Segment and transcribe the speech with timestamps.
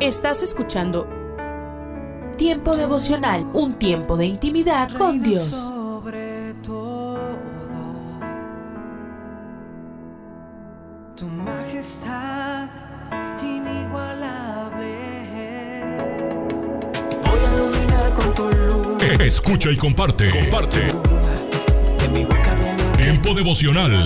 [0.00, 1.08] Estás escuchando
[2.36, 5.54] Tiempo devocional, un tiempo de intimidad con Dios.
[5.54, 7.18] Sobre todo,
[11.16, 12.68] tu majestad
[13.42, 14.92] inigualable
[15.32, 16.54] es.
[17.22, 19.02] Voy a iluminar con tu luz.
[19.18, 20.28] Escucha y comparte.
[20.28, 20.92] Comparte.
[21.98, 24.04] De mi boca viene Tiempo devocional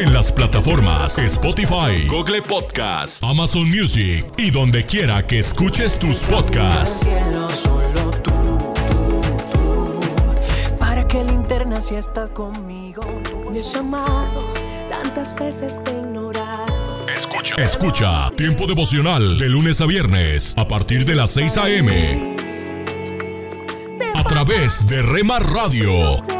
[0.00, 7.00] en las plataformas Spotify, Google Podcast, Amazon Music y donde quiera que escuches tus podcasts.
[7.00, 8.30] cielo solo tú,
[8.88, 9.20] tú,
[9.52, 10.00] tú.
[10.78, 13.02] Para que linterna si estás conmigo.
[13.50, 14.50] Me he llamado,
[14.88, 17.06] tantas veces te he ignorado.
[17.14, 17.56] Escucha.
[17.56, 22.36] Escucha Tiempo devocional de lunes a viernes a partir de las 6 a.m.
[24.14, 26.39] a través de Rema Radio.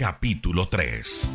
[0.00, 1.28] capítulo 3.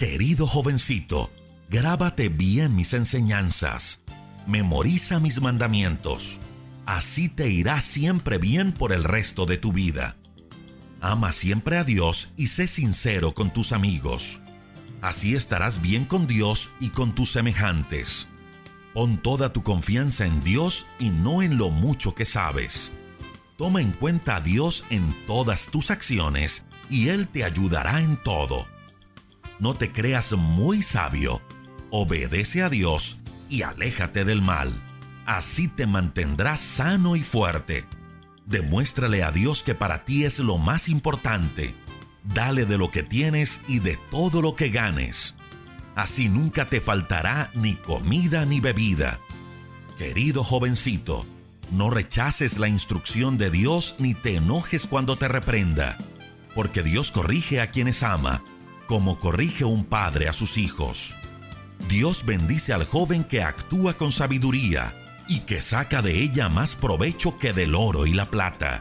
[0.00, 1.30] Querido jovencito,
[1.70, 4.00] grábate bien mis enseñanzas,
[4.48, 6.40] memoriza mis mandamientos,
[6.86, 10.16] así te irá siempre bien por el resto de tu vida.
[11.00, 14.40] Ama siempre a Dios y sé sincero con tus amigos.
[15.02, 18.26] Así estarás bien con Dios y con tus semejantes.
[18.92, 22.90] Pon toda tu confianza en Dios y no en lo mucho que sabes.
[23.56, 28.66] Toma en cuenta a Dios en todas tus acciones y Él te ayudará en todo.
[29.58, 31.40] No te creas muy sabio.
[31.90, 34.70] Obedece a Dios y aléjate del mal.
[35.24, 37.86] Así te mantendrás sano y fuerte.
[38.44, 41.74] Demuéstrale a Dios que para ti es lo más importante.
[42.24, 45.34] Dale de lo que tienes y de todo lo que ganes.
[45.94, 49.18] Así nunca te faltará ni comida ni bebida.
[49.96, 51.24] Querido jovencito,
[51.70, 55.96] no rechaces la instrucción de Dios ni te enojes cuando te reprenda,
[56.54, 58.42] porque Dios corrige a quienes ama,
[58.86, 61.16] como corrige un padre a sus hijos.
[61.88, 64.94] Dios bendice al joven que actúa con sabiduría
[65.28, 68.80] y que saca de ella más provecho que del oro y la plata.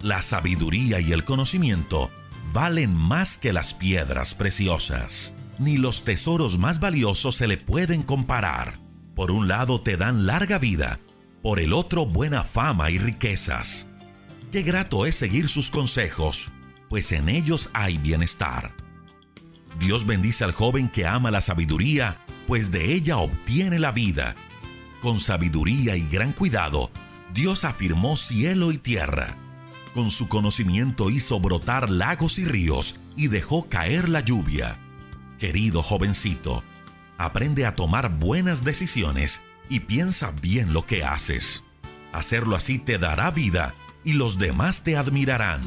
[0.00, 2.10] La sabiduría y el conocimiento
[2.52, 5.32] valen más que las piedras preciosas.
[5.58, 8.78] Ni los tesoros más valiosos se le pueden comparar.
[9.14, 11.00] Por un lado te dan larga vida,
[11.46, 13.86] por el otro buena fama y riquezas.
[14.50, 16.50] Qué grato es seguir sus consejos,
[16.88, 18.74] pues en ellos hay bienestar.
[19.78, 24.34] Dios bendice al joven que ama la sabiduría, pues de ella obtiene la vida.
[25.00, 26.90] Con sabiduría y gran cuidado,
[27.32, 29.36] Dios afirmó cielo y tierra.
[29.94, 34.80] Con su conocimiento hizo brotar lagos y ríos y dejó caer la lluvia.
[35.38, 36.64] Querido jovencito,
[37.18, 41.64] aprende a tomar buenas decisiones y piensa bien lo que haces.
[42.12, 45.62] Hacerlo así te dará vida y los demás te admirarán.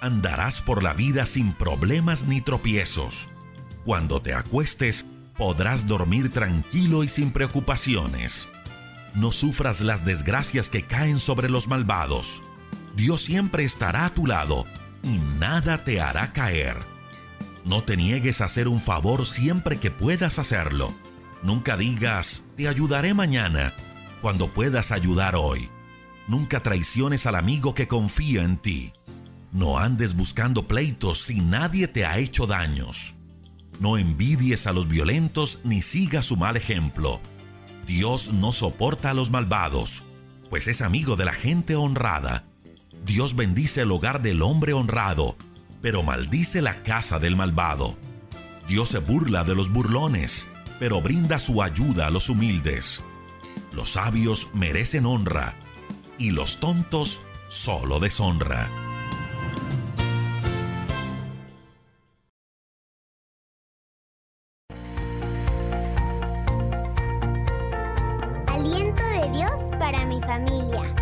[0.00, 3.30] Andarás por la vida sin problemas ni tropiezos.
[3.84, 8.48] Cuando te acuestes, podrás dormir tranquilo y sin preocupaciones.
[9.14, 12.42] No sufras las desgracias que caen sobre los malvados.
[12.96, 14.66] Dios siempre estará a tu lado
[15.02, 16.76] y nada te hará caer.
[17.64, 20.94] No te niegues a hacer un favor siempre que puedas hacerlo.
[21.42, 23.72] Nunca digas, te ayudaré mañana,
[24.20, 25.68] cuando puedas ayudar hoy.
[26.28, 28.92] Nunca traiciones al amigo que confía en ti.
[29.52, 33.14] No andes buscando pleitos si nadie te ha hecho daños.
[33.78, 37.20] No envidies a los violentos ni sigas su mal ejemplo.
[37.86, 40.02] Dios no soporta a los malvados,
[40.50, 42.44] pues es amigo de la gente honrada.
[43.04, 45.36] Dios bendice el hogar del hombre honrado,
[45.80, 47.96] pero maldice la casa del malvado.
[48.66, 50.48] Dios se burla de los burlones,
[50.78, 53.02] pero brinda su ayuda a los humildes.
[53.72, 55.54] Los sabios merecen honra,
[56.18, 58.68] y los tontos solo deshonra.
[68.46, 70.94] Aliento de Dios para mi familia.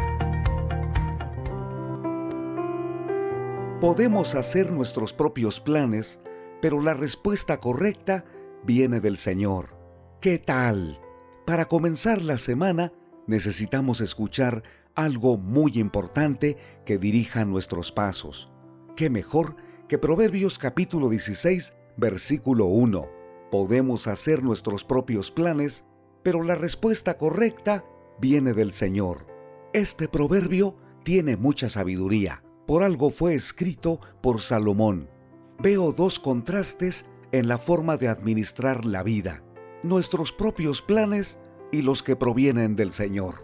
[3.80, 6.18] Podemos hacer nuestros propios planes,
[6.62, 8.24] pero la respuesta correcta
[8.64, 9.76] viene del Señor.
[10.20, 11.00] ¿Qué tal?
[11.46, 12.92] Para comenzar la semana
[13.26, 14.62] necesitamos escuchar
[14.94, 18.50] algo muy importante que dirija nuestros pasos.
[18.96, 19.56] ¿Qué mejor
[19.88, 23.08] que Proverbios capítulo 16, versículo 1?
[23.50, 25.84] Podemos hacer nuestros propios planes,
[26.22, 27.84] pero la respuesta correcta
[28.20, 29.26] viene del Señor.
[29.72, 32.42] Este proverbio tiene mucha sabiduría.
[32.66, 35.10] Por algo fue escrito por Salomón.
[35.58, 39.42] Veo dos contrastes en la forma de administrar la vida,
[39.82, 41.40] nuestros propios planes
[41.72, 43.42] y los que provienen del Señor.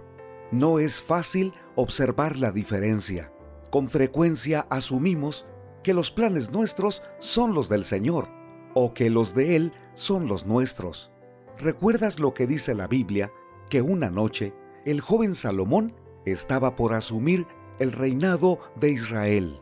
[0.52, 3.32] No es fácil observar la diferencia.
[3.72, 5.44] Con frecuencia asumimos
[5.82, 8.28] que los planes nuestros son los del Señor
[8.74, 11.10] o que los de Él son los nuestros.
[11.58, 13.32] ¿Recuerdas lo que dice la Biblia?
[13.70, 14.54] Que una noche
[14.86, 15.96] el joven Salomón
[16.26, 17.44] estaba por asumir
[17.80, 19.60] el reinado de Israel.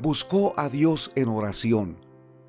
[0.00, 1.98] Buscó a Dios en oración.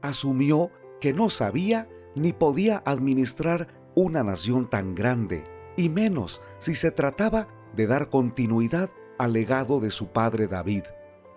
[0.01, 5.43] Asumió que no sabía ni podía administrar una nación tan grande,
[5.75, 10.83] y menos si se trataba de dar continuidad al legado de su padre David.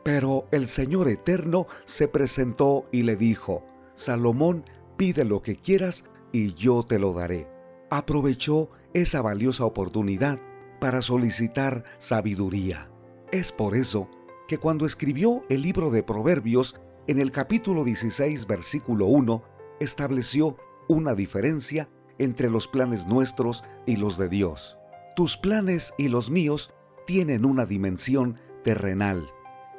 [0.03, 3.65] Pero el Señor Eterno se presentó y le dijo,
[3.95, 4.65] Salomón,
[4.97, 7.49] pide lo que quieras y yo te lo daré.
[7.91, 10.39] Aprovechó esa valiosa oportunidad
[10.81, 12.91] para solicitar sabiduría.
[13.31, 14.09] Es por eso
[14.49, 16.75] que cuando escribió el libro de Proverbios,
[17.07, 19.43] en el capítulo 16, versículo 1,
[19.81, 20.57] estableció
[20.89, 21.89] una diferencia
[22.19, 24.77] entre los planes nuestros y los de Dios.
[25.17, 26.73] Tus planes y los míos
[27.07, 29.33] tienen una dimensión terrenal,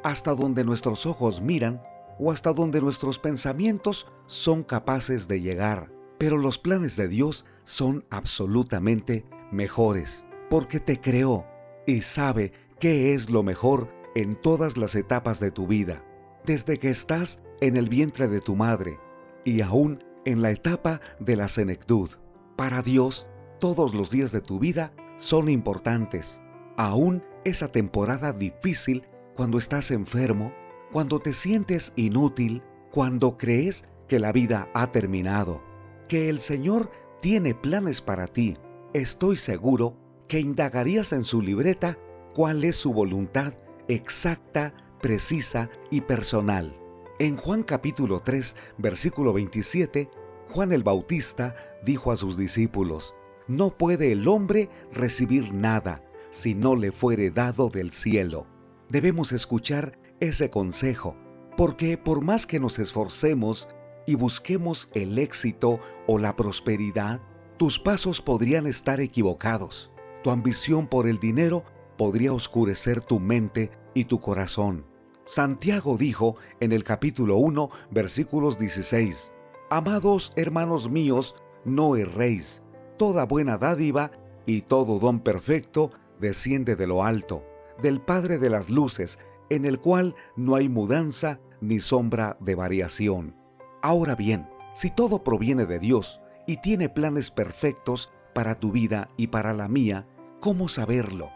[0.03, 1.81] hasta donde nuestros ojos miran
[2.19, 5.91] o hasta donde nuestros pensamientos son capaces de llegar.
[6.17, 11.45] Pero los planes de Dios son absolutamente mejores, porque te creó
[11.87, 16.03] y sabe qué es lo mejor en todas las etapas de tu vida,
[16.45, 18.99] desde que estás en el vientre de tu madre
[19.45, 22.09] y aún en la etapa de la senectud.
[22.55, 23.27] Para Dios,
[23.59, 26.41] todos los días de tu vida son importantes.
[26.77, 29.03] Aún esa temporada difícil
[29.35, 30.53] cuando estás enfermo,
[30.91, 32.61] cuando te sientes inútil,
[32.91, 35.63] cuando crees que la vida ha terminado,
[36.07, 36.91] que el Señor
[37.21, 38.55] tiene planes para ti.
[38.93, 39.95] Estoy seguro
[40.27, 41.97] que indagarías en su libreta
[42.33, 43.53] cuál es su voluntad
[43.87, 46.80] exacta, precisa y personal.
[47.21, 50.09] En Juan capítulo 3, versículo 27,
[50.49, 53.13] Juan el Bautista dijo a sus discípulos,
[53.47, 58.47] no puede el hombre recibir nada si no le fuere dado del cielo.
[58.89, 61.15] Debemos escuchar ese consejo,
[61.55, 63.67] porque por más que nos esforcemos
[64.07, 67.21] y busquemos el éxito o la prosperidad,
[67.57, 69.91] tus pasos podrían estar equivocados.
[70.23, 71.65] Tu ambición por el dinero
[71.99, 74.90] podría oscurecer tu mente y tu corazón.
[75.31, 79.31] Santiago dijo en el capítulo 1, versículos 16,
[79.69, 82.61] Amados hermanos míos, no erréis
[82.97, 84.11] toda buena dádiva
[84.45, 87.45] y todo don perfecto desciende de lo alto,
[87.81, 89.19] del Padre de las Luces,
[89.49, 93.37] en el cual no hay mudanza ni sombra de variación.
[93.81, 99.27] Ahora bien, si todo proviene de Dios y tiene planes perfectos para tu vida y
[99.27, 100.05] para la mía,
[100.41, 101.29] ¿cómo saberlo?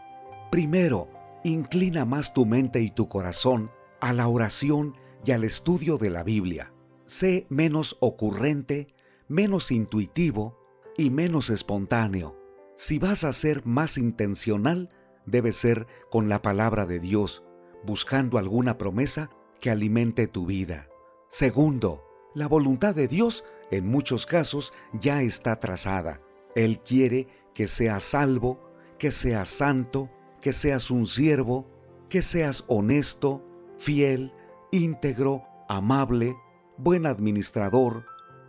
[0.50, 1.08] Primero,
[1.44, 3.70] inclina más tu mente y tu corazón
[4.00, 6.72] a la oración y al estudio de la Biblia.
[7.04, 8.88] Sé menos ocurrente,
[9.28, 10.58] menos intuitivo
[10.96, 12.36] y menos espontáneo.
[12.74, 14.90] Si vas a ser más intencional,
[15.24, 17.42] debe ser con la palabra de Dios,
[17.84, 20.88] buscando alguna promesa que alimente tu vida.
[21.28, 26.20] Segundo, la voluntad de Dios en muchos casos ya está trazada.
[26.54, 28.60] Él quiere que seas salvo,
[28.98, 30.10] que seas santo,
[30.40, 31.66] que seas un siervo,
[32.08, 33.42] que seas honesto,
[33.78, 34.32] fiel,
[34.72, 36.36] íntegro, amable,
[36.76, 38.04] buen administrador,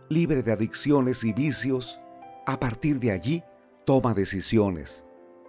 [0.08, 2.00] libre de adicciones y vicios,
[2.46, 3.42] a partir de allí,
[3.84, 5.04] toma decisiones.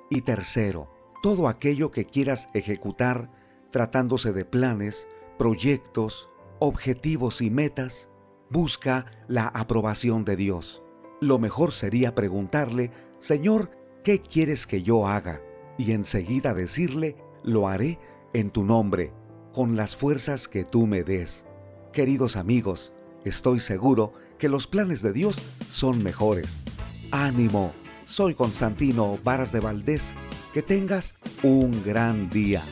[0.09, 0.89] Y tercero,
[1.21, 3.31] todo aquello que quieras ejecutar
[3.71, 5.07] tratándose de planes,
[5.37, 8.09] proyectos, objetivos y metas,
[8.49, 10.81] busca la aprobación de Dios.
[11.21, 13.71] Lo mejor sería preguntarle, Señor,
[14.03, 15.41] ¿qué quieres que yo haga?
[15.77, 17.99] Y enseguida decirle, lo haré
[18.33, 19.13] en tu nombre,
[19.53, 21.45] con las fuerzas que tú me des.
[21.93, 22.93] Queridos amigos,
[23.25, 26.63] estoy seguro que los planes de Dios son mejores.
[27.11, 27.73] Ánimo,
[28.05, 30.13] soy Constantino Varas de Valdés.
[30.53, 32.63] Que tengas un gran día.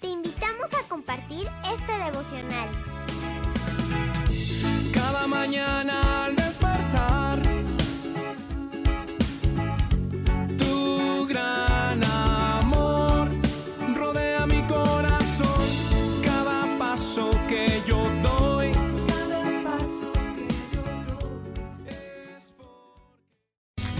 [0.00, 2.68] Te invitamos a compartir este devocional.
[4.92, 6.34] Cada mañana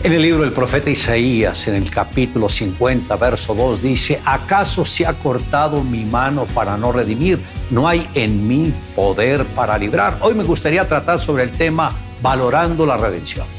[0.06, 5.04] En el libro del profeta Isaías, en el capítulo 50, verso 2, dice, ¿acaso se
[5.04, 7.40] ha cortado mi mano para no redimir?
[7.72, 10.18] No hay en mí poder para librar.
[10.20, 13.55] Hoy me gustaría tratar sobre el tema valorando la redención.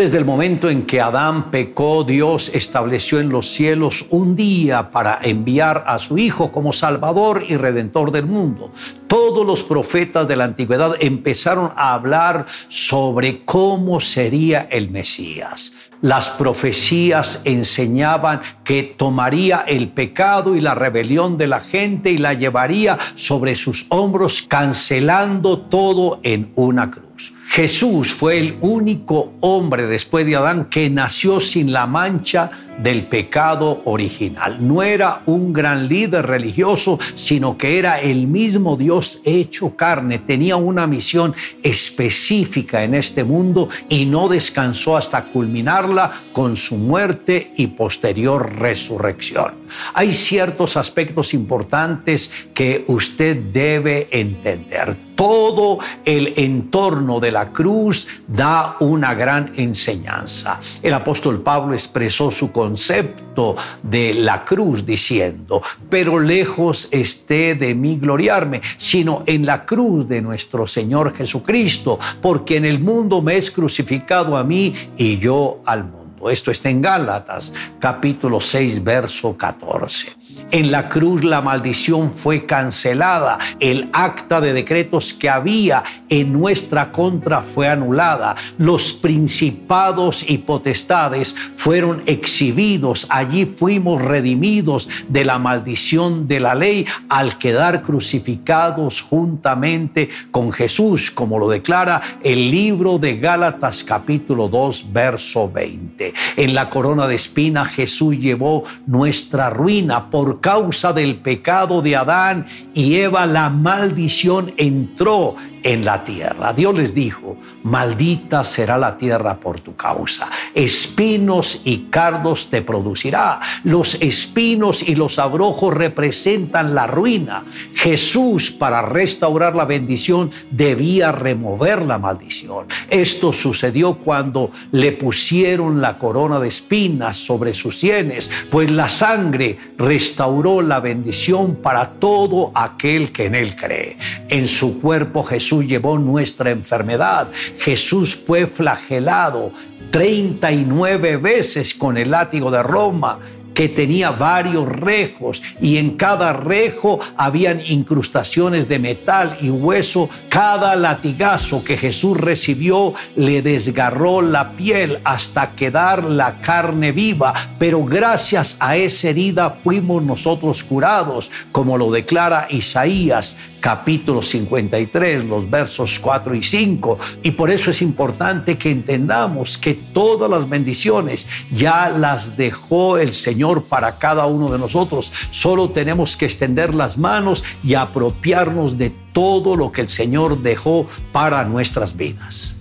[0.00, 5.18] Desde el momento en que Adán pecó, Dios estableció en los cielos un día para
[5.20, 8.72] enviar a su Hijo como Salvador y Redentor del mundo.
[9.08, 15.74] Todos los profetas de la antigüedad empezaron a hablar sobre cómo sería el Mesías.
[16.00, 22.32] Las profecías enseñaban que tomaría el pecado y la rebelión de la gente y la
[22.32, 27.34] llevaría sobre sus hombros, cancelando todo en una cruz.
[27.50, 32.48] Jesús fue el único hombre después de Adán que nació sin la mancha
[32.80, 34.58] del pecado original.
[34.60, 40.20] No era un gran líder religioso, sino que era el mismo Dios hecho carne.
[40.20, 47.50] Tenía una misión específica en este mundo y no descansó hasta culminarla con su muerte
[47.56, 49.59] y posterior resurrección.
[49.94, 54.96] Hay ciertos aspectos importantes que usted debe entender.
[55.14, 60.60] Todo el entorno de la cruz da una gran enseñanza.
[60.82, 67.98] El apóstol Pablo expresó su concepto de la cruz diciendo, pero lejos esté de mí
[67.98, 73.50] gloriarme, sino en la cruz de nuestro Señor Jesucristo, porque en el mundo me es
[73.50, 75.99] crucificado a mí y yo al mundo.
[76.28, 80.12] Esto está en Gálatas capítulo 6, verso 14.
[80.52, 83.38] En la cruz la maldición fue cancelada.
[83.60, 88.34] El acta de decretos que había en nuestra contra fue anulada.
[88.58, 93.06] Los principados y potestades fueron exhibidos.
[93.10, 101.12] Allí fuimos redimidos de la maldición de la ley al quedar crucificados juntamente con Jesús,
[101.12, 106.12] como lo declara el libro de Gálatas capítulo 2, verso 20.
[106.38, 112.96] En la corona de espina Jesús llevó nuestra ruina causa del pecado de Adán y
[112.96, 116.52] Eva, la maldición entró en la tierra.
[116.54, 120.30] Dios les dijo, maldita será la tierra por tu causa.
[120.54, 123.40] Espinos y cardos te producirá.
[123.64, 127.44] Los espinos y los abrojos representan la ruina.
[127.74, 132.66] Jesús, para restaurar la bendición, debía remover la maldición.
[132.88, 139.58] Esto sucedió cuando le pusieron la corona de espinas sobre sus sienes, pues la sangre
[139.76, 140.29] restauró
[140.62, 143.96] la bendición para todo aquel que en él cree.
[144.28, 147.28] En su cuerpo Jesús llevó nuestra enfermedad.
[147.58, 149.50] Jesús fue flagelado
[149.90, 153.18] 39 veces con el látigo de Roma
[153.54, 160.08] que tenía varios rejos y en cada rejo habían incrustaciones de metal y hueso.
[160.28, 167.84] Cada latigazo que Jesús recibió le desgarró la piel hasta quedar la carne viva, pero
[167.84, 175.98] gracias a esa herida fuimos nosotros curados, como lo declara Isaías capítulo 53, los versos
[175.98, 176.98] 4 y 5.
[177.22, 183.12] Y por eso es importante que entendamos que todas las bendiciones ya las dejó el
[183.12, 185.12] Señor para cada uno de nosotros.
[185.30, 190.86] Solo tenemos que extender las manos y apropiarnos de todo lo que el Señor dejó
[191.12, 192.54] para nuestras vidas.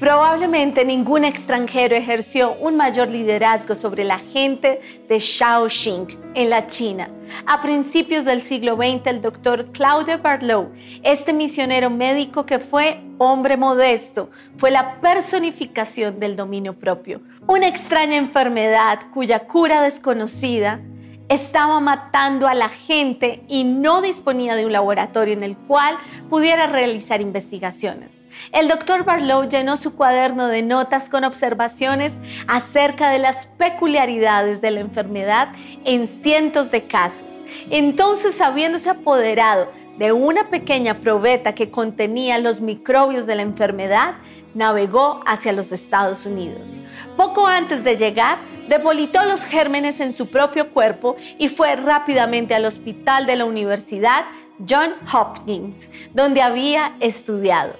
[0.00, 7.10] Probablemente ningún extranjero ejerció un mayor liderazgo sobre la gente de Shaoxing en la China.
[7.44, 10.70] A principios del siglo XX, el doctor Claude Barlow,
[11.02, 17.20] este misionero médico que fue hombre modesto, fue la personificación del dominio propio.
[17.46, 20.80] Una extraña enfermedad cuya cura desconocida
[21.28, 25.98] estaba matando a la gente y no disponía de un laboratorio en el cual
[26.30, 28.19] pudiera realizar investigaciones.
[28.52, 32.12] El doctor Barlow llenó su cuaderno de notas con observaciones
[32.46, 35.48] acerca de las peculiaridades de la enfermedad
[35.84, 37.44] en cientos de casos.
[37.70, 44.14] Entonces, habiéndose apoderado de una pequeña probeta que contenía los microbios de la enfermedad,
[44.54, 46.80] navegó hacia los Estados Unidos.
[47.16, 52.64] Poco antes de llegar, depolitó los gérmenes en su propio cuerpo y fue rápidamente al
[52.64, 54.24] hospital de la Universidad
[54.68, 57.74] John Hopkins, donde había estudiado.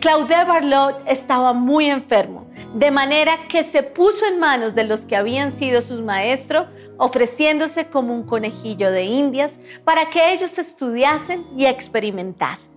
[0.00, 5.16] Claude Barlot estaba muy enfermo, de manera que se puso en manos de los que
[5.16, 6.66] habían sido sus maestros,
[6.98, 12.72] ofreciéndose como un conejillo de indias para que ellos estudiasen y experimentasen.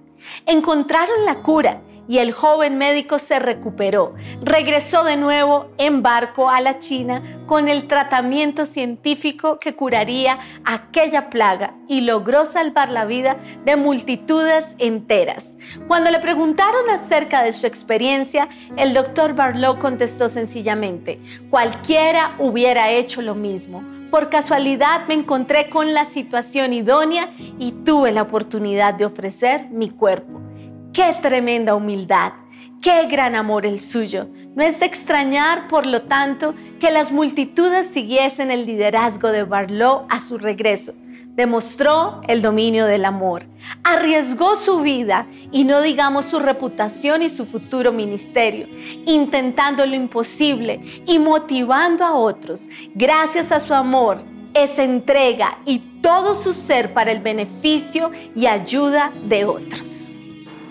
[0.46, 4.12] Encontraron la cura y el joven médico se recuperó.
[4.42, 11.30] Regresó de nuevo en barco a la China con el tratamiento científico que curaría aquella
[11.30, 15.56] plaga y logró salvar la vida de multitudes enteras.
[15.88, 21.20] Cuando le preguntaron acerca de su experiencia, el doctor Barlow contestó sencillamente,
[21.52, 23.84] cualquiera hubiera hecho lo mismo.
[24.10, 29.92] Por casualidad me encontré con la situación idónea y tuve la oportunidad de ofrecer mi
[29.92, 30.49] cuerpo.
[30.94, 32.34] Qué tremenda humildad,
[32.82, 34.26] qué gran amor el suyo.
[34.56, 40.08] No es de extrañar, por lo tanto, que las multitudes siguiesen el liderazgo de Barlow
[40.10, 40.94] a su regreso.
[41.36, 43.44] Demostró el dominio del amor,
[43.84, 48.66] arriesgó su vida y no digamos su reputación y su futuro ministerio,
[49.06, 52.68] intentando lo imposible y motivando a otros.
[52.96, 54.24] Gracias a su amor,
[54.56, 60.09] esa entrega y todo su ser para el beneficio y ayuda de otros.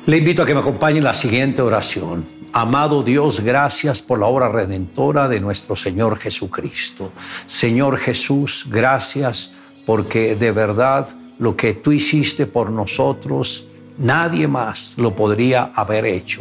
[0.09, 2.25] Le invito a que me acompañe en la siguiente oración.
[2.55, 7.13] Amado Dios, gracias por la obra redentora de nuestro Señor Jesucristo.
[7.45, 9.53] Señor Jesús, gracias
[9.85, 13.67] porque de verdad lo que tú hiciste por nosotros,
[13.99, 16.41] nadie más lo podría haber hecho.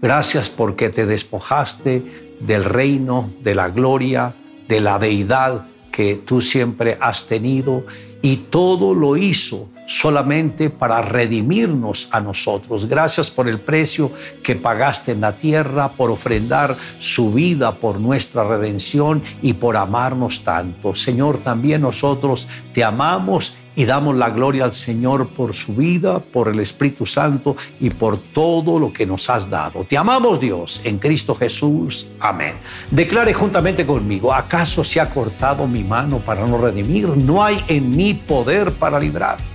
[0.00, 4.32] Gracias porque te despojaste del reino, de la gloria,
[4.68, 7.84] de la deidad que tú siempre has tenido
[8.22, 12.86] y todo lo hizo solamente para redimirnos a nosotros.
[12.86, 14.12] Gracias por el precio
[14.44, 20.44] que pagaste en la tierra, por ofrendar su vida por nuestra redención y por amarnos
[20.44, 20.94] tanto.
[20.94, 26.48] Señor, también nosotros te amamos y damos la gloria al Señor por su vida, por
[26.48, 29.84] el Espíritu Santo y por todo lo que nos has dado.
[29.84, 32.08] Te amamos Dios en Cristo Jesús.
[32.20, 32.54] Amén.
[32.90, 37.08] Declare juntamente conmigo, ¿acaso se ha cortado mi mano para no redimir?
[37.08, 39.47] No hay en mí poder para librar.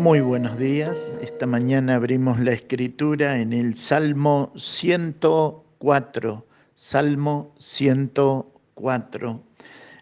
[0.00, 1.12] Muy buenos días.
[1.20, 6.46] Esta mañana abrimos la escritura en el Salmo 104.
[6.74, 9.42] Salmo 104.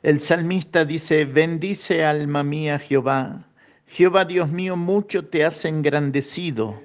[0.04, 3.44] El salmista dice, bendice alma mía Jehová.
[3.88, 6.80] Jehová Dios mío, mucho te has engrandecido,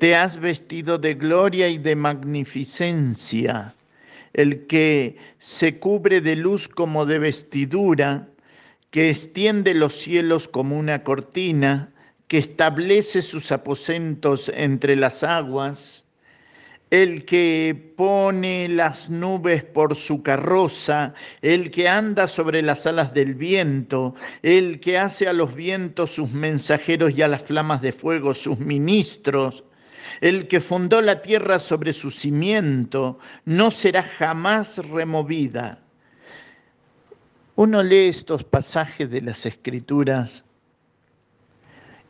[0.00, 3.76] te has vestido de gloria y de magnificencia.
[4.32, 8.26] El que se cubre de luz como de vestidura,
[8.90, 11.92] que extiende los cielos como una cortina,
[12.28, 16.06] que establece sus aposentos entre las aguas,
[16.90, 23.34] el que pone las nubes por su carroza, el que anda sobre las alas del
[23.34, 28.32] viento, el que hace a los vientos sus mensajeros y a las flamas de fuego
[28.34, 29.64] sus ministros,
[30.20, 35.82] el que fundó la tierra sobre su cimiento, no será jamás removida.
[37.56, 40.44] Uno lee estos pasajes de las escrituras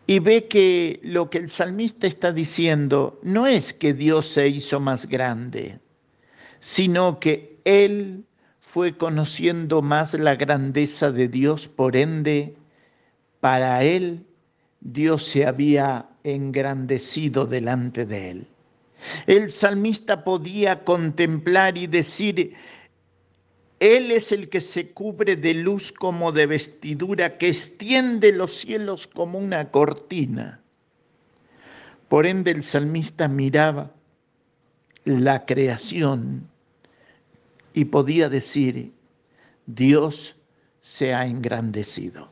[0.08, 4.80] y ve que lo que el salmista está diciendo no es que Dios se hizo
[4.80, 5.80] más grande,
[6.60, 8.24] sino que él
[8.58, 12.56] fue conociendo más la grandeza de Dios, por ende,
[13.40, 14.24] para él
[14.80, 18.46] Dios se había engrandecido delante de él.
[19.26, 22.54] El salmista podía contemplar y decir,
[23.80, 29.06] él es el que se cubre de luz como de vestidura, que extiende los cielos
[29.06, 30.60] como una cortina.
[32.08, 33.92] Por ende el salmista miraba
[35.04, 36.48] la creación
[37.72, 38.92] y podía decir,
[39.66, 40.36] Dios
[40.80, 42.28] se ha engrandecido.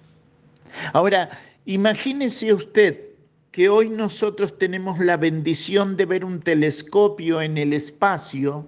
[0.92, 1.30] Ahora,
[1.64, 3.06] imagínese usted
[3.52, 8.66] que hoy nosotros tenemos la bendición de ver un telescopio en el espacio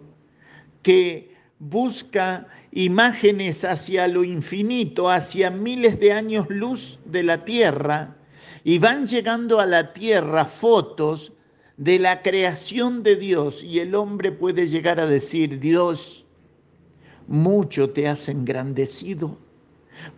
[0.83, 8.17] que busca imágenes hacia lo infinito, hacia miles de años luz de la Tierra,
[8.65, 11.33] y van llegando a la Tierra fotos
[11.77, 16.27] de la creación de Dios, y el hombre puede llegar a decir, Dios,
[17.27, 19.37] mucho te has engrandecido.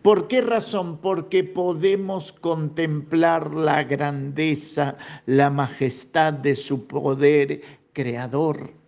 [0.03, 0.99] ¿Por qué razón?
[0.99, 8.80] Porque podemos contemplar la grandeza, la majestad de su poder creador.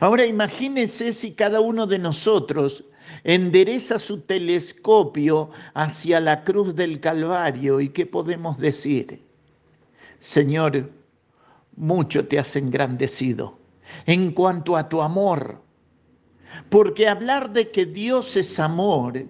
[0.00, 2.84] Ahora imagínense si cada uno de nosotros
[3.22, 9.22] endereza su telescopio hacia la cruz del Calvario y qué podemos decir.
[10.18, 10.90] Señor,
[11.76, 13.58] mucho te has engrandecido
[14.06, 15.60] en cuanto a tu amor,
[16.70, 19.24] porque hablar de que Dios es amor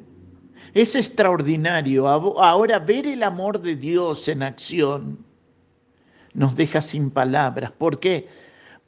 [0.74, 2.08] es extraordinario.
[2.08, 5.24] Ahora ver el amor de Dios en acción
[6.34, 7.70] nos deja sin palabras.
[7.70, 8.28] ¿Por qué?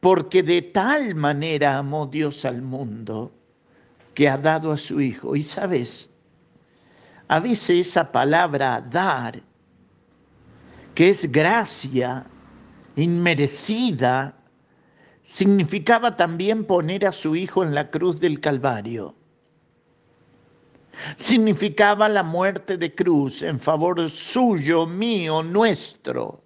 [0.01, 3.33] Porque de tal manera amó Dios al mundo
[4.15, 5.37] que ha dado a su Hijo.
[5.37, 6.11] Y sabes,
[7.29, 9.43] a veces esa palabra dar
[10.95, 12.27] que es gracia
[12.97, 14.35] inmerecida,
[15.23, 19.15] significaba también poner a su Hijo en la cruz del Calvario.
[21.17, 26.46] Significaba la muerte de cruz en favor suyo, mío, nuestro.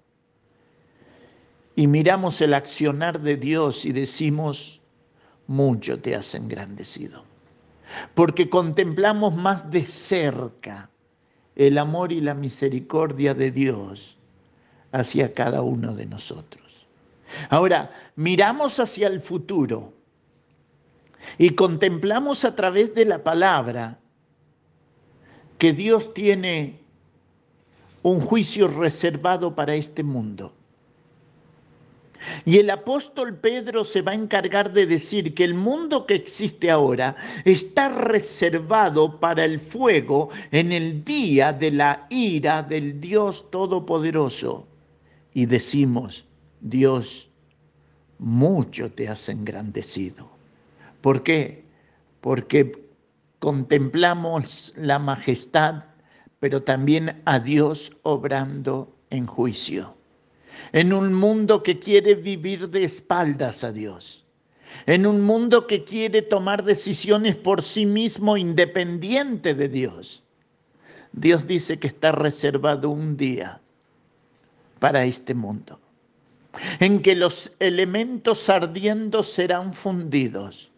[1.80, 4.82] Y miramos el accionar de Dios y decimos,
[5.46, 7.24] mucho te has engrandecido.
[8.14, 10.90] Porque contemplamos más de cerca
[11.56, 14.18] el amor y la misericordia de Dios
[14.92, 16.86] hacia cada uno de nosotros.
[17.48, 19.94] Ahora, miramos hacia el futuro
[21.38, 23.98] y contemplamos a través de la palabra
[25.56, 26.78] que Dios tiene
[28.02, 30.52] un juicio reservado para este mundo.
[32.44, 36.70] Y el apóstol Pedro se va a encargar de decir que el mundo que existe
[36.70, 44.66] ahora está reservado para el fuego en el día de la ira del Dios Todopoderoso.
[45.32, 46.24] Y decimos,
[46.60, 47.30] Dios,
[48.18, 50.30] mucho te has engrandecido.
[51.00, 51.64] ¿Por qué?
[52.20, 52.90] Porque
[53.38, 55.84] contemplamos la majestad,
[56.38, 59.99] pero también a Dios obrando en juicio
[60.72, 64.24] en un mundo que quiere vivir de espaldas a Dios,
[64.86, 70.22] en un mundo que quiere tomar decisiones por sí mismo independiente de Dios.
[71.12, 73.60] Dios dice que está reservado un día
[74.78, 75.80] para este mundo,
[76.78, 80.69] en que los elementos ardiendo serán fundidos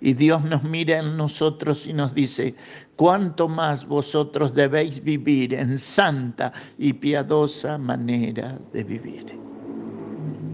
[0.00, 2.54] y Dios nos mira en nosotros y nos dice,
[2.96, 9.26] cuánto más vosotros debéis vivir en santa y piadosa manera de vivir.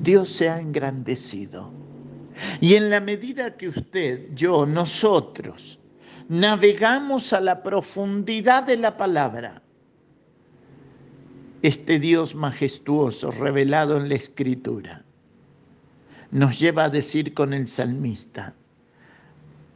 [0.02, 1.70] Dios se ha engrandecido.
[2.60, 5.78] Y en la medida que usted, yo, nosotros,
[6.28, 9.62] navegamos a la profundidad de la palabra,
[11.62, 15.04] este Dios majestuoso revelado en la escritura
[16.34, 18.56] nos lleva a decir con el salmista,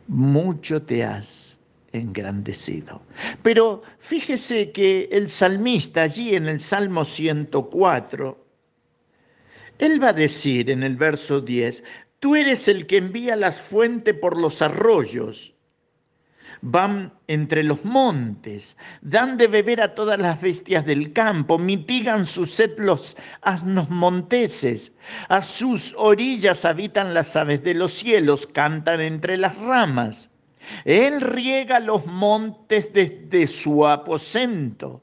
[0.09, 1.59] mucho te has
[1.93, 3.03] engrandecido.
[3.43, 8.45] Pero fíjese que el salmista allí en el Salmo 104,
[9.79, 11.85] él va a decir en el verso 10,
[12.19, 15.55] tú eres el que envía las fuentes por los arroyos
[16.63, 22.47] van entre los montes, dan de beber a todas las bestias del campo, mitigan su
[22.47, 24.93] sed los asnos monteses,
[25.29, 30.31] a sus orillas habitan las aves de los cielos, cantan entre las ramas.
[30.85, 35.03] Él riega los montes desde su aposento,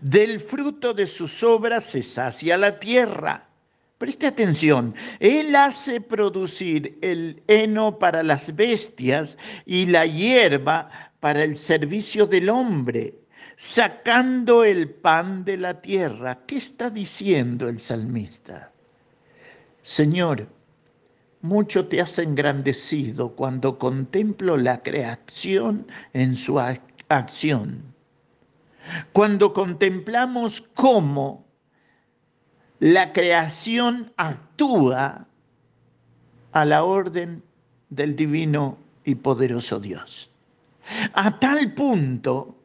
[0.00, 3.48] del fruto de sus obras se sacia la tierra.
[3.98, 11.56] Preste atención, Él hace producir el heno para las bestias y la hierba para el
[11.56, 13.14] servicio del hombre,
[13.56, 16.40] sacando el pan de la tierra.
[16.46, 18.70] ¿Qué está diciendo el salmista?
[19.82, 20.46] Señor,
[21.40, 26.60] mucho te has engrandecido cuando contemplo la creación en su
[27.08, 27.94] acción.
[29.14, 31.45] Cuando contemplamos cómo
[32.80, 35.26] la creación actúa
[36.52, 37.42] a la orden
[37.90, 40.30] del divino y poderoso Dios.
[41.14, 42.56] A tal punto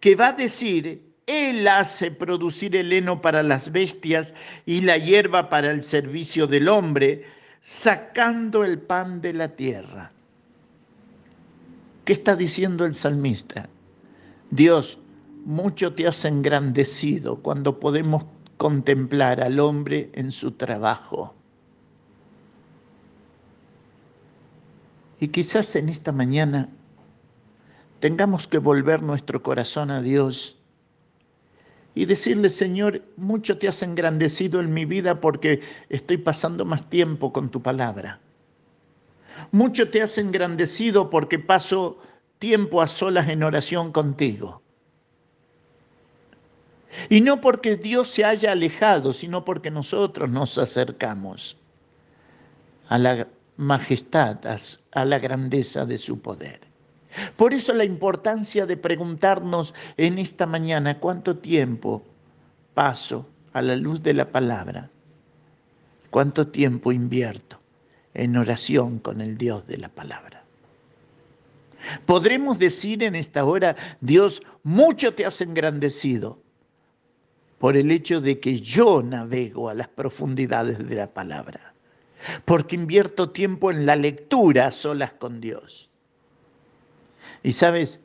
[0.00, 4.34] que va a decir, Él hace producir el heno para las bestias
[4.66, 7.24] y la hierba para el servicio del hombre,
[7.60, 10.12] sacando el pan de la tierra.
[12.04, 13.68] ¿Qué está diciendo el salmista?
[14.50, 14.98] Dios,
[15.46, 18.24] mucho te has engrandecido cuando podemos
[18.56, 21.34] contemplar al hombre en su trabajo.
[25.20, 26.68] Y quizás en esta mañana
[28.00, 30.58] tengamos que volver nuestro corazón a Dios
[31.94, 37.32] y decirle, Señor, mucho te has engrandecido en mi vida porque estoy pasando más tiempo
[37.32, 38.20] con tu palabra.
[39.52, 41.98] Mucho te has engrandecido porque paso
[42.38, 44.63] tiempo a solas en oración contigo.
[47.08, 51.56] Y no porque Dios se haya alejado, sino porque nosotros nos acercamos
[52.88, 53.26] a la
[53.56, 54.38] majestad,
[54.92, 56.60] a la grandeza de su poder.
[57.36, 62.04] Por eso la importancia de preguntarnos en esta mañana cuánto tiempo
[62.74, 64.90] paso a la luz de la palabra,
[66.10, 67.60] cuánto tiempo invierto
[68.14, 70.44] en oración con el Dios de la palabra.
[72.06, 76.43] Podremos decir en esta hora, Dios, mucho te has engrandecido
[77.58, 81.74] por el hecho de que yo navego a las profundidades de la palabra,
[82.44, 85.90] porque invierto tiempo en la lectura a solas con Dios.
[87.42, 88.00] Y sabes,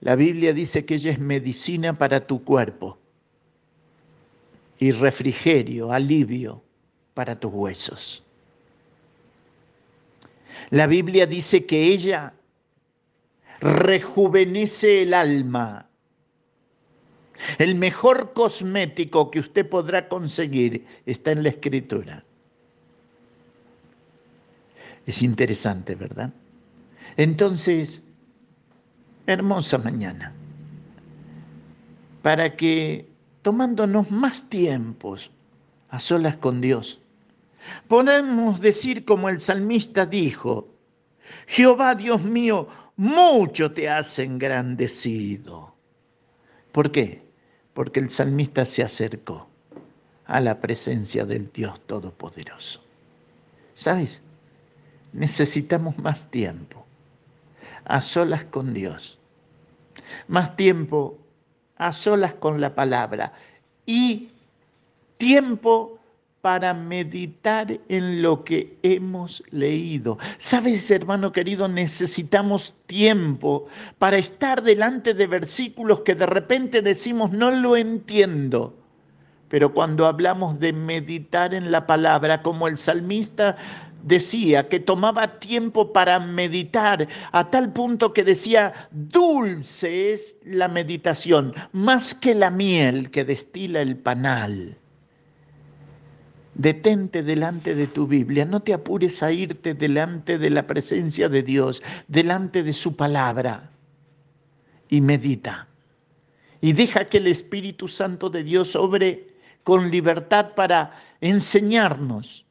[0.00, 2.98] la Biblia dice que ella es medicina para tu cuerpo.
[4.82, 6.64] y refrigerio, alivio
[7.12, 8.24] para tus huesos.
[10.70, 12.32] La Biblia dice que ella
[13.60, 15.89] rejuvenece el alma.
[17.58, 22.24] El mejor cosmético que usted podrá conseguir está en la escritura.
[25.06, 26.32] Es interesante, ¿verdad?
[27.16, 28.02] Entonces,
[29.26, 30.32] hermosa mañana,
[32.22, 33.08] para que
[33.42, 35.30] tomándonos más tiempos
[35.88, 37.00] a solas con Dios,
[37.88, 40.68] podemos decir como el salmista dijo,
[41.46, 45.74] Jehová Dios mío, mucho te has engrandecido.
[46.72, 47.29] ¿Por qué?
[47.74, 49.48] Porque el salmista se acercó
[50.26, 52.82] a la presencia del Dios Todopoderoso.
[53.74, 54.22] ¿Sabes?
[55.12, 56.86] Necesitamos más tiempo
[57.84, 59.18] a solas con Dios,
[60.28, 61.18] más tiempo
[61.76, 63.32] a solas con la palabra
[63.86, 64.30] y
[65.16, 65.99] tiempo
[66.40, 70.18] para meditar en lo que hemos leído.
[70.38, 73.66] Sabes, hermano querido, necesitamos tiempo
[73.98, 78.74] para estar delante de versículos que de repente decimos, no lo entiendo.
[79.48, 83.56] Pero cuando hablamos de meditar en la palabra, como el salmista
[84.02, 91.52] decía, que tomaba tiempo para meditar, a tal punto que decía, dulce es la meditación,
[91.72, 94.79] más que la miel que destila el panal.
[96.54, 101.42] Detente delante de tu Biblia, no te apures a irte delante de la presencia de
[101.42, 103.70] Dios, delante de su palabra,
[104.88, 105.68] y medita.
[106.60, 109.28] Y deja que el Espíritu Santo de Dios obre
[109.62, 112.46] con libertad para enseñarnos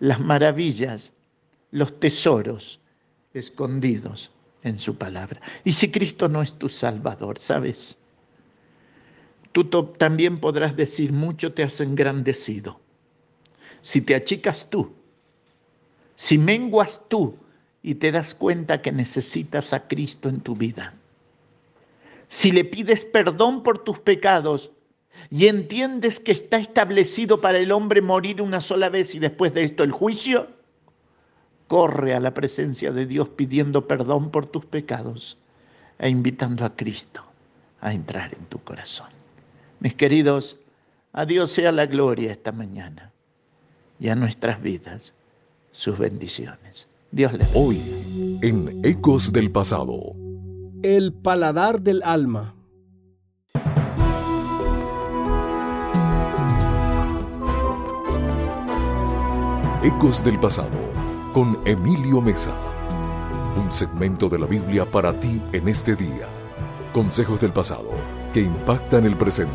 [0.00, 1.12] las maravillas,
[1.70, 2.80] los tesoros
[3.32, 4.30] escondidos
[4.62, 5.40] en su palabra.
[5.64, 7.96] Y si Cristo no es tu Salvador, ¿sabes?
[9.52, 12.78] Tú también podrás decir, mucho te has engrandecido.
[13.82, 14.92] Si te achicas tú,
[16.14, 17.34] si menguas tú
[17.82, 20.94] y te das cuenta que necesitas a Cristo en tu vida,
[22.28, 24.70] si le pides perdón por tus pecados
[25.30, 29.64] y entiendes que está establecido para el hombre morir una sola vez y después de
[29.64, 30.48] esto el juicio,
[31.66, 35.38] corre a la presencia de Dios pidiendo perdón por tus pecados
[35.98, 37.24] e invitando a Cristo
[37.80, 39.19] a entrar en tu corazón.
[39.80, 40.58] Mis queridos,
[41.14, 43.12] a Dios sea la gloria esta mañana
[43.98, 45.14] y a nuestras vidas
[45.72, 46.86] sus bendiciones.
[47.10, 47.80] Dios les Hoy,
[48.42, 50.14] en Ecos del Pasado.
[50.82, 52.54] El paladar del alma.
[59.82, 60.78] Ecos del Pasado
[61.32, 62.54] con Emilio Mesa.
[63.56, 66.28] Un segmento de la Biblia para ti en este día.
[66.92, 69.52] Consejos del pasado que impactan el presente.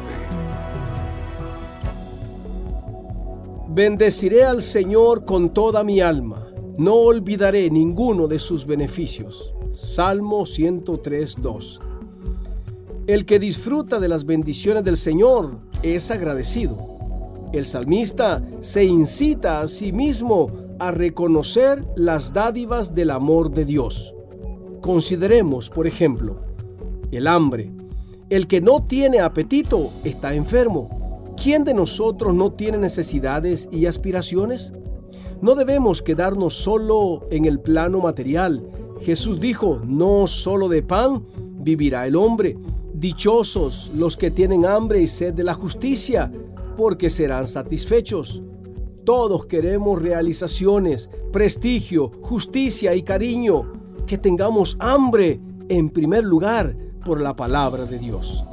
[3.70, 6.48] Bendeciré al Señor con toda mi alma.
[6.78, 9.54] No olvidaré ninguno de sus beneficios.
[9.74, 11.80] Salmo 103.2.
[13.08, 16.96] El que disfruta de las bendiciones del Señor es agradecido
[17.58, 24.14] el salmista se incita a sí mismo a reconocer las dádivas del amor de Dios.
[24.82, 26.36] Consideremos, por ejemplo,
[27.12, 27.72] el hambre.
[28.30, 31.36] El que no tiene apetito está enfermo.
[31.42, 34.74] ¿Quién de nosotros no tiene necesidades y aspiraciones?
[35.42, 38.68] No debemos quedarnos solo en el plano material.
[39.02, 41.24] Jesús dijo, no solo de pan
[41.60, 42.58] vivirá el hombre.
[42.96, 46.32] Dichosos los que tienen hambre y sed de la justicia,
[46.76, 48.42] porque serán satisfechos.
[49.04, 53.72] Todos queremos realizaciones, prestigio, justicia y cariño,
[54.08, 58.44] que tengamos hambre en primer lugar por la palabra de Dios.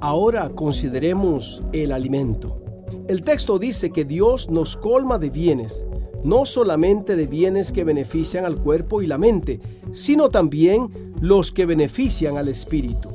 [0.00, 2.62] Ahora consideremos el alimento.
[3.08, 5.86] El texto dice que Dios nos colma de bienes,
[6.22, 9.58] no solamente de bienes que benefician al cuerpo y la mente,
[9.92, 13.08] sino también los que benefician al espíritu.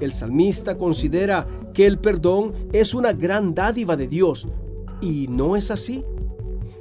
[0.00, 4.46] El salmista considera que el perdón es una gran dádiva de Dios.
[5.00, 6.04] ¿Y no es así?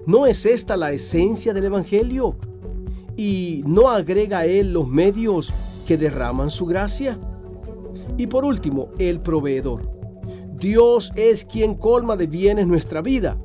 [0.05, 2.35] ¿No es esta la esencia del Evangelio?
[3.17, 5.51] ¿Y no agrega a él los medios
[5.85, 7.19] que derraman su gracia?
[8.17, 9.91] Y por último, el proveedor.
[10.59, 13.37] Dios es quien colma de bienes nuestra vida.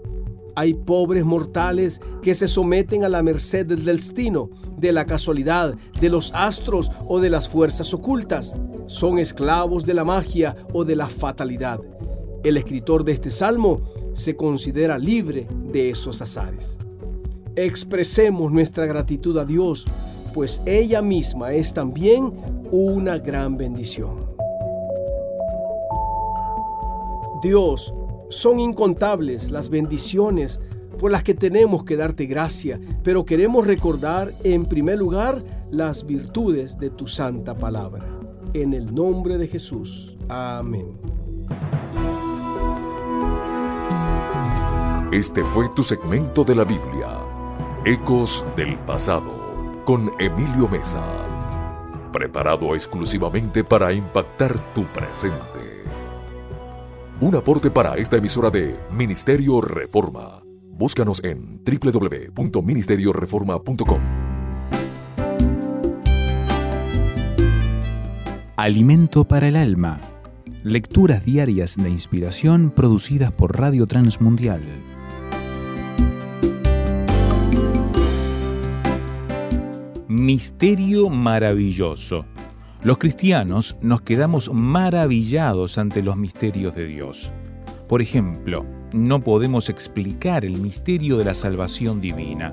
[0.56, 6.08] Hay pobres mortales que se someten a la merced del destino, de la casualidad, de
[6.08, 8.54] los astros o de las fuerzas ocultas.
[8.86, 11.80] Son esclavos de la magia o de la fatalidad.
[12.42, 16.78] El escritor de este salmo se considera libre de esos azares.
[17.56, 19.86] Expresemos nuestra gratitud a Dios,
[20.32, 22.30] pues ella misma es también
[22.70, 24.30] una gran bendición.
[27.42, 27.94] Dios,
[28.28, 30.60] son incontables las bendiciones
[30.98, 36.78] por las que tenemos que darte gracia, pero queremos recordar en primer lugar las virtudes
[36.78, 38.04] de tu santa palabra.
[38.52, 40.16] En el nombre de Jesús.
[40.28, 40.92] Amén.
[45.12, 47.18] Este fue tu segmento de la Biblia,
[47.84, 49.39] Ecos del Pasado,
[49.90, 51.02] con Emilio Mesa,
[52.12, 55.82] preparado exclusivamente para impactar tu presente.
[57.20, 60.44] Un aporte para esta emisora de Ministerio Reforma.
[60.62, 64.00] Búscanos en www.ministerioreforma.com.
[68.56, 70.00] Alimento para el alma.
[70.62, 74.62] Lecturas diarias de inspiración producidas por Radio Transmundial.
[80.20, 82.26] Misterio maravilloso.
[82.82, 87.32] Los cristianos nos quedamos maravillados ante los misterios de Dios.
[87.88, 92.52] Por ejemplo, no podemos explicar el misterio de la salvación divina.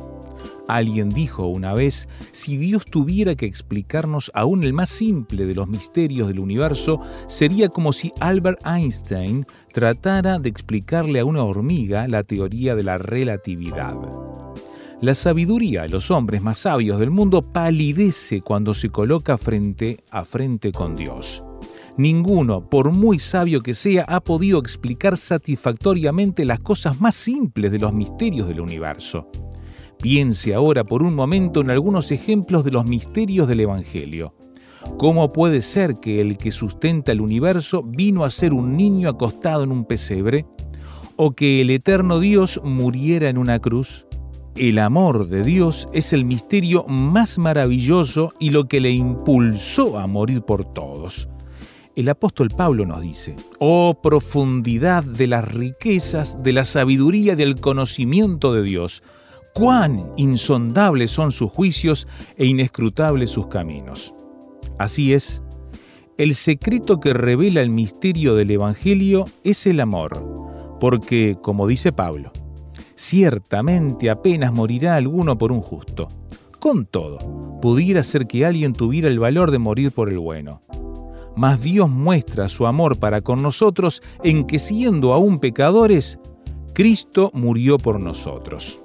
[0.69, 5.67] Alguien dijo una vez, si Dios tuviera que explicarnos aún el más simple de los
[5.67, 12.23] misterios del universo, sería como si Albert Einstein tratara de explicarle a una hormiga la
[12.23, 13.97] teoría de la relatividad.
[14.99, 20.25] La sabiduría de los hombres más sabios del mundo palidece cuando se coloca frente a
[20.25, 21.43] frente con Dios.
[21.97, 27.77] Ninguno, por muy sabio que sea, ha podido explicar satisfactoriamente las cosas más simples de
[27.77, 29.29] los misterios del universo.
[30.01, 34.33] Piense ahora por un momento en algunos ejemplos de los misterios del Evangelio.
[34.97, 39.63] ¿Cómo puede ser que el que sustenta el universo vino a ser un niño acostado
[39.63, 40.47] en un pesebre?
[41.17, 44.06] ¿O que el eterno Dios muriera en una cruz?
[44.59, 50.07] El amor de Dios es el misterio más maravilloso y lo que le impulsó a
[50.07, 51.29] morir por todos.
[51.95, 57.59] El apóstol Pablo nos dice, oh profundidad de las riquezas, de la sabiduría y del
[57.59, 59.03] conocimiento de Dios,
[59.53, 64.15] cuán insondables son sus juicios e inescrutables sus caminos.
[64.79, 65.43] Así es,
[66.17, 72.31] el secreto que revela el misterio del Evangelio es el amor, porque, como dice Pablo,
[72.97, 76.09] ciertamente apenas morirá alguno por un justo.
[76.59, 80.61] Con todo, pudiera ser que alguien tuviera el valor de morir por el bueno.
[81.37, 86.19] Mas Dios muestra su amor para con nosotros en que siendo aún pecadores,
[86.73, 88.81] Cristo murió por nosotros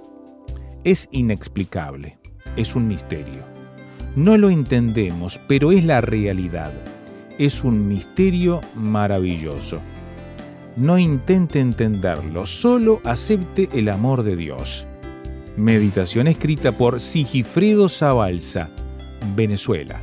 [0.84, 2.18] es inexplicable,
[2.56, 3.44] es un misterio.
[4.16, 6.72] No lo entendemos, pero es la realidad.
[7.38, 9.78] Es un misterio maravilloso.
[10.76, 14.86] No intente entenderlo, solo acepte el amor de Dios.
[15.54, 18.70] Meditación escrita por Sigifredo Zabalza,
[19.36, 20.02] Venezuela.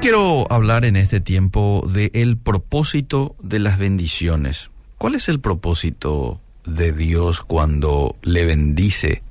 [0.00, 4.70] Quiero hablar en este tiempo de el propósito de las bendiciones.
[4.96, 9.22] ¿Cuál es el propósito de Dios cuando le bendice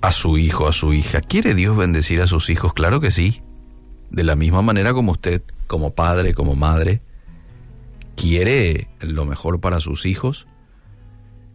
[0.00, 1.20] a su hijo, a su hija?
[1.20, 2.72] ¿Quiere Dios bendecir a sus hijos?
[2.72, 3.42] Claro que sí.
[4.10, 7.00] De la misma manera como usted, como padre, como madre,
[8.14, 10.46] quiere lo mejor para sus hijos,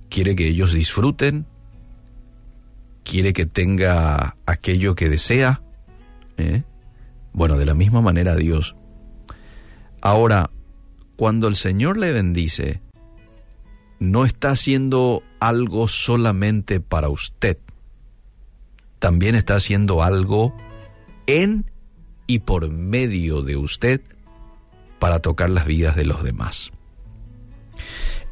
[0.09, 1.45] quiere que ellos disfruten,
[3.03, 5.61] quiere que tenga aquello que desea,
[6.37, 6.63] ¿eh?
[7.33, 8.75] Bueno, de la misma manera Dios.
[10.01, 10.49] Ahora,
[11.15, 12.81] cuando el Señor le bendice,
[13.99, 17.57] no está haciendo algo solamente para usted,
[18.99, 20.55] también está haciendo algo
[21.27, 21.71] en
[22.27, 24.01] y por medio de usted
[24.99, 26.71] para tocar las vidas de los demás.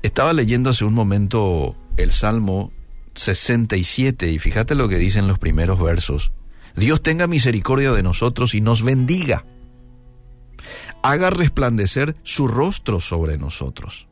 [0.01, 2.71] Estaba leyendo hace un momento el Salmo
[3.15, 6.31] 67 y fíjate lo que dicen los primeros versos.
[6.75, 9.45] Dios tenga misericordia de nosotros y nos bendiga.
[11.01, 14.07] Haga resplandecer su rostro sobre nosotros.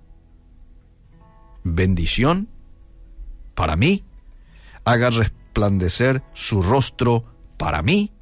[1.64, 2.49] Bendición
[3.55, 4.05] para mí.
[4.86, 7.26] Haga resplandecer su rostro
[7.58, 8.14] para mí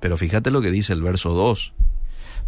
[0.00, 1.74] Pero fíjate lo que dice el verso 2.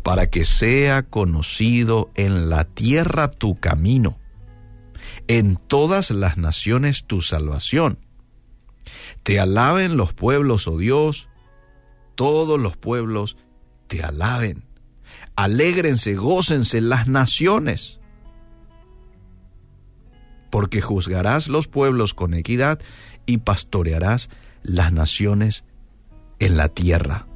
[0.03, 4.19] Para que sea conocido en la tierra tu camino,
[5.27, 7.99] en todas las naciones tu salvación.
[9.23, 11.29] Te alaben los pueblos, oh Dios,
[12.15, 13.37] todos los pueblos
[13.87, 14.65] te alaben.
[15.37, 18.01] Alégrense, gócense las naciones.
[20.51, 22.81] Porque juzgarás los pueblos con equidad
[23.27, 24.31] y pastorearás
[24.63, 25.65] las naciones
[26.39, 27.27] en la tierra.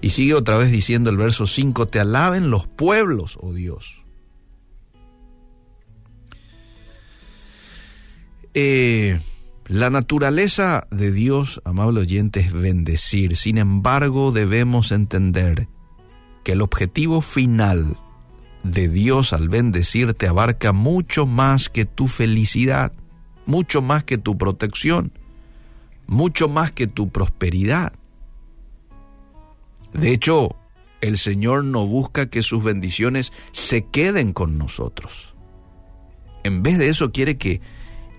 [0.00, 4.00] Y sigue otra vez diciendo el verso 5, te alaben los pueblos, oh Dios.
[8.54, 9.20] Eh,
[9.70, 13.36] la naturaleza de Dios, amable oyente, es bendecir.
[13.36, 15.68] Sin embargo, debemos entender
[16.42, 17.96] que el objetivo final
[18.64, 22.92] de Dios al bendecirte abarca mucho más que tu felicidad,
[23.46, 25.12] mucho más que tu protección,
[26.08, 27.92] mucho más que tu prosperidad.
[29.92, 30.56] De hecho,
[31.00, 35.36] el Señor no busca que sus bendiciones se queden con nosotros.
[36.42, 37.60] En vez de eso quiere que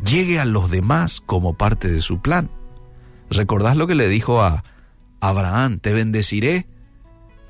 [0.05, 2.49] llegue a los demás como parte de su plan.
[3.29, 4.63] ¿Recordás lo que le dijo a
[5.19, 5.79] Abraham?
[5.79, 6.67] Te bendeciré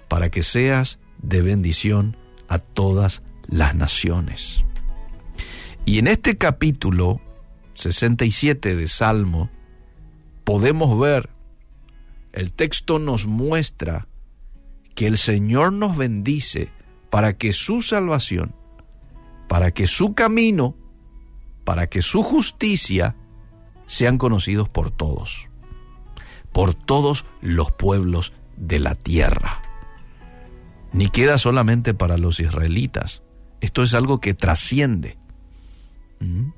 [0.08, 4.64] para que seas de bendición a todas las naciones.
[5.86, 7.22] Y en este capítulo
[7.74, 9.50] 67 de Salmo
[10.44, 11.30] podemos ver,
[12.34, 14.08] el texto nos muestra
[14.96, 16.70] que el Señor nos bendice
[17.10, 18.54] para que su salvación,
[19.48, 20.76] para que su camino,
[21.64, 23.16] para que su justicia
[23.86, 25.50] sean conocidos por todos,
[26.52, 29.62] por todos los pueblos de la tierra.
[30.94, 33.24] Ni queda solamente para los israelitas.
[33.62, 35.18] Esto es algo que trasciende.
[36.20, 36.50] ¿Mm?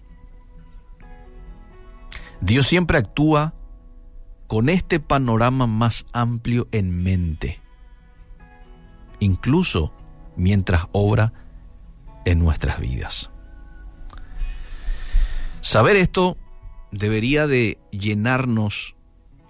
[2.41, 3.53] Dios siempre actúa
[4.47, 7.63] con este panorama más amplio en mente
[9.23, 9.93] incluso
[10.35, 11.33] mientras obra
[12.25, 13.29] en nuestras vidas.
[15.63, 16.37] Saber esto
[16.91, 18.95] debería de llenarnos,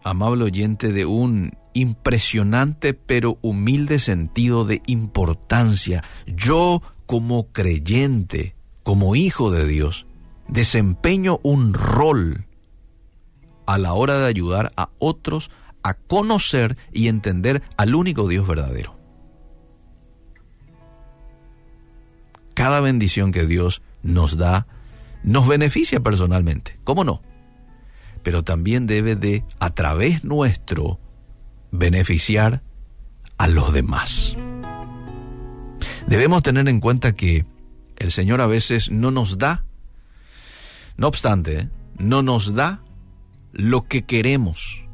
[0.03, 6.03] amable oyente, de un impresionante pero humilde sentido de importancia.
[6.27, 10.05] Yo como creyente, como hijo de Dios,
[10.47, 12.45] desempeño un rol
[13.65, 15.49] a la hora de ayudar a otros
[15.81, 19.03] a conocer y entender al único Dios verdadero.
[22.53, 24.67] cada bendición que Dios nos da
[25.23, 27.21] nos beneficia personalmente, ¿cómo no?
[28.23, 30.99] Pero también debe de, a través nuestro,
[31.71, 32.61] beneficiar
[33.37, 34.35] a los demás.
[36.07, 37.45] Debemos tener en cuenta que
[37.97, 39.65] el Señor a veces no nos da,
[40.97, 41.69] no obstante, ¿eh?
[41.97, 42.81] no nos da
[43.51, 44.87] lo que queremos.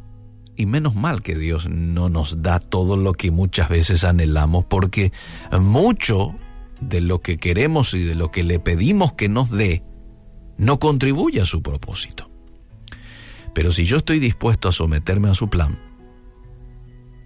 [0.55, 5.13] Y menos mal que Dios no nos da todo lo que muchas veces anhelamos, porque
[5.57, 6.35] mucho
[6.81, 9.83] de lo que queremos y de lo que le pedimos que nos dé,
[10.59, 12.29] no contribuye a su propósito.
[13.55, 15.79] Pero si yo estoy dispuesto a someterme a su plan,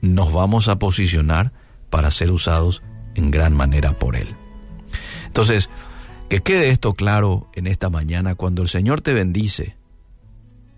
[0.02, 1.52] nos vamos a posicionar
[1.90, 2.82] para ser usados
[3.16, 4.28] en gran manera por Él.
[5.26, 5.70] Entonces,
[6.30, 9.76] que quede esto claro en esta mañana cuando el Señor te bendice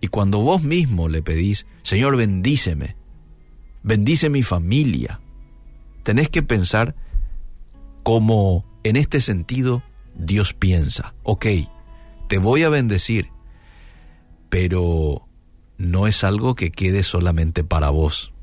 [0.02, 2.96] y cuando vos mismo le pedís, Señor, bendíceme,
[3.84, 5.20] bendice mi familia,
[6.04, 6.96] tenés que pensar
[8.04, 9.84] como en este sentido
[10.16, 11.46] Dios piensa, ok,
[12.28, 13.30] te voy a bendecir,
[14.50, 15.28] pero
[15.78, 18.34] no es algo que quede solamente para vos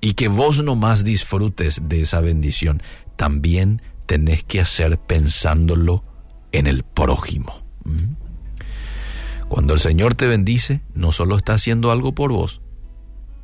[0.00, 2.82] y que vos nomás disfrutes de esa bendición,
[3.16, 6.04] también tenés que hacer pensándolo
[6.52, 7.62] en el prójimo.
[7.84, 8.14] ¿Mm?
[9.48, 12.60] Cuando el Señor te bendice, no solo está haciendo algo por vos,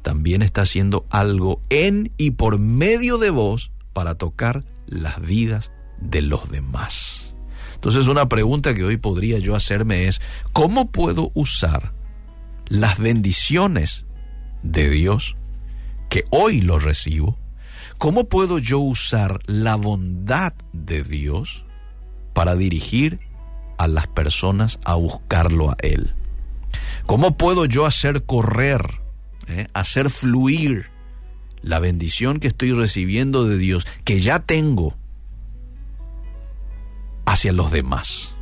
[0.03, 6.23] también está haciendo algo en y por medio de vos para tocar las vidas de
[6.23, 7.26] los demás.
[7.77, 10.21] Entonces una pregunta que hoy podría yo hacerme es,
[10.53, 11.93] ¿cómo puedo usar
[12.67, 14.05] las bendiciones
[14.63, 15.37] de Dios
[16.09, 17.39] que hoy lo recibo?
[17.99, 21.65] ¿Cómo puedo yo usar la bondad de Dios
[22.35, 23.21] para dirigir
[23.79, 26.13] a las personas a buscarlo a Él?
[27.07, 29.01] ¿Cómo puedo yo hacer correr,
[29.47, 30.87] eh, hacer fluir
[31.63, 34.97] la bendición que estoy recibiendo de Dios, que ya tengo,
[37.27, 38.35] hacia los demás.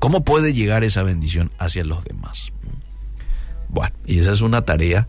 [0.00, 2.52] ¿Cómo puede llegar esa bendición hacia los demás?
[3.68, 5.08] Bueno, y esa es una tarea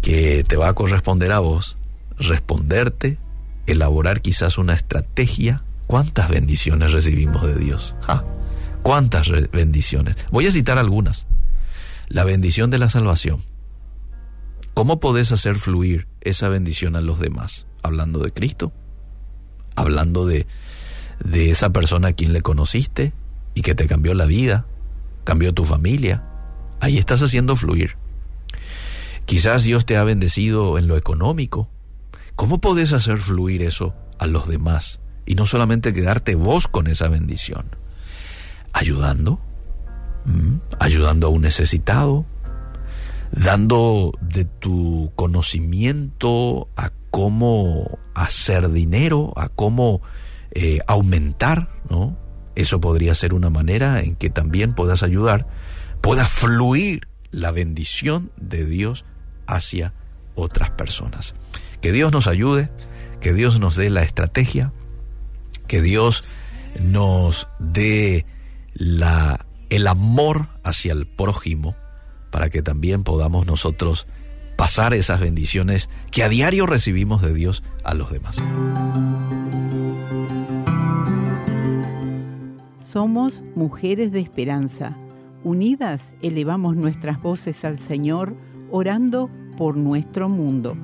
[0.00, 1.76] que te va a corresponder a vos,
[2.18, 3.18] responderte,
[3.66, 5.62] elaborar quizás una estrategia.
[5.86, 7.94] ¿Cuántas bendiciones recibimos de Dios?
[8.08, 8.24] ¿Ah?
[8.82, 10.16] ¿Cuántas bendiciones?
[10.30, 11.26] Voy a citar algunas.
[12.08, 13.40] La bendición de la salvación.
[14.74, 17.66] ¿Cómo podés hacer fluir esa bendición a los demás?
[17.82, 18.72] Hablando de Cristo,
[19.76, 20.46] hablando de,
[21.24, 23.12] de esa persona a quien le conociste
[23.54, 24.66] y que te cambió la vida,
[25.24, 26.24] cambió tu familia.
[26.80, 27.96] Ahí estás haciendo fluir.
[29.24, 31.68] Quizás Dios te ha bendecido en lo económico.
[32.34, 34.98] ¿Cómo podés hacer fluir eso a los demás?
[35.26, 37.66] Y no solamente quedarte vos con esa bendición.
[38.72, 39.38] Ayudando,
[40.80, 42.24] ayudando a un necesitado,
[43.30, 50.02] dando de tu conocimiento a cómo hacer dinero, a cómo
[50.54, 52.16] eh, aumentar, ¿no?
[52.54, 55.46] Eso podría ser una manera en que también puedas ayudar,
[56.00, 59.04] pueda fluir la bendición de Dios
[59.46, 59.94] hacia
[60.34, 61.34] otras personas.
[61.80, 62.70] Que Dios nos ayude,
[63.20, 64.72] que Dios nos dé la estrategia,
[65.66, 66.24] que Dios
[66.80, 68.26] nos dé
[68.74, 71.76] la, el amor hacia el prójimo
[72.30, 74.06] para que también podamos nosotros
[74.56, 78.36] pasar esas bendiciones que a diario recibimos de Dios a los demás.
[82.92, 84.94] Somos mujeres de esperanza.
[85.44, 88.36] Unidas elevamos nuestras voces al Señor,
[88.70, 90.76] orando por nuestro mundo.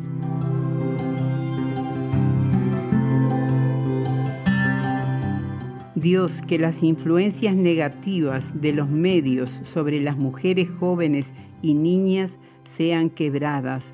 [5.96, 12.38] Dios, que las influencias negativas de los medios sobre las mujeres jóvenes y niñas
[12.74, 13.84] sean quebradas.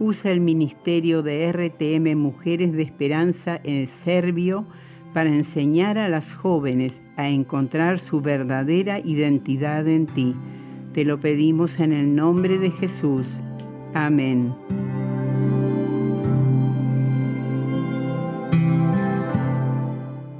[0.00, 4.66] Usa el ministerio de RTM Mujeres de Esperanza en Serbio
[5.14, 10.34] para enseñar a las jóvenes a encontrar su verdadera identidad en ti.
[10.92, 13.26] Te lo pedimos en el nombre de Jesús.
[13.94, 14.54] Amén.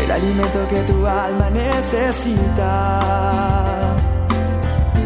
[0.04, 3.00] El alimento que tu alma necesita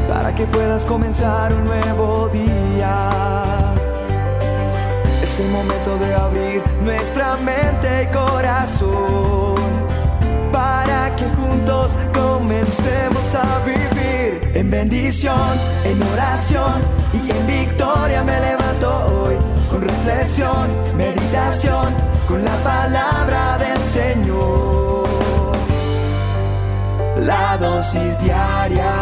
[0.07, 3.73] para que puedas comenzar un nuevo día.
[5.21, 9.92] Es el momento de abrir nuestra mente y corazón
[10.53, 16.81] para que juntos comencemos a vivir en bendición, en oración
[17.11, 19.35] y en victoria me levanto hoy
[19.69, 21.93] con reflexión, meditación,
[22.27, 25.03] con la palabra del Señor.
[27.19, 28.93] La dosis diaria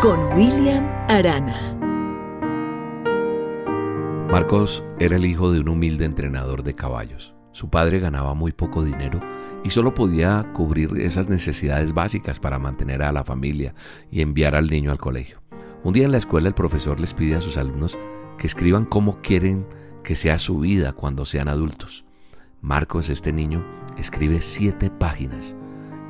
[0.00, 1.72] con William Arana.
[4.30, 7.34] Marcos era el hijo de un humilde entrenador de caballos.
[7.54, 9.20] Su padre ganaba muy poco dinero
[9.62, 13.76] y solo podía cubrir esas necesidades básicas para mantener a la familia
[14.10, 15.40] y enviar al niño al colegio.
[15.84, 17.96] Un día en la escuela el profesor les pide a sus alumnos
[18.38, 19.68] que escriban cómo quieren
[20.02, 22.04] que sea su vida cuando sean adultos.
[22.60, 23.64] Marcos, este niño,
[23.96, 25.54] escribe siete páginas.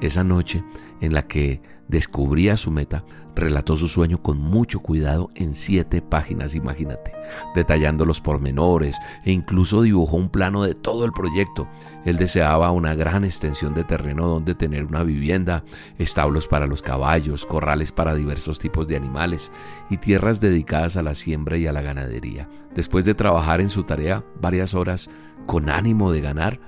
[0.01, 0.65] Esa noche
[1.03, 6.55] en la que descubría su meta, relató su sueño con mucho cuidado en siete páginas,
[6.55, 7.13] imagínate,
[7.55, 11.69] detallando los pormenores e incluso dibujó un plano de todo el proyecto.
[12.05, 15.65] Él deseaba una gran extensión de terreno donde tener una vivienda,
[15.99, 19.51] establos para los caballos, corrales para diversos tipos de animales
[19.91, 22.49] y tierras dedicadas a la siembra y a la ganadería.
[22.75, 25.11] Después de trabajar en su tarea varias horas
[25.47, 26.61] con ánimo de ganar,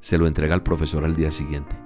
[0.00, 1.76] se lo entrega al profesor al día siguiente.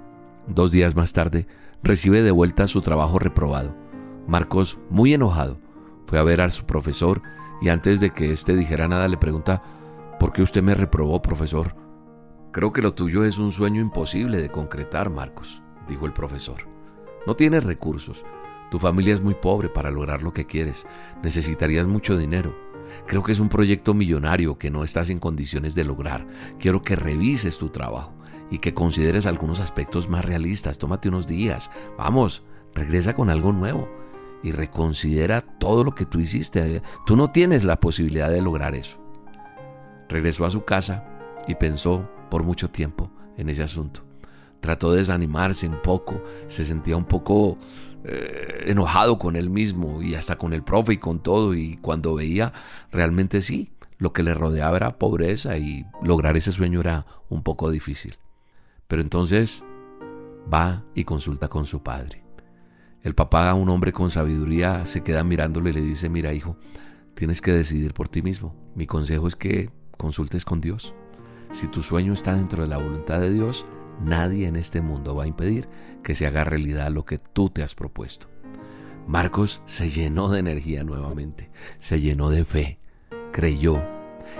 [0.47, 1.47] Dos días más tarde,
[1.83, 3.84] recibe de vuelta su trabajo reprobado.
[4.27, 5.59] Marcos, muy enojado,
[6.07, 7.23] fue a ver a su profesor
[7.61, 9.63] y antes de que éste dijera nada le pregunta,
[10.19, 11.77] ¿por qué usted me reprobó, profesor?
[12.53, 16.69] Creo que lo tuyo es un sueño imposible de concretar, Marcos, dijo el profesor.
[17.27, 18.25] No tienes recursos.
[18.71, 20.87] Tu familia es muy pobre para lograr lo que quieres.
[21.23, 22.57] Necesitarías mucho dinero.
[23.07, 26.27] Creo que es un proyecto millonario que no estás en condiciones de lograr.
[26.59, 28.15] Quiero que revises tu trabajo
[28.51, 30.79] y que consideres algunos aspectos más realistas.
[30.79, 31.71] Tómate unos días.
[31.99, 32.45] Vamos,
[32.75, 34.04] regresa con algo nuevo
[34.45, 36.83] y reconsidera todo lo que tú hiciste.
[37.07, 38.99] Tú no tienes la posibilidad de lograr eso.
[40.09, 41.03] Regresó a su casa
[41.49, 44.05] y pensó por mucho tiempo en ese asunto.
[44.61, 47.59] Trató de desanimarse un poco, se sentía un poco
[48.05, 52.15] eh, enojado con él mismo y hasta con el profe y con todo y cuando
[52.15, 52.53] veía
[52.93, 57.71] realmente sí, lo que le rodeaba era pobreza y lograr ese sueño era un poco
[57.71, 58.19] difícil.
[58.89, 59.65] Pero entonces
[60.53, 62.24] va y consulta con su padre.
[63.05, 66.57] El papá, un hombre con sabiduría, se queda mirándole y le dice, mira hijo,
[67.15, 68.57] tienes que decidir por ti mismo.
[68.75, 70.95] Mi consejo es que consultes con Dios.
[71.53, 73.67] Si tu sueño está dentro de la voluntad de Dios,
[74.01, 75.69] nadie en este mundo va a impedir
[76.03, 78.29] que se haga realidad lo que tú te has propuesto.
[79.07, 82.79] Marcos se llenó de energía nuevamente, se llenó de fe,
[83.33, 83.83] creyó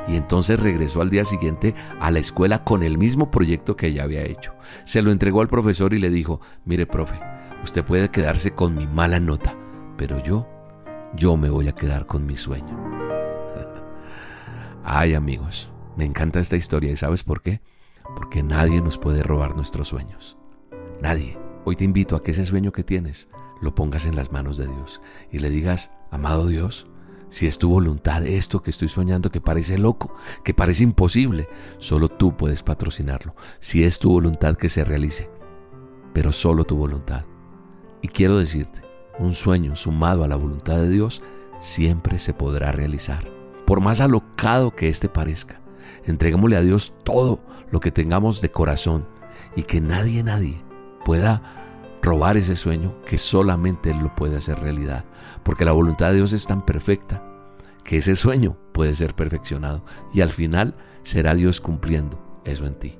[0.09, 4.05] y entonces regresó al día siguiente a la escuela con el mismo proyecto que ya
[4.05, 4.55] había hecho.
[4.87, 7.21] Se lo entregó al profesor y le dijo, mire profe,
[7.65, 9.57] usted puede quedarse con mi mala nota,
[9.97, 10.47] pero yo,
[11.17, 12.77] yo me voy a quedar con mi sueño.
[14.85, 17.63] Ay amigos, me encanta esta historia y ¿sabes por qué?
[18.17, 20.37] Porque nadie nos puede robar nuestros sueños.
[21.01, 21.39] Nadie.
[21.65, 23.31] Hoy te invito a que ese sueño que tienes
[23.63, 25.01] lo pongas en las manos de Dios
[25.33, 26.87] y le digas, amado Dios,
[27.31, 31.49] si es tu voluntad esto que estoy soñando que parece loco, que parece imposible,
[31.79, 33.35] solo tú puedes patrocinarlo.
[33.61, 35.31] Si es tu voluntad que se realice,
[36.13, 37.25] pero solo tu voluntad.
[38.05, 38.83] Y quiero decirte,
[39.19, 41.23] un sueño sumado a la voluntad de Dios
[41.61, 43.27] siempre se podrá realizar.
[43.65, 45.63] Por más alocado que éste parezca,
[46.05, 47.41] entreguémosle a Dios todo
[47.71, 49.09] lo que tengamos de corazón
[49.57, 50.63] y que nadie, nadie
[51.07, 55.07] pueda robar ese sueño que solamente Él lo puede hacer realidad.
[55.43, 57.25] Porque la voluntad de Dios es tan perfecta
[57.85, 59.83] que ese sueño puede ser perfeccionado
[60.13, 62.99] y al final será Dios cumpliendo eso en ti.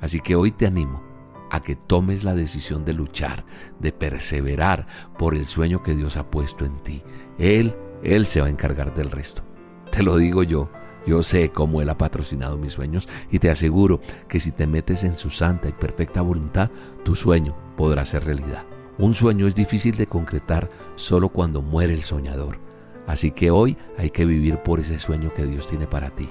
[0.00, 1.09] Así que hoy te animo
[1.50, 3.44] a que tomes la decisión de luchar,
[3.78, 4.86] de perseverar
[5.18, 7.02] por el sueño que Dios ha puesto en ti.
[7.38, 9.42] Él, Él se va a encargar del resto.
[9.90, 10.70] Te lo digo yo,
[11.06, 15.04] yo sé cómo Él ha patrocinado mis sueños y te aseguro que si te metes
[15.04, 16.70] en su santa y perfecta voluntad,
[17.04, 18.64] tu sueño podrá ser realidad.
[18.98, 22.58] Un sueño es difícil de concretar solo cuando muere el soñador.
[23.06, 26.28] Así que hoy hay que vivir por ese sueño que Dios tiene para ti.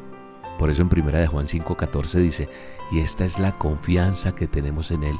[0.60, 2.50] Por eso en 1 de Juan 5:14 dice,
[2.92, 5.16] y esta es la confianza que tenemos en Él,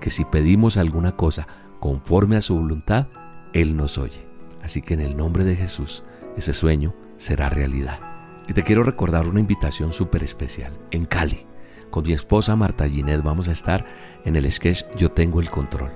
[0.00, 1.46] que si pedimos alguna cosa
[1.78, 3.06] conforme a su voluntad,
[3.52, 4.26] Él nos oye.
[4.62, 6.02] Así que en el nombre de Jesús,
[6.36, 8.00] ese sueño será realidad.
[8.48, 10.76] Y te quiero recordar una invitación súper especial.
[10.90, 11.46] En Cali,
[11.90, 13.86] con mi esposa Marta Ginet vamos a estar
[14.24, 15.92] en el sketch Yo tengo el control.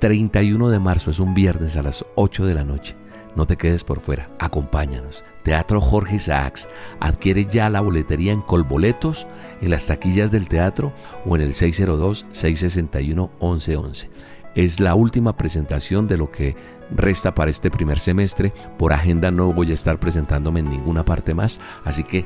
[0.00, 2.94] 31 de marzo es un viernes a las 8 de la noche.
[3.36, 5.24] No te quedes por fuera, acompáñanos.
[5.42, 6.68] Teatro Jorge Isaacs.
[7.00, 9.26] Adquiere ya la boletería en Colboletos,
[9.60, 10.92] en las taquillas del teatro
[11.24, 14.08] o en el 602-661-1111.
[14.54, 16.56] Es la última presentación de lo que
[16.90, 18.52] resta para este primer semestre.
[18.78, 22.24] Por agenda no voy a estar presentándome en ninguna parte más, así que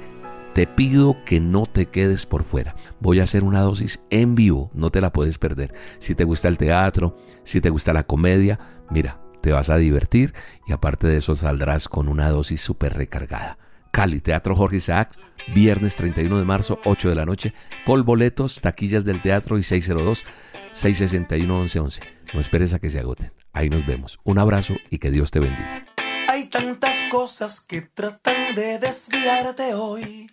[0.54, 2.74] te pido que no te quedes por fuera.
[3.00, 5.72] Voy a hacer una dosis en vivo, no te la puedes perder.
[5.98, 8.58] Si te gusta el teatro, si te gusta la comedia,
[8.90, 10.32] mira, te vas a divertir
[10.66, 13.58] y aparte de eso saldrás con una dosis súper recargada.
[13.90, 15.10] Cali, Teatro Jorge Isaac,
[15.54, 17.52] viernes 31 de marzo, 8 de la noche,
[17.84, 22.00] col boletos, taquillas del teatro y 602-661-1111.
[22.32, 23.34] No esperes a que se agoten.
[23.52, 24.18] Ahí nos vemos.
[24.24, 25.84] Un abrazo y que Dios te bendiga.
[26.28, 30.30] Hay tantas cosas que tratan de desviarte hoy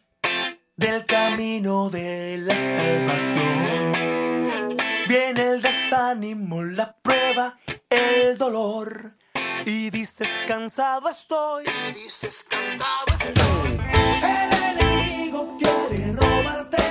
[0.77, 4.18] del camino de la salvación.
[5.09, 7.57] Viene el desánimo, la prueba,
[7.89, 9.15] el dolor.
[9.65, 11.65] Y dices cansado estoy.
[11.65, 13.79] Y dices cansado estoy.
[14.21, 16.83] El enemigo quiere robarte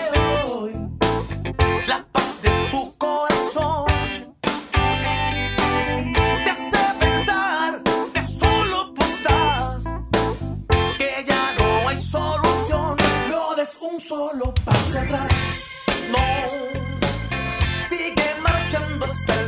[0.50, 0.72] hoy
[1.86, 3.86] la paz de tu corazón.
[6.44, 9.84] Te hace pensar que solo tú estás,
[10.98, 12.96] que ya no hay solución.
[13.28, 15.37] No des un solo paso atrás.
[19.08, 19.47] Hasta el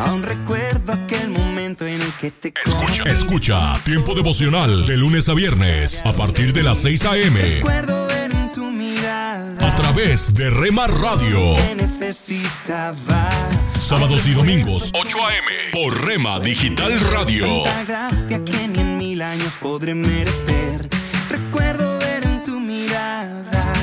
[0.00, 5.34] Aún recuerdo aquel momento en el que te Escucha, escucha Tiempo Devocional de lunes a
[5.34, 7.40] viernes a partir de las 6 a.m.
[7.40, 11.38] Recuerdo ver en tu mirada A través de Rema Radio.
[11.76, 13.28] necesitaba.
[13.78, 15.46] Sábados y domingos, 8 a.m.
[15.72, 17.64] por Rema Digital Radio.
[17.86, 20.88] Gracia que ni en mil años podré merecer.
[21.28, 23.74] Recuerdo ver en tu mirada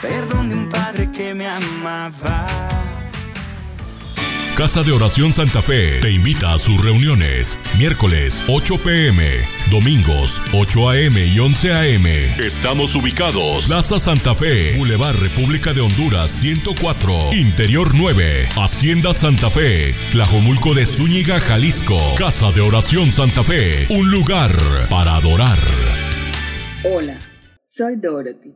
[0.00, 2.75] perdón de un padre que me amaba.
[4.56, 7.60] Casa de Oración Santa Fe te invita a sus reuniones.
[7.76, 9.22] Miércoles 8 pm,
[9.70, 12.06] domingos 8 am y 11 am.
[12.40, 13.66] Estamos ubicados.
[13.66, 20.86] Plaza Santa Fe, Boulevard República de Honduras 104, Interior 9, Hacienda Santa Fe, Tlajomulco de
[20.86, 22.14] Zúñiga, Jalisco.
[22.16, 24.52] Casa de Oración Santa Fe, un lugar
[24.88, 25.58] para adorar.
[26.82, 27.18] Hola,
[27.62, 28.54] soy Dorothy.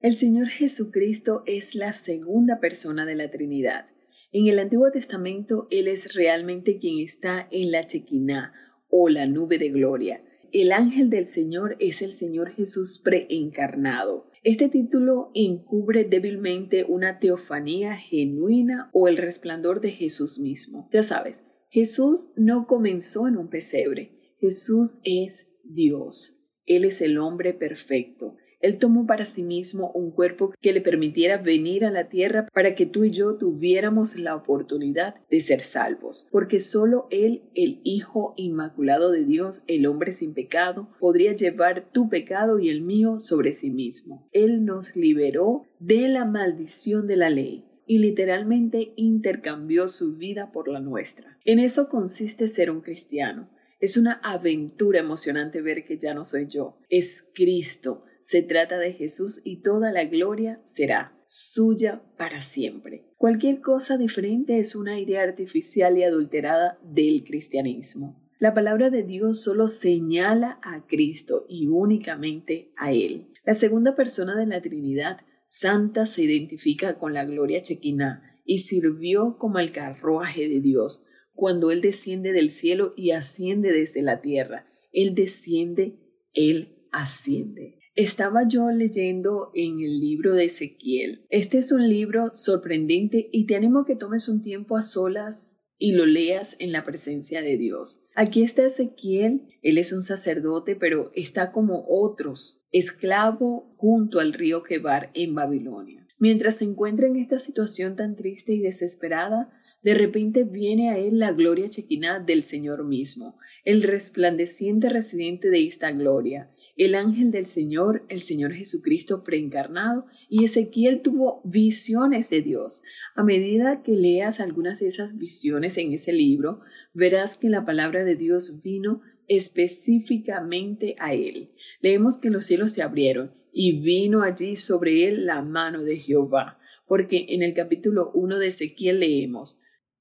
[0.00, 3.86] El Señor Jesucristo es la segunda persona de la Trinidad.
[4.30, 8.52] En el Antiguo Testamento, Él es realmente quien está en la Chequiná
[8.90, 10.22] o la nube de gloria.
[10.52, 14.30] El ángel del Señor es el Señor Jesús preencarnado.
[14.44, 20.90] Este título encubre débilmente una teofanía genuina o el resplandor de Jesús mismo.
[20.92, 24.36] Ya sabes, Jesús no comenzó en un pesebre.
[24.40, 26.38] Jesús es Dios.
[26.66, 28.36] Él es el hombre perfecto.
[28.60, 32.74] Él tomó para sí mismo un cuerpo que le permitiera venir a la tierra para
[32.74, 38.34] que tú y yo tuviéramos la oportunidad de ser salvos, porque solo Él, el Hijo
[38.36, 43.52] Inmaculado de Dios, el hombre sin pecado, podría llevar tu pecado y el mío sobre
[43.52, 44.28] sí mismo.
[44.32, 50.68] Él nos liberó de la maldición de la ley y literalmente intercambió su vida por
[50.68, 51.38] la nuestra.
[51.44, 53.48] En eso consiste ser un cristiano.
[53.80, 58.04] Es una aventura emocionante ver que ya no soy yo, es Cristo.
[58.28, 63.06] Se trata de Jesús y toda la gloria será suya para siempre.
[63.16, 68.22] Cualquier cosa diferente es una idea artificial y adulterada del cristianismo.
[68.38, 73.32] La palabra de Dios solo señala a Cristo y únicamente a Él.
[73.46, 79.38] La segunda persona de la Trinidad Santa se identifica con la gloria chequina y sirvió
[79.38, 84.66] como el carruaje de Dios cuando Él desciende del cielo y asciende desde la tierra.
[84.92, 85.98] Él desciende,
[86.34, 87.77] Él asciende.
[87.98, 91.26] Estaba yo leyendo en el libro de Ezequiel.
[91.30, 95.90] Este es un libro sorprendente y te animo que tomes un tiempo a solas y
[95.90, 98.06] lo leas en la presencia de Dios.
[98.14, 104.62] Aquí está Ezequiel, él es un sacerdote, pero está como otros, esclavo junto al río
[104.62, 106.06] Quebar en Babilonia.
[106.20, 109.50] Mientras se encuentra en esta situación tan triste y desesperada,
[109.82, 115.66] de repente viene a él la gloria chequina del Señor mismo, el resplandeciente residente de
[115.66, 122.40] esta gloria, el ángel del Señor, el Señor Jesucristo preencarnado, y Ezequiel tuvo visiones de
[122.40, 122.84] Dios.
[123.16, 126.60] A medida que leas algunas de esas visiones en ese libro,
[126.94, 131.52] verás que la palabra de Dios vino específicamente a él.
[131.80, 136.60] Leemos que los cielos se abrieron y vino allí sobre él la mano de Jehová,
[136.86, 139.60] porque en el capítulo 1 de Ezequiel leemos,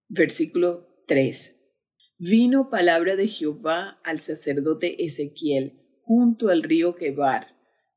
[0.10, 1.60] versículo 3.
[2.20, 7.48] Vino palabra de Jehová al sacerdote Ezequiel junto al río Quebar.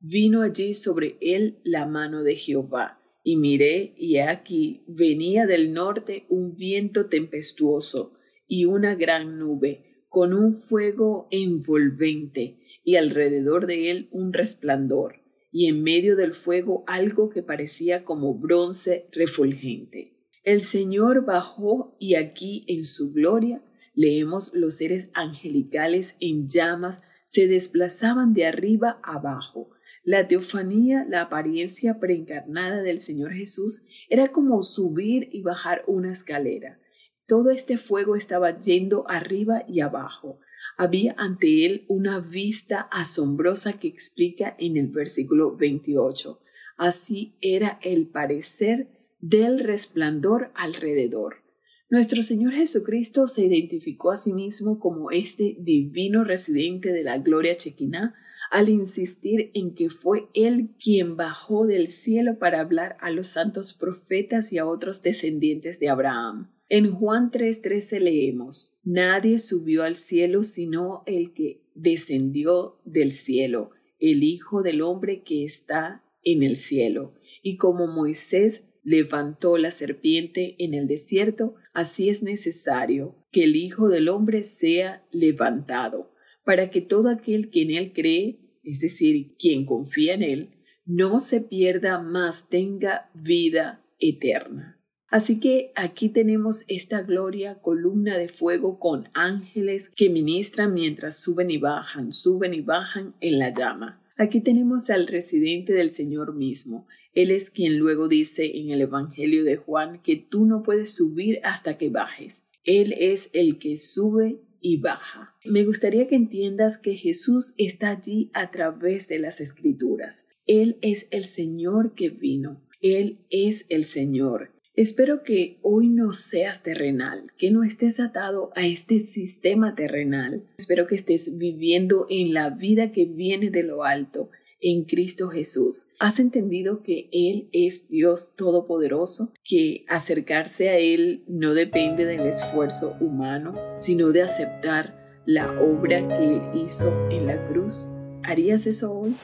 [0.01, 2.99] Vino allí sobre él la mano de Jehová.
[3.23, 8.15] Y miré, y aquí venía del norte un viento tempestuoso
[8.49, 15.67] y una gran nube, con un fuego envolvente, y alrededor de él un resplandor, y
[15.67, 20.17] en medio del fuego algo que parecía como bronce refulgente.
[20.43, 23.63] El Señor bajó y aquí en su gloria
[23.95, 29.71] leemos los seres angelicales en llamas se desplazaban de arriba abajo.
[30.03, 36.81] La teofanía, la apariencia preencarnada del Señor Jesús, era como subir y bajar una escalera.
[37.29, 40.41] Todo este fuego estaba yendo arriba y abajo.
[40.77, 46.41] Había ante él una vista asombrosa que explica en el versículo 28.
[46.79, 48.89] Así era el parecer
[49.21, 51.45] del resplandor alrededor.
[51.91, 57.57] Nuestro Señor Jesucristo se identificó a sí mismo como este divino residente de la gloria
[57.57, 58.15] chequiná
[58.53, 63.75] al insistir en que fue Él quien bajó del cielo para hablar a los santos
[63.75, 66.53] profetas y a otros descendientes de Abraham.
[66.69, 74.23] En Juan 3:13 leemos, Nadie subió al cielo sino el que descendió del cielo, el
[74.23, 77.15] Hijo del Hombre que está en el cielo.
[77.43, 83.89] Y como Moisés levantó la serpiente en el desierto, así es necesario que el Hijo
[83.89, 86.13] del Hombre sea levantado,
[86.45, 90.51] para que todo aquel que en él cree, es decir, quien confía en él,
[90.85, 94.81] no se pierda, mas tenga vida eterna.
[95.11, 101.51] Así que aquí tenemos esta gloria, columna de fuego con ángeles que ministran mientras suben
[101.51, 104.01] y bajan, suben y bajan en la llama.
[104.17, 106.87] Aquí tenemos al residente del Señor mismo.
[107.13, 111.41] Él es quien luego dice en el Evangelio de Juan que tú no puedes subir
[111.43, 112.49] hasta que bajes.
[112.65, 115.35] Él es el que sube y baja.
[115.45, 120.29] Me gustaría que entiendas que Jesús está allí a través de las escrituras.
[120.47, 122.63] Él es el Señor que vino.
[122.81, 124.53] Él es el Señor.
[124.75, 130.45] Espero que hoy no seas terrenal, que no estés atado a este sistema terrenal.
[130.59, 134.31] Espero que estés viviendo en la vida que viene de lo alto,
[134.61, 135.91] en Cristo Jesús.
[135.99, 139.33] ¿Has entendido que Él es Dios Todopoderoso?
[139.45, 146.25] Que acercarse a Él no depende del esfuerzo humano, sino de aceptar la obra que
[146.25, 147.89] Él hizo en la cruz.
[148.23, 149.15] ¿Harías eso hoy?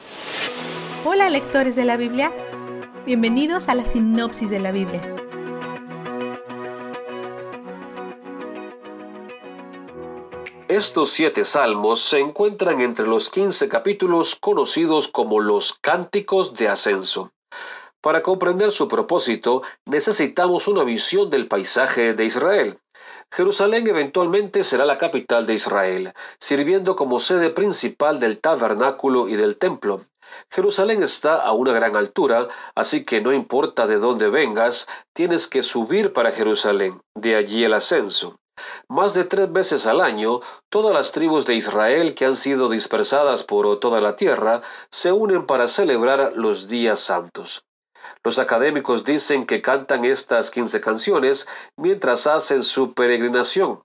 [1.05, 2.31] Hola lectores de la Biblia.
[3.05, 5.01] Bienvenidos a la sinopsis de la Biblia.
[10.69, 17.31] Estos siete salmos se encuentran entre los quince capítulos conocidos como los Cánticos de Ascenso.
[18.01, 22.79] Para comprender su propósito, necesitamos una visión del paisaje de Israel.
[23.31, 29.55] Jerusalén eventualmente será la capital de Israel, sirviendo como sede principal del tabernáculo y del
[29.55, 30.01] templo.
[30.51, 35.63] Jerusalén está a una gran altura, así que no importa de dónde vengas, tienes que
[35.63, 38.37] subir para Jerusalén, de allí el ascenso.
[38.89, 40.39] Más de tres veces al año,
[40.69, 45.45] todas las tribus de Israel que han sido dispersadas por toda la tierra se unen
[45.45, 47.65] para celebrar los días santos.
[48.23, 53.81] Los académicos dicen que cantan estas quince canciones mientras hacen su peregrinación.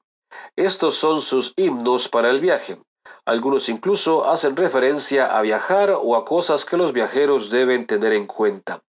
[0.57, 2.81] Estos son sus himnos para el viaje.
[3.25, 8.27] Algunos incluso hacen referencia a viajar o a cosas que los viajeros deben tener en
[8.27, 8.83] cuenta.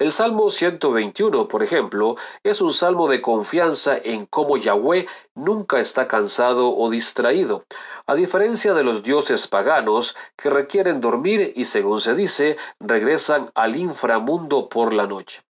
[0.00, 6.06] El Salmo 121, por ejemplo, es un salmo de confianza en cómo Yahweh nunca está
[6.06, 7.64] cansado o distraído,
[8.06, 13.74] a diferencia de los dioses paganos que requieren dormir y, según se dice, regresan al
[13.74, 15.42] inframundo por la noche.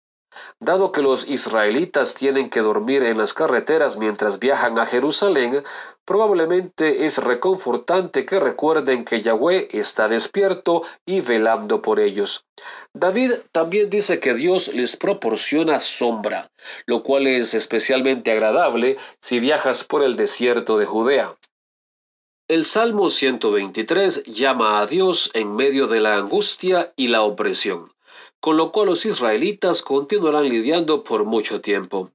[0.60, 5.64] Dado que los israelitas tienen que dormir en las carreteras mientras viajan a Jerusalén,
[6.04, 12.46] probablemente es reconfortante que recuerden que Yahweh está despierto y velando por ellos.
[12.94, 16.50] David también dice que Dios les proporciona sombra,
[16.86, 21.36] lo cual es especialmente agradable si viajas por el desierto de Judea.
[22.48, 27.92] El Salmo 123 llama a Dios en medio de la angustia y la opresión
[28.48, 32.14] con lo cual los israelitas continuarán lidiando por mucho tiempo.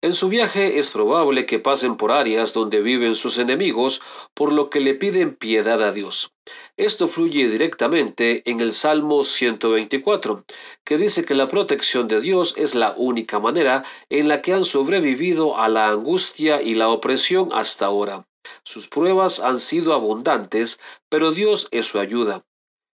[0.00, 4.00] En su viaje es probable que pasen por áreas donde viven sus enemigos,
[4.32, 6.30] por lo que le piden piedad a Dios.
[6.76, 10.44] Esto fluye directamente en el Salmo 124,
[10.84, 14.64] que dice que la protección de Dios es la única manera en la que han
[14.64, 18.24] sobrevivido a la angustia y la opresión hasta ahora.
[18.62, 20.78] Sus pruebas han sido abundantes,
[21.08, 22.44] pero Dios es su ayuda.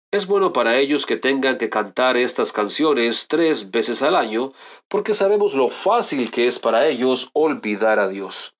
[0.09, 4.53] Es bueno para ellos que tengan que cantar estas canciones tres veces al año,
[4.87, 8.56] porque sabemos lo fácil que es para ellos olvidar a Dios.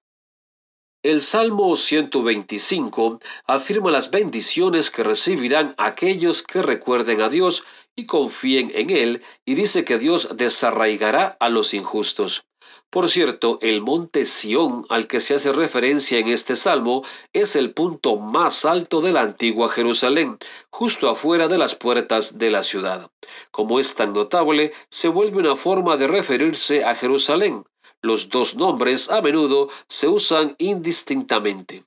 [1.07, 7.63] El Salmo 125 afirma las bendiciones que recibirán aquellos que recuerden a Dios
[7.95, 12.45] y confíen en Él, y dice que Dios desarraigará a los injustos.
[12.89, 17.73] Por cierto, el monte Sión al que se hace referencia en este salmo es el
[17.73, 20.37] punto más alto de la antigua Jerusalén,
[20.69, 23.09] justo afuera de las puertas de la ciudad.
[23.51, 27.63] Como es tan notable, se vuelve una forma de referirse a Jerusalén.
[28.03, 31.83] Los dos nombres a menudo se usan indistintamente.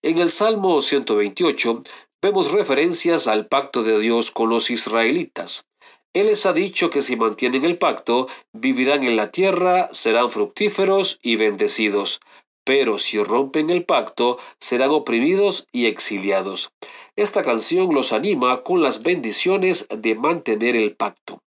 [0.00, 1.82] En el Salmo 128
[2.22, 5.66] vemos referencias al pacto de Dios con los israelitas.
[6.14, 11.18] Él les ha dicho que si mantienen el pacto, vivirán en la tierra, serán fructíferos
[11.22, 12.20] y bendecidos.
[12.64, 16.70] Pero si rompen el pacto, serán oprimidos y exiliados.
[17.16, 21.42] Esta canción los anima con las bendiciones de mantener el pacto.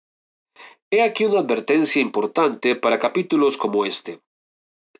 [0.91, 4.19] He aquí una advertencia importante para capítulos como este.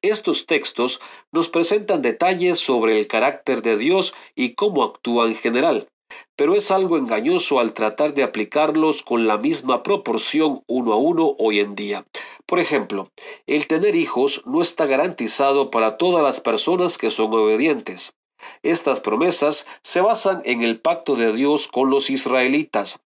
[0.02, 1.00] Estos textos
[1.32, 5.88] nos presentan detalles sobre el carácter de Dios y cómo actúa en general
[6.36, 11.36] pero es algo engañoso al tratar de aplicarlos con la misma proporción uno a uno
[11.40, 12.06] hoy en día.
[12.46, 13.10] Por ejemplo,
[13.48, 18.16] el tener hijos no está garantizado para todas las personas que son obedientes.
[18.64, 23.00] Estas promesas se basan en el pacto de Dios con los israelitas,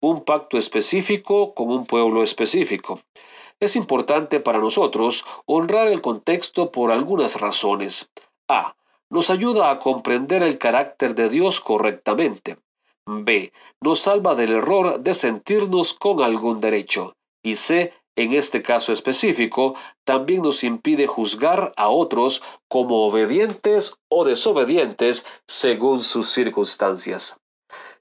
[0.00, 3.00] un pacto específico con un pueblo específico.
[3.60, 8.10] Es importante para nosotros honrar el contexto por algunas razones.
[8.48, 8.76] A
[9.08, 12.58] nos ayuda a comprender el carácter de Dios correctamente.
[13.06, 13.52] B.
[13.80, 17.14] Nos salva del error de sentirnos con algún derecho.
[17.42, 17.92] Y C.
[18.16, 26.00] en este caso específico, también nos impide juzgar a otros como obedientes o desobedientes según
[26.00, 27.38] sus circunstancias.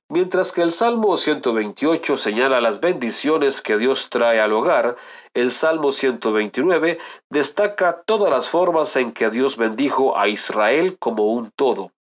[0.07, 4.97] Mientras que el Salmo 128 señala las bendiciones que Dios trae al hogar,
[5.33, 6.99] el Salmo 129
[7.31, 11.91] destaca todas las formas en que Dios bendijo a Israel como un todo.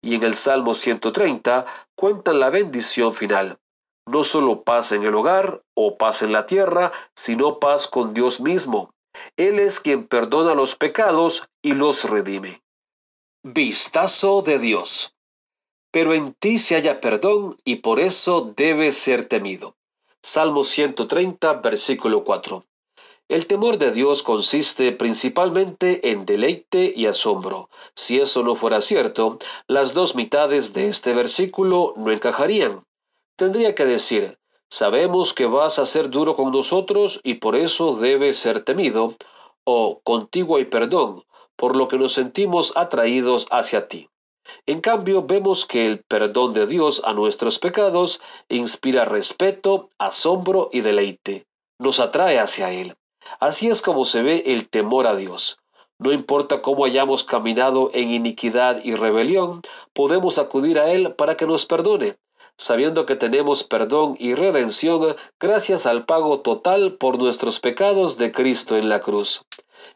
[0.00, 3.58] Y en el Salmo 130 cuentan la bendición final.
[4.06, 8.40] No solo paz en el hogar o paz en la tierra, sino paz con Dios
[8.40, 8.90] mismo.
[9.36, 12.62] Él es quien perdona los pecados y los redime.
[13.42, 15.17] Vistazo de Dios
[15.90, 19.76] pero en ti se halla perdón y por eso debe ser temido.
[20.22, 22.64] Salmo 130, versículo 4.
[23.28, 27.68] El temor de Dios consiste principalmente en deleite y asombro.
[27.94, 32.84] Si eso no fuera cierto, las dos mitades de este versículo no encajarían.
[33.36, 34.38] Tendría que decir,
[34.70, 39.14] sabemos que vas a ser duro con nosotros y por eso debe ser temido,
[39.64, 41.22] o contigo hay perdón,
[41.54, 44.08] por lo que nos sentimos atraídos hacia ti.
[44.66, 50.80] En cambio, vemos que el perdón de Dios a nuestros pecados inspira respeto, asombro y
[50.80, 51.46] deleite.
[51.78, 52.96] Nos atrae hacia Él.
[53.40, 55.58] Así es como se ve el temor a Dios.
[55.98, 61.46] No importa cómo hayamos caminado en iniquidad y rebelión, podemos acudir a Él para que
[61.46, 62.16] nos perdone,
[62.58, 68.76] sabiendo que tenemos perdón y redención gracias al pago total por nuestros pecados de Cristo
[68.76, 69.42] en la cruz.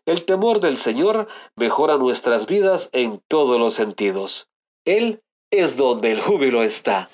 [0.06, 4.48] El temor del Señor mejora nuestras vidas en todos los sentidos.
[4.84, 7.10] Él es donde el júbilo está.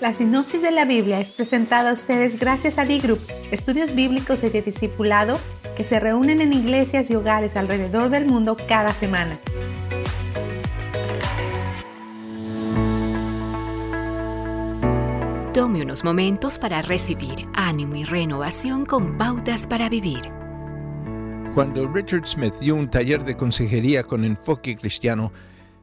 [0.00, 3.20] La sinopsis de la Biblia es presentada a ustedes gracias a D-Group,
[3.50, 5.38] estudios bíblicos y de discipulado
[5.76, 9.40] que se reúnen en iglesias y hogares alrededor del mundo cada semana.
[15.54, 20.22] Tome unos momentos para recibir ánimo y renovación con pautas para vivir.
[21.54, 25.32] Cuando Richard Smith dio un taller de consejería con enfoque cristiano,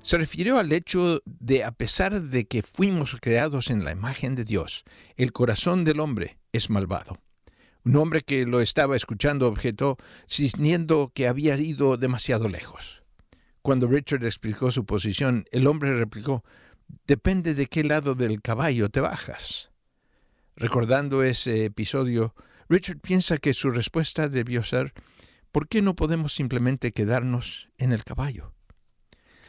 [0.03, 4.43] se refirió al hecho de, a pesar de que fuimos creados en la imagen de
[4.43, 4.83] Dios,
[5.15, 7.17] el corazón del hombre es malvado.
[7.85, 9.95] Un hombre que lo estaba escuchando objetó,
[10.27, 13.03] cisniendo que había ido demasiado lejos.
[13.61, 16.43] Cuando Richard explicó su posición, el hombre replicó,
[17.05, 19.71] depende de qué lado del caballo te bajas.
[20.55, 22.35] Recordando ese episodio,
[22.69, 24.93] Richard piensa que su respuesta debió ser,
[25.51, 28.53] ¿por qué no podemos simplemente quedarnos en el caballo?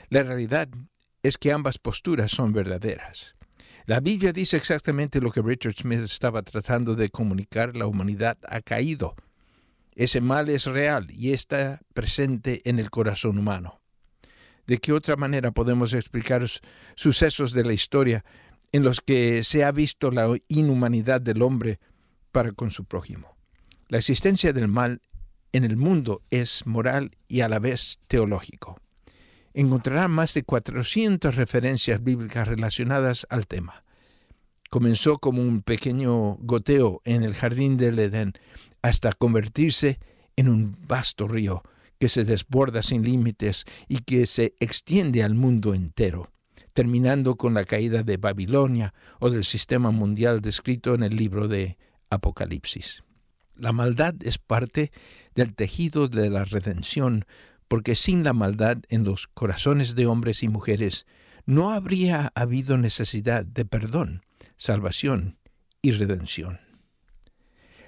[0.08, 0.68] La realidad
[1.22, 3.36] es que ambas posturas son verdaderas.
[3.84, 7.76] La Biblia dice exactamente lo que Richard Smith estaba tratando de comunicar.
[7.76, 9.16] La humanidad ha caído.
[9.94, 13.81] Ese mal es real y está presente en el corazón humano.
[14.66, 16.44] ¿De qué otra manera podemos explicar
[16.94, 18.24] sucesos de la historia
[18.70, 21.80] en los que se ha visto la inhumanidad del hombre
[22.30, 23.36] para con su prójimo?
[23.88, 25.00] La existencia del mal
[25.52, 28.78] en el mundo es moral y a la vez teológico.
[29.52, 33.84] Encontrará más de 400 referencias bíblicas relacionadas al tema.
[34.70, 38.32] Comenzó como un pequeño goteo en el jardín del Edén
[38.80, 39.98] hasta convertirse
[40.36, 41.62] en un vasto río
[42.02, 46.32] que se desborda sin límites y que se extiende al mundo entero,
[46.72, 51.78] terminando con la caída de Babilonia o del sistema mundial descrito en el libro de
[52.10, 53.04] Apocalipsis.
[53.54, 54.90] La maldad es parte
[55.36, 57.24] del tejido de la redención,
[57.68, 61.06] porque sin la maldad en los corazones de hombres y mujeres
[61.46, 64.24] no habría habido necesidad de perdón,
[64.56, 65.38] salvación
[65.82, 66.58] y redención.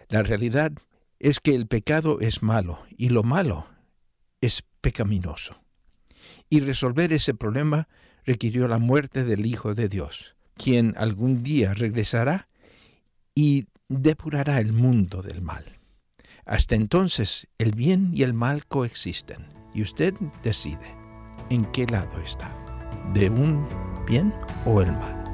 [0.08, 0.70] La realidad
[1.18, 3.73] es que el pecado es malo y lo malo
[4.44, 5.62] es pecaminoso.
[6.50, 7.88] Y resolver ese problema
[8.24, 12.48] requirió la muerte del Hijo de Dios, quien algún día regresará
[13.34, 15.64] y depurará el mundo del mal.
[16.46, 20.94] Hasta entonces el bien y el mal coexisten y usted decide
[21.50, 22.54] en qué lado está,
[23.12, 23.66] de un
[24.06, 24.32] bien
[24.64, 25.24] o el mal.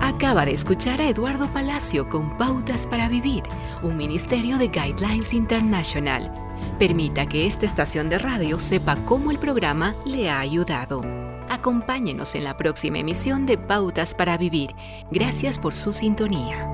[0.00, 3.42] Acaba de escuchar a Eduardo Palacio con Pautas para Vivir,
[3.82, 6.30] un ministerio de Guidelines International
[6.78, 11.02] Permita que esta estación de radio sepa cómo el programa le ha ayudado.
[11.48, 14.74] Acompáñenos en la próxima emisión de Pautas para Vivir.
[15.12, 16.68] Gracias por su sintonía.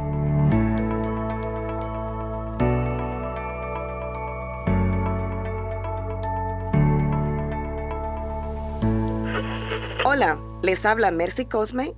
[10.07, 11.95] Hola, les habla Mercy Cosme.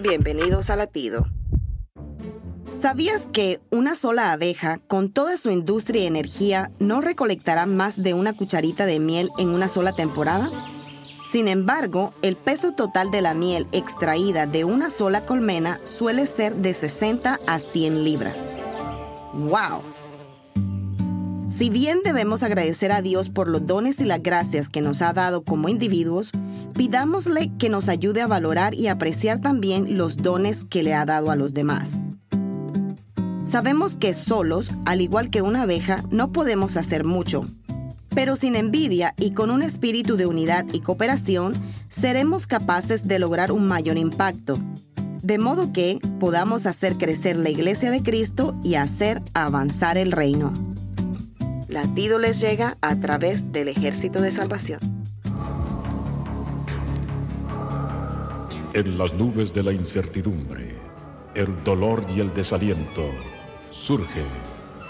[0.00, 1.37] Bienvenidos a Latido.
[2.70, 8.14] ¿Sabías que una sola abeja, con toda su industria y energía, no recolectará más de
[8.14, 10.50] una cucharita de miel en una sola temporada?
[11.24, 16.56] Sin embargo, el peso total de la miel extraída de una sola colmena suele ser
[16.56, 18.48] de 60 a 100 libras.
[19.32, 19.82] ¡Wow!
[21.48, 25.14] Si bien debemos agradecer a Dios por los dones y las gracias que nos ha
[25.14, 26.32] dado como individuos,
[26.74, 31.30] pidámosle que nos ayude a valorar y apreciar también los dones que le ha dado
[31.30, 32.02] a los demás.
[33.48, 37.46] Sabemos que solos, al igual que una abeja, no podemos hacer mucho,
[38.14, 41.54] pero sin envidia y con un espíritu de unidad y cooperación,
[41.88, 44.52] seremos capaces de lograr un mayor impacto,
[45.22, 50.52] de modo que podamos hacer crecer la iglesia de Cristo y hacer avanzar el reino.
[51.68, 54.80] Latido les llega a través del ejército de salvación.
[58.74, 60.76] En las nubes de la incertidumbre,
[61.34, 63.08] el dolor y el desaliento,
[63.88, 64.22] surge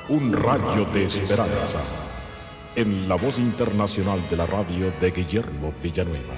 [0.09, 1.81] un rayo de esperanza
[2.75, 6.35] en la voz internacional de la radio de Guillermo Villanueva.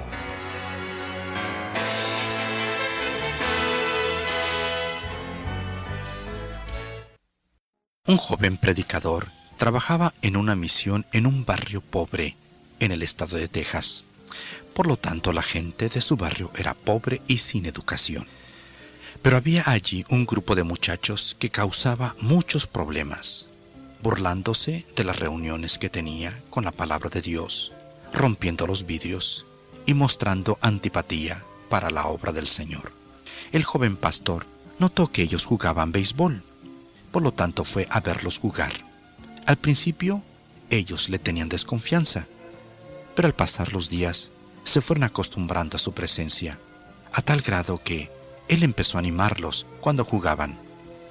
[8.06, 12.36] Un joven predicador trabajaba en una misión en un barrio pobre
[12.78, 14.04] en el estado de Texas.
[14.74, 18.26] Por lo tanto, la gente de su barrio era pobre y sin educación.
[19.22, 23.46] Pero había allí un grupo de muchachos que causaba muchos problemas,
[24.02, 27.72] burlándose de las reuniones que tenía con la palabra de Dios,
[28.12, 29.44] rompiendo los vidrios
[29.84, 32.92] y mostrando antipatía para la obra del Señor.
[33.52, 34.46] El joven pastor
[34.78, 36.42] notó que ellos jugaban béisbol,
[37.12, 38.72] por lo tanto fue a verlos jugar.
[39.44, 40.22] Al principio,
[40.70, 42.26] ellos le tenían desconfianza,
[43.14, 44.30] pero al pasar los días
[44.64, 46.58] se fueron acostumbrando a su presencia,
[47.12, 48.10] a tal grado que
[48.50, 50.58] él empezó a animarlos cuando jugaban.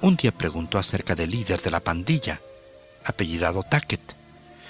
[0.02, 2.38] Un día preguntó acerca del líder de la pandilla,
[3.02, 4.14] apellidado Tackett.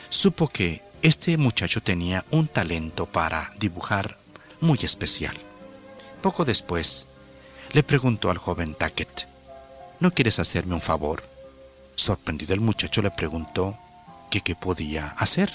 [0.09, 4.19] Supo que este muchacho tenía un talento para dibujar
[4.61, 5.37] muy especial.
[6.23, 7.09] Poco después,
[7.73, 9.27] le preguntó al joven Tackett,
[9.99, 11.25] ¿no quieres hacerme un favor?
[11.97, 13.77] Sorprendido el muchacho le preguntó
[14.31, 15.51] qué podía hacer.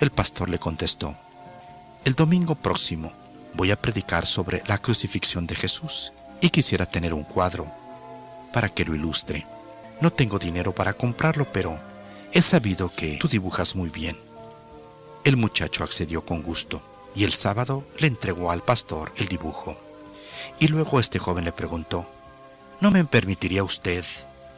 [0.00, 1.14] El pastor le contestó,
[2.06, 3.12] el domingo próximo
[3.58, 7.66] voy a predicar sobre la crucifixión de Jesús y quisiera tener un cuadro
[8.52, 9.46] para que lo ilustre.
[10.00, 11.76] No tengo dinero para comprarlo, pero
[12.32, 14.16] he sabido que tú dibujas muy bien.
[15.24, 16.80] El muchacho accedió con gusto
[17.16, 19.76] y el sábado le entregó al pastor el dibujo.
[20.60, 22.08] Y luego este joven le preguntó,
[22.80, 24.04] ¿no me permitiría usted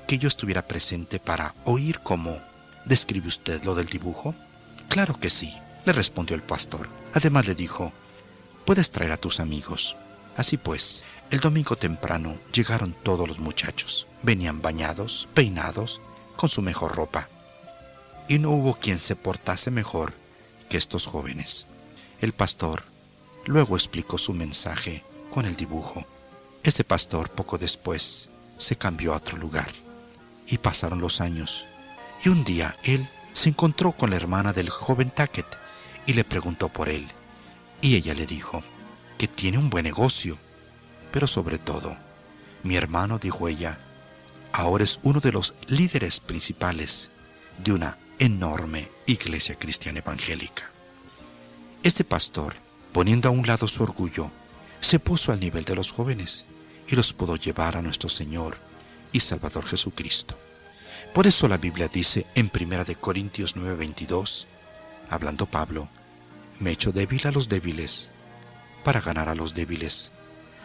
[0.07, 2.39] que yo estuviera presente para oír cómo
[2.85, 4.35] describe usted lo del dibujo?
[4.91, 6.87] Claro que sí, le respondió el pastor.
[7.15, 7.95] Además le dijo,
[8.71, 9.97] puedes traer a tus amigos.
[10.37, 14.07] Así pues, el domingo temprano llegaron todos los muchachos.
[14.23, 16.01] Venían bañados, peinados,
[16.37, 17.29] con su mejor ropa.
[18.29, 20.15] Y no hubo quien se portase mejor
[20.69, 21.67] que estos jóvenes.
[22.21, 22.85] El pastor
[23.45, 25.03] luego explicó su mensaje
[25.33, 26.07] con el dibujo.
[26.63, 29.73] Este pastor poco después se cambió a otro lugar.
[30.47, 31.67] Y pasaron los años.
[32.25, 35.59] Y un día él se encontró con la hermana del joven Tackett
[36.07, 37.11] y le preguntó por él.
[37.83, 38.63] Y ella le dijo
[39.19, 40.39] que tiene un buen negocio,
[41.13, 41.97] pero sobre todo,
[42.63, 43.79] mi hermano, dijo ella,
[44.53, 47.11] ahora es uno de los líderes principales
[47.59, 50.71] de una enorme iglesia cristiana evangélica.
[51.83, 52.55] Este pastor,
[52.93, 54.31] poniendo a un lado su orgullo,
[54.81, 56.45] se puso al nivel de los jóvenes
[56.89, 58.59] y los pudo llevar a nuestro Señor
[59.13, 60.39] y Salvador Jesucristo.
[61.15, 64.47] Por eso la Biblia dice en 1 Corintios 9:22,
[65.09, 65.89] hablando Pablo,
[66.61, 68.11] me he hecho débil a los débiles,
[68.85, 70.13] para ganar a los débiles.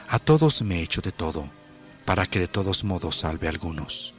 [0.08, 1.50] A todos me he hecho de todo,
[2.04, 4.14] para que de todos modos salve a algunos.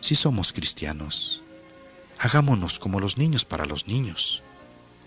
[0.00, 1.42] Si somos cristianos,
[2.18, 4.42] hagámonos como los niños para los niños.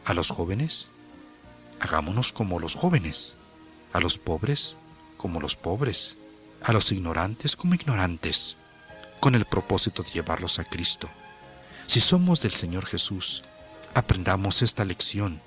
[0.06, 0.90] A los jóvenes,
[1.80, 3.38] hagámonos como los jóvenes.
[3.94, 4.76] A los pobres,
[5.18, 6.18] como los pobres.
[6.64, 8.56] A los ignorantes, como ignorantes,
[9.20, 11.10] con el propósito de llevarlos a Cristo.
[11.88, 13.44] Si somos del Señor Jesús,
[13.94, 15.42] aprendamos esta lección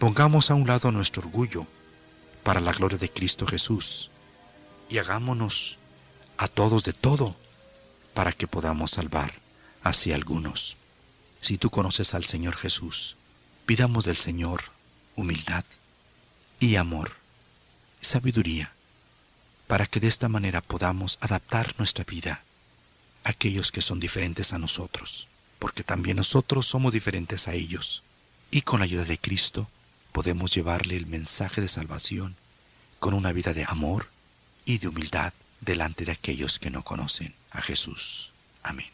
[0.00, 1.66] Pongamos a un lado nuestro orgullo
[2.42, 4.10] para la gloria de Cristo Jesús
[4.88, 5.76] y hagámonos
[6.38, 7.36] a todos de todo
[8.14, 9.34] para que podamos salvar
[9.82, 10.78] así algunos.
[11.42, 13.16] Si tú conoces al Señor Jesús,
[13.66, 14.62] pidamos del Señor
[15.16, 15.66] humildad
[16.60, 17.12] y amor,
[18.00, 18.72] sabiduría,
[19.66, 22.42] para que de esta manera podamos adaptar nuestra vida
[23.24, 25.28] a aquellos que son diferentes a nosotros,
[25.58, 28.02] porque también nosotros somos diferentes a ellos,
[28.50, 29.68] y con la ayuda de Cristo,
[30.12, 32.36] podemos llevarle el mensaje de salvación
[32.98, 34.08] con una vida de amor
[34.64, 38.32] y de humildad delante de aquellos que no conocen a Jesús.
[38.62, 38.88] Amén.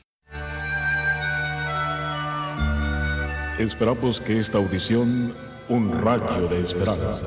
[3.59, 5.35] Esperamos que esta audición
[5.69, 7.27] un rayo de esperanza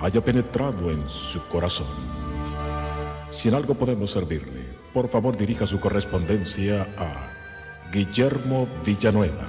[0.00, 1.86] haya penetrado en su corazón.
[3.30, 9.48] Si en algo podemos servirle, por favor dirija su correspondencia a Guillermo Villanueva,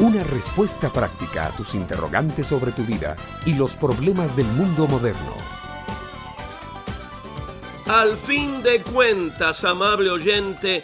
[0.00, 5.34] Una respuesta práctica a tus interrogantes sobre tu vida y los problemas del mundo moderno.
[7.86, 10.82] Al fin de cuentas, amable oyente,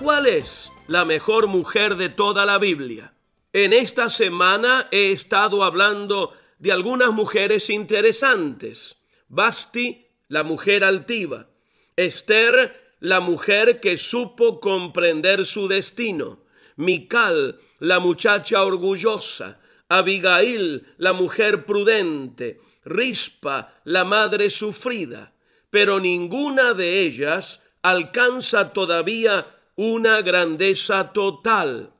[0.00, 3.12] ¿cuál es la mejor mujer de toda la Biblia?
[3.52, 8.96] En esta semana he estado hablando de algunas mujeres interesantes.
[9.28, 11.50] Basti, la mujer altiva.
[11.94, 16.45] Esther, la mujer que supo comprender su destino.
[16.76, 19.58] Mical, la muchacha orgullosa.
[19.88, 22.60] Abigail, la mujer prudente.
[22.84, 25.32] Rispa, la madre sufrida.
[25.70, 29.46] Pero ninguna de ellas alcanza todavía
[29.76, 31.92] una grandeza total.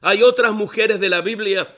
[0.00, 1.74] Hay otras mujeres de la Biblia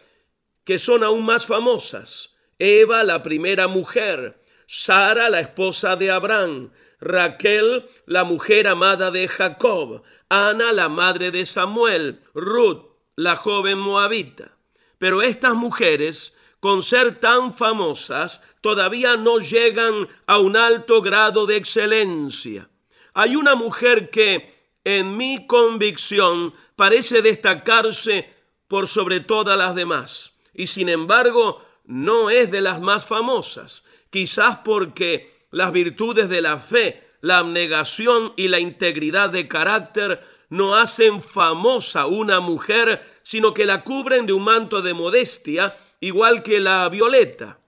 [0.64, 2.34] que son aún más famosas.
[2.58, 10.02] Eva, la primera mujer, Sara, la esposa de Abraham, Raquel, la mujer amada de Jacob,
[10.28, 12.86] Ana, la madre de Samuel, Ruth,
[13.16, 14.56] la joven moabita.
[14.98, 21.56] Pero estas mujeres, con ser tan famosas, todavía no llegan a un alto grado de
[21.56, 22.68] excelencia.
[23.14, 28.34] Hay una mujer que, en mi convicción, parece destacarse
[28.68, 34.58] por sobre todas las demás, y sin embargo no es de las más famosas, quizás
[34.58, 41.20] porque las virtudes de la fe, la abnegación y la integridad de carácter no hacen
[41.20, 46.88] famosa una mujer, sino que la cubren de un manto de modestia, igual que la
[46.88, 47.58] violeta.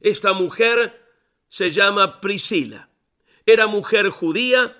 [0.00, 1.00] Esta mujer
[1.48, 2.88] se llama Priscila.
[3.46, 4.76] Era mujer judía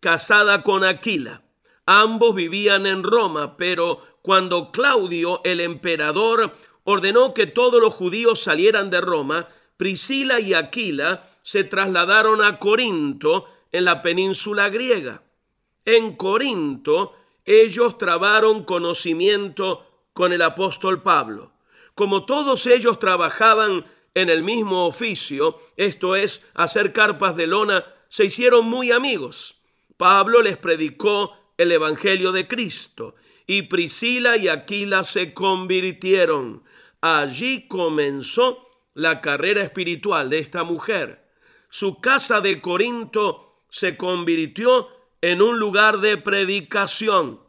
[0.00, 1.42] casada con Aquila.
[1.86, 6.54] Ambos vivían en Roma, pero cuando Claudio, el emperador,
[6.84, 13.46] ordenó que todos los judíos salieran de Roma, Priscila y Aquila se trasladaron a Corinto
[13.70, 15.22] en la península griega.
[15.84, 17.14] En Corinto
[17.44, 21.52] ellos trabaron conocimiento con el apóstol Pablo.
[21.94, 23.84] Como todos ellos trabajaban
[24.14, 29.60] en el mismo oficio, esto es, hacer carpas de lona, se hicieron muy amigos.
[29.98, 33.16] Pablo les predicó el Evangelio de Cristo
[33.46, 36.64] y Priscila y Aquila se convirtieron.
[37.02, 41.23] Allí comenzó la carrera espiritual de esta mujer
[41.74, 44.86] su casa de Corinto se convirtió
[45.20, 47.40] en un lugar de predicación.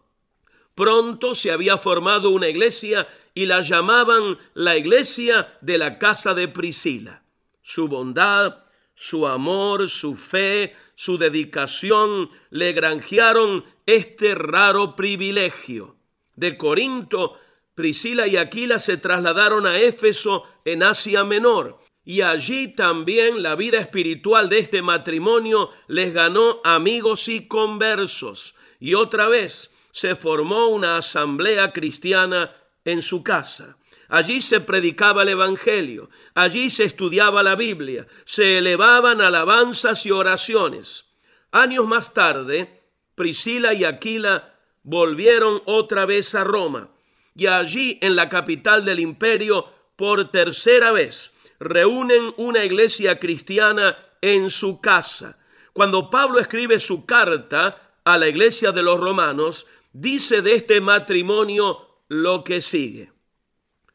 [0.73, 6.47] Pronto se había formado una iglesia y la llamaban la iglesia de la casa de
[6.47, 7.21] Priscila.
[7.61, 8.63] Su bondad,
[8.95, 15.97] su amor, su fe, su dedicación le granjearon este raro privilegio.
[16.35, 17.37] De Corinto,
[17.75, 23.79] Priscila y Aquila se trasladaron a Éfeso en Asia Menor y allí también la vida
[23.79, 28.53] espiritual de este matrimonio les ganó amigos y conversos.
[28.79, 32.55] Y otra vez se formó una asamblea cristiana
[32.85, 33.77] en su casa.
[34.07, 41.05] Allí se predicaba el Evangelio, allí se estudiaba la Biblia, se elevaban alabanzas y oraciones.
[41.51, 42.83] Años más tarde,
[43.15, 44.53] Priscila y Aquila
[44.83, 46.91] volvieron otra vez a Roma
[47.35, 54.49] y allí en la capital del imperio por tercera vez reúnen una iglesia cristiana en
[54.49, 55.37] su casa.
[55.73, 62.01] Cuando Pablo escribe su carta a la iglesia de los romanos, dice de este matrimonio
[62.07, 63.11] lo que sigue.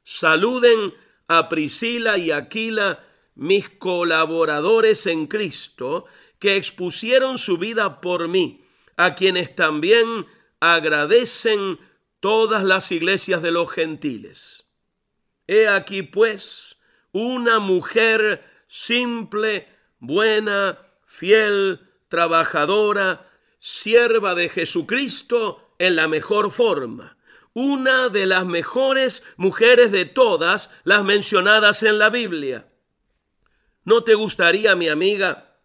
[0.02, 0.94] Saluden
[1.28, 3.04] a Priscila y Aquila,
[3.34, 6.06] mis colaboradores en Cristo,
[6.38, 8.64] que expusieron su vida por mí,
[8.96, 10.26] a quienes también
[10.58, 11.78] agradecen
[12.18, 14.64] todas las iglesias de los gentiles.
[15.46, 16.76] He aquí pues
[17.12, 19.66] una mujer simple,
[19.98, 23.26] buena, fiel, trabajadora,
[23.58, 27.16] sierva de Jesucristo en la mejor forma.
[27.52, 32.66] Una de las mejores mujeres de todas las mencionadas en la Biblia.
[33.84, 35.56] ¿No te gustaría, mi amiga,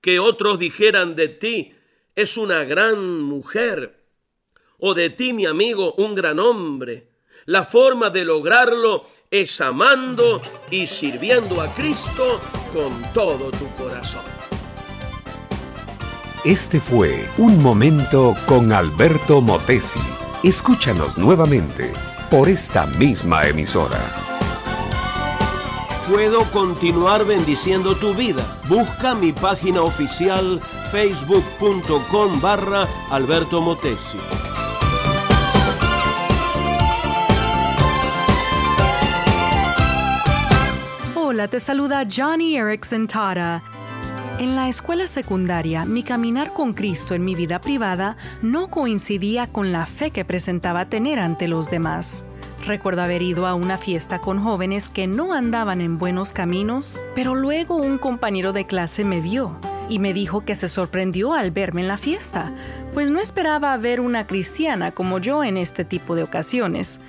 [0.00, 1.74] que otros dijeran de ti,
[2.16, 4.06] es una gran mujer?
[4.78, 7.11] O de ti, mi amigo, un gran hombre.
[7.46, 10.40] La forma de lograrlo es amando
[10.70, 12.40] y sirviendo a Cristo
[12.72, 14.22] con todo tu corazón.
[16.44, 20.00] Este fue Un Momento con Alberto Motesi.
[20.44, 21.90] Escúchanos nuevamente
[22.30, 23.98] por esta misma emisora.
[26.08, 28.44] Puedo continuar bendiciendo tu vida.
[28.68, 30.60] Busca mi página oficial
[30.92, 34.18] facebook.com barra Alberto Motesi.
[41.32, 43.62] Hola, te saluda Johnny Erickson Tara.
[44.38, 49.72] En la escuela secundaria, mi caminar con Cristo en mi vida privada no coincidía con
[49.72, 52.26] la fe que presentaba tener ante los demás.
[52.66, 57.34] Recuerdo haber ido a una fiesta con jóvenes que no andaban en buenos caminos, pero
[57.34, 61.80] luego un compañero de clase me vio y me dijo que se sorprendió al verme
[61.80, 62.52] en la fiesta,
[62.92, 67.00] pues no esperaba ver una cristiana como yo en este tipo de ocasiones.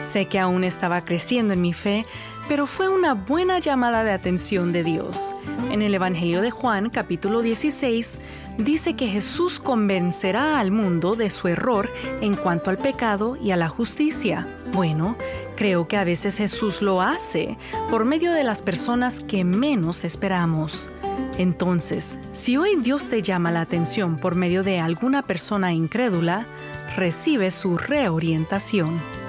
[0.00, 2.06] Sé que aún estaba creciendo en mi fe,
[2.48, 5.34] pero fue una buena llamada de atención de Dios.
[5.70, 8.20] En el Evangelio de Juan capítulo 16
[8.58, 11.88] dice que Jesús convencerá al mundo de su error
[12.20, 14.46] en cuanto al pecado y a la justicia.
[14.72, 15.16] Bueno,
[15.56, 17.56] creo que a veces Jesús lo hace
[17.90, 20.90] por medio de las personas que menos esperamos.
[21.38, 26.46] Entonces, si hoy Dios te llama la atención por medio de alguna persona incrédula,
[26.96, 29.21] recibe su reorientación.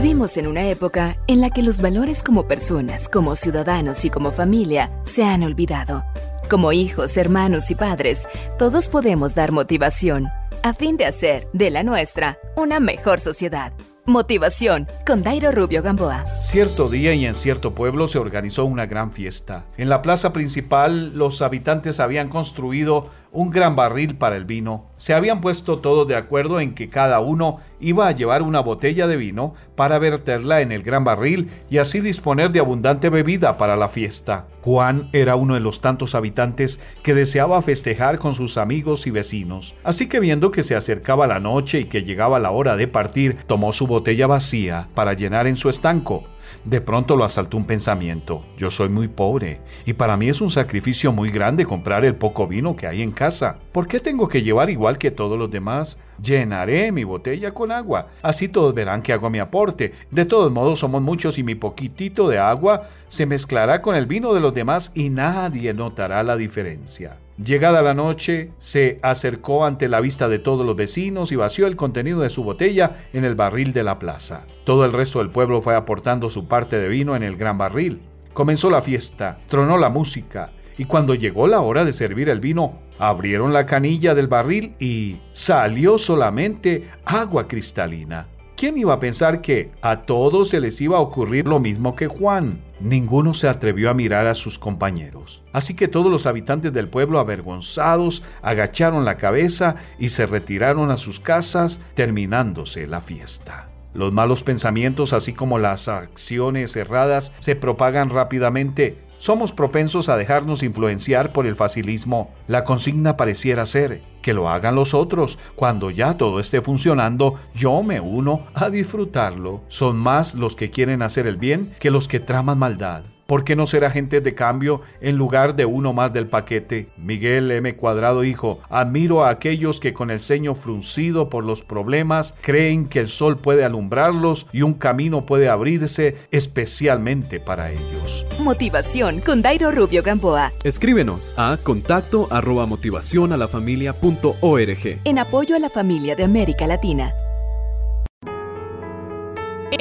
[0.00, 4.30] Vivimos en una época en la que los valores como personas, como ciudadanos y como
[4.30, 6.04] familia se han olvidado.
[6.48, 8.28] Como hijos, hermanos y padres,
[8.60, 10.28] todos podemos dar motivación
[10.62, 13.72] a fin de hacer de la nuestra una mejor sociedad.
[14.06, 16.24] Motivación con Dairo Rubio Gamboa.
[16.40, 19.64] Cierto día y en cierto pueblo se organizó una gran fiesta.
[19.76, 24.86] En la plaza principal los habitantes habían construido un gran barril para el vino.
[24.96, 29.06] Se habían puesto todos de acuerdo en que cada uno iba a llevar una botella
[29.06, 33.76] de vino para verterla en el gran barril y así disponer de abundante bebida para
[33.76, 34.46] la fiesta.
[34.62, 39.76] Juan era uno de los tantos habitantes que deseaba festejar con sus amigos y vecinos.
[39.84, 43.36] Así que viendo que se acercaba la noche y que llegaba la hora de partir,
[43.46, 46.24] tomó su botella vacía para llenar en su estanco.
[46.64, 48.44] De pronto lo asaltó un pensamiento.
[48.56, 52.46] Yo soy muy pobre y para mí es un sacrificio muy grande comprar el poco
[52.46, 53.58] vino que hay en casa.
[53.72, 55.98] ¿Por qué tengo que llevar igual que todos los demás?
[56.22, 58.08] Llenaré mi botella con agua.
[58.22, 59.92] Así todos verán que hago mi aporte.
[60.10, 64.34] De todos modos somos muchos y mi poquitito de agua se mezclará con el vino
[64.34, 67.16] de los demás y nadie notará la diferencia.
[67.42, 71.76] Llegada la noche, se acercó ante la vista de todos los vecinos y vació el
[71.76, 74.44] contenido de su botella en el barril de la plaza.
[74.64, 78.00] Todo el resto del pueblo fue aportando su parte de vino en el gran barril.
[78.32, 82.80] Comenzó la fiesta, tronó la música, y cuando llegó la hora de servir el vino,
[82.98, 88.26] abrieron la canilla del barril y salió solamente agua cristalina.
[88.58, 92.08] ¿Quién iba a pensar que a todos se les iba a ocurrir lo mismo que
[92.08, 92.60] Juan?
[92.80, 95.44] Ninguno se atrevió a mirar a sus compañeros.
[95.52, 100.96] Así que todos los habitantes del pueblo, avergonzados, agacharon la cabeza y se retiraron a
[100.96, 103.68] sus casas, terminándose la fiesta.
[103.94, 110.62] Los malos pensamientos, así como las acciones erradas, se propagan rápidamente somos propensos a dejarnos
[110.62, 112.30] influenciar por el facilismo.
[112.46, 115.38] La consigna pareciera ser que lo hagan los otros.
[115.56, 119.62] Cuando ya todo esté funcionando, yo me uno a disfrutarlo.
[119.68, 123.02] Son más los que quieren hacer el bien que los que traman maldad.
[123.28, 126.88] ¿Por qué no ser agentes de cambio en lugar de uno más del paquete?
[126.96, 127.76] Miguel M.
[127.76, 133.00] Cuadrado dijo, admiro a aquellos que con el ceño fruncido por los problemas creen que
[133.00, 138.24] el sol puede alumbrarlos y un camino puede abrirse especialmente para ellos.
[138.40, 140.50] Motivación con Dairo Rubio Gamboa.
[140.64, 145.00] Escríbenos a contacto arroba motivación a la familia punto org.
[145.04, 147.12] En apoyo a la familia de América Latina.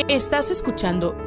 [0.09, 1.26] Estás escuchando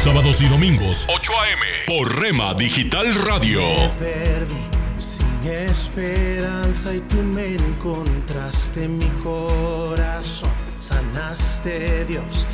[0.00, 1.62] Sábados y domingos, 8 a.m.
[1.86, 3.60] por Rema Digital Radio.
[3.98, 4.54] perdí
[4.96, 10.48] sin esperanza y tú me encontraste en mi corazón.
[10.78, 12.46] Sanaste Dios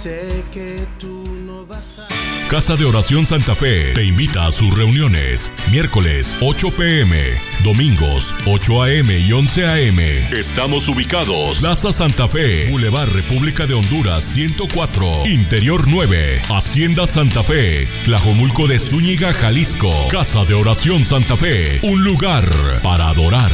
[0.00, 2.48] sé que tú no vas a...
[2.48, 5.52] Casa de Oración Santa Fe te invita a sus reuniones.
[5.70, 9.98] Miércoles 8 pm, domingos 8 am y 11 am.
[10.32, 11.60] Estamos ubicados.
[11.60, 18.78] Plaza Santa Fe, Boulevard República de Honduras 104, Interior 9, Hacienda Santa Fe, Tlajomulco de
[18.78, 20.08] Zúñiga, Jalisco.
[20.10, 22.48] Casa de Oración Santa Fe, un lugar
[22.82, 23.52] para adorar.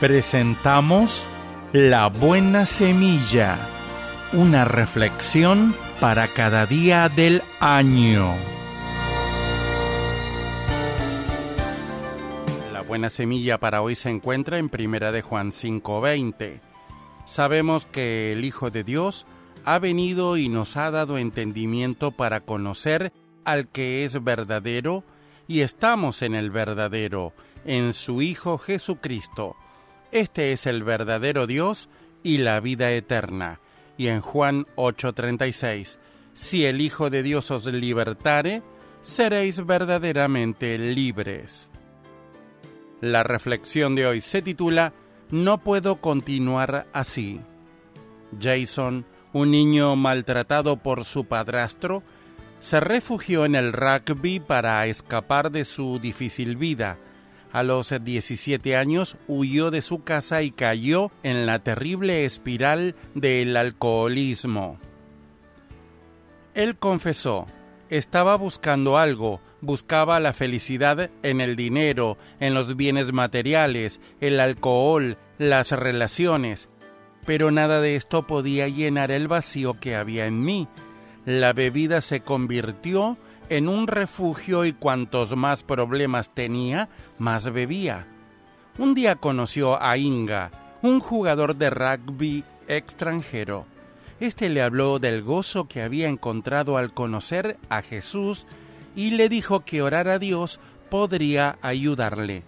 [0.00, 1.26] Presentamos
[1.72, 3.56] La Buena Semilla,
[4.34, 8.34] una reflexión para cada día del año.
[12.74, 16.60] La buena semilla para hoy se encuentra en Primera de Juan 5:20.
[17.24, 19.24] Sabemos que el Hijo de Dios
[19.64, 23.14] ha venido y nos ha dado entendimiento para conocer
[23.46, 25.04] al que es verdadero
[25.48, 27.32] y estamos en el verdadero,
[27.64, 29.56] en su Hijo Jesucristo.
[30.12, 31.88] Este es el verdadero Dios
[32.22, 33.60] y la vida eterna.
[33.96, 35.98] Y en Juan 8:36,
[36.34, 38.62] si el Hijo de Dios os libertare,
[39.02, 41.70] seréis verdaderamente libres.
[43.00, 44.92] La reflexión de hoy se titula
[45.30, 47.40] No puedo continuar así.
[48.40, 52.02] Jason, un niño maltratado por su padrastro,
[52.60, 56.98] se refugió en el rugby para escapar de su difícil vida.
[57.52, 63.56] A los 17 años huyó de su casa y cayó en la terrible espiral del
[63.56, 64.78] alcoholismo.
[66.54, 67.46] Él confesó,
[67.88, 75.18] estaba buscando algo, buscaba la felicidad en el dinero, en los bienes materiales, el alcohol,
[75.38, 76.68] las relaciones,
[77.26, 80.68] pero nada de esto podía llenar el vacío que había en mí.
[81.24, 83.18] La bebida se convirtió
[83.48, 88.06] en un refugio y cuantos más problemas tenía, más bebía.
[88.78, 90.50] Un día conoció a Inga,
[90.82, 93.66] un jugador de rugby extranjero.
[94.20, 98.46] Este le habló del gozo que había encontrado al conocer a Jesús
[98.94, 102.42] y le dijo que orar a Dios podría ayudarle.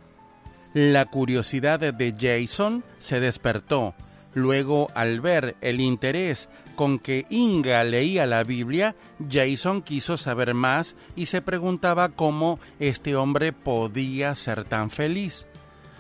[0.75, 3.95] La curiosidad de Jason se despertó.
[4.35, 8.95] Luego, al ver el interés con que Inga leía la Biblia,
[9.29, 15.49] Jason quiso saber más y se preguntaba cómo este hombre podía ser tan feliz.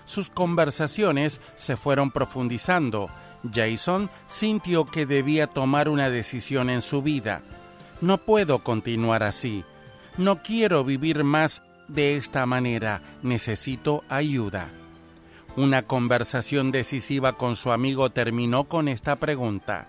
[0.04, 3.10] Sus conversaciones se fueron profundizando.
[3.52, 7.42] Jason sintió que debía tomar una decisión en su vida.
[8.00, 9.64] No puedo continuar así.
[10.16, 13.02] No quiero vivir más de esta manera.
[13.24, 14.68] Necesito ayuda.
[15.56, 19.88] Una conversación decisiva con su amigo terminó con esta pregunta.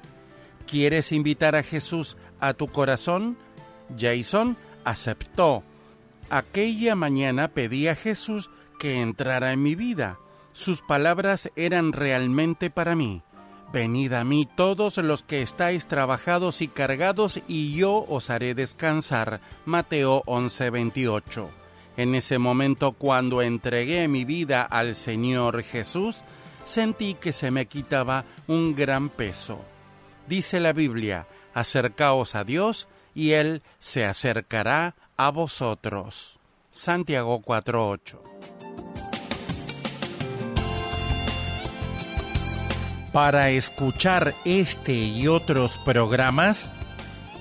[0.69, 3.37] ¿Quieres invitar a Jesús a tu corazón?
[3.97, 5.63] Jason aceptó.
[6.29, 10.19] Aquella mañana pedí a Jesús que entrara en mi vida.
[10.53, 13.23] Sus palabras eran realmente para mí.
[13.73, 19.41] Venid a mí todos los que estáis trabajados y cargados, y yo os haré descansar.
[19.65, 21.49] Mateo 11:28.
[21.97, 26.21] En ese momento cuando entregué mi vida al Señor Jesús,
[26.65, 29.65] sentí que se me quitaba un gran peso.
[30.29, 36.37] Dice la Biblia, acercaos a Dios y Él se acercará a vosotros.
[36.71, 38.19] Santiago 4:8
[43.11, 46.69] Para escuchar este y otros programas,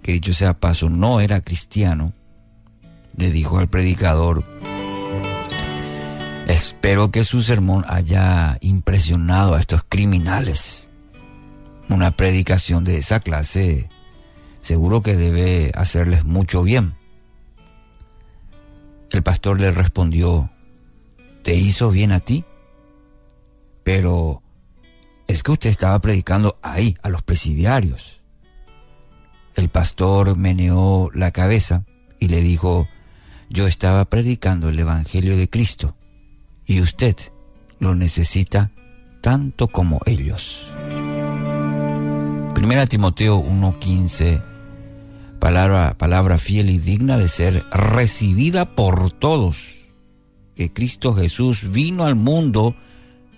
[0.02, 2.14] que dicho sea paso, no era cristiano,
[3.14, 4.42] le dijo al predicador,
[6.46, 10.88] espero que su sermón haya impresionado a estos criminales.
[11.90, 13.90] Una predicación de esa clase
[14.60, 16.94] seguro que debe hacerles mucho bien.
[19.10, 20.50] El pastor le respondió,
[21.42, 22.44] ¿te hizo bien a ti?
[23.88, 24.42] Pero
[25.26, 28.20] es que usted estaba predicando ahí, a los presidiarios.
[29.54, 31.86] El pastor meneó la cabeza
[32.20, 32.86] y le dijo,
[33.48, 35.96] yo estaba predicando el Evangelio de Cristo
[36.66, 37.16] y usted
[37.78, 38.72] lo necesita
[39.22, 40.70] tanto como ellos.
[42.54, 44.44] Primera Timoteo 1:15,
[45.38, 49.86] palabra, palabra fiel y digna de ser recibida por todos,
[50.54, 52.76] que Cristo Jesús vino al mundo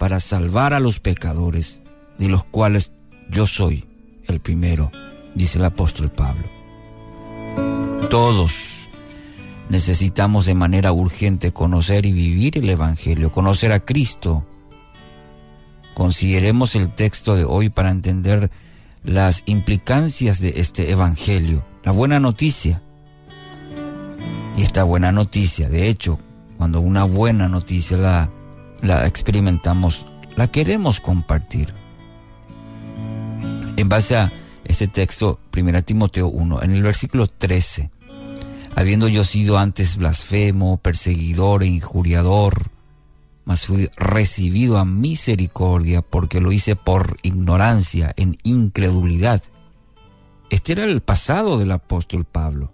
[0.01, 1.83] para salvar a los pecadores,
[2.17, 2.93] de los cuales
[3.29, 3.85] yo soy
[4.29, 4.91] el primero,
[5.35, 6.49] dice el apóstol Pablo.
[8.09, 8.89] Todos
[9.69, 14.47] necesitamos de manera urgente conocer y vivir el Evangelio, conocer a Cristo.
[15.93, 18.51] Consideremos el texto de hoy para entender
[19.05, 22.81] las implicancias de este Evangelio, la buena noticia.
[24.57, 26.19] Y esta buena noticia, de hecho,
[26.57, 28.31] cuando una buena noticia la,
[28.83, 31.73] la experimentamos, la queremos compartir.
[33.77, 34.33] En base a
[34.65, 37.91] este texto, 1 Timoteo 1, en el versículo 13,
[38.77, 42.71] habiendo yo sido antes blasfemo, perseguidor e injuriador,
[43.45, 49.43] mas fui recibido a misericordia porque lo hice por ignorancia, en incredulidad.
[50.51, 52.73] Este era el pasado del apóstol Pablo.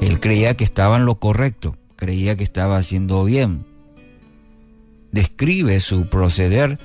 [0.00, 3.67] Él creía que estaba en lo correcto, creía que estaba haciendo bien.
[5.12, 6.78] Describe su proceder,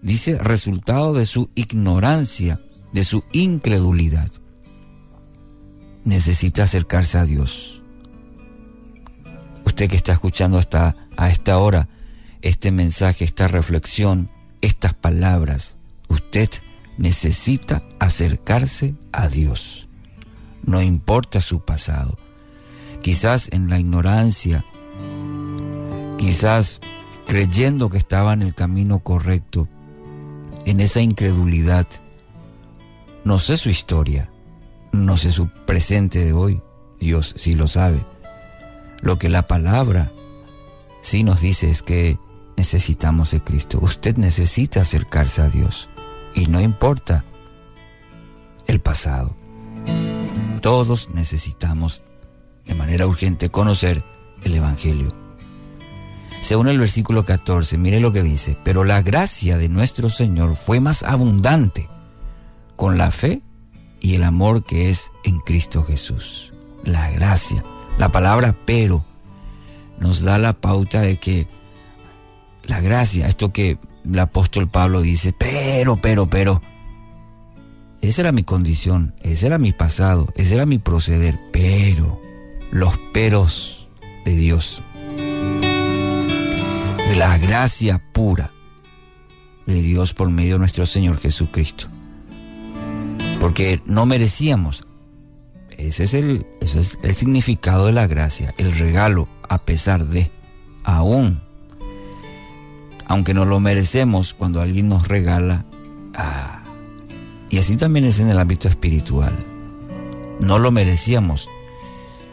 [0.00, 2.60] dice, resultado de su ignorancia,
[2.92, 4.30] de su incredulidad
[6.04, 7.82] necesita acercarse a Dios.
[9.64, 11.88] Usted que está escuchando hasta a esta hora
[12.40, 15.78] este mensaje, esta reflexión, estas palabras,
[16.08, 16.48] usted
[16.98, 19.88] necesita acercarse a Dios.
[20.64, 22.18] No importa su pasado.
[23.02, 24.64] Quizás en la ignorancia,
[26.18, 26.80] quizás
[27.32, 29.66] creyendo que estaba en el camino correcto,
[30.66, 31.86] en esa incredulidad.
[33.24, 34.30] No sé su historia,
[34.92, 36.60] no sé su presente de hoy,
[37.00, 38.04] Dios sí lo sabe.
[39.00, 40.12] Lo que la palabra
[41.00, 42.18] sí nos dice es que
[42.58, 43.78] necesitamos de Cristo.
[43.80, 45.88] Usted necesita acercarse a Dios
[46.34, 47.24] y no importa
[48.66, 49.34] el pasado.
[50.60, 52.04] Todos necesitamos
[52.66, 54.04] de manera urgente conocer
[54.44, 55.21] el Evangelio.
[56.42, 60.80] Según el versículo 14, mire lo que dice, pero la gracia de nuestro Señor fue
[60.80, 61.88] más abundante
[62.74, 63.42] con la fe
[64.00, 66.52] y el amor que es en Cristo Jesús.
[66.82, 67.62] La gracia.
[67.96, 69.04] La palabra pero
[70.00, 71.46] nos da la pauta de que
[72.64, 76.60] la gracia, esto que el apóstol Pablo dice, pero, pero, pero,
[78.00, 82.20] esa era mi condición, ese era mi pasado, ese era mi proceder, pero
[82.72, 83.88] los peros
[84.24, 84.82] de Dios,
[87.12, 88.50] de la gracia pura
[89.66, 91.88] de Dios por medio de nuestro Señor Jesucristo
[93.38, 94.86] porque no merecíamos.
[95.76, 100.30] Ese es el, es el significado de la gracia, el regalo, a pesar de,
[100.84, 101.42] aún,
[103.08, 105.66] aunque no lo merecemos, cuando alguien nos regala,
[106.14, 106.64] ah,
[107.50, 109.36] y así también es en el ámbito espiritual.
[110.40, 111.46] No lo merecíamos.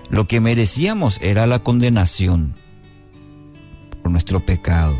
[0.10, 2.59] Lo que merecíamos era la condenación
[4.02, 4.98] por nuestro pecado.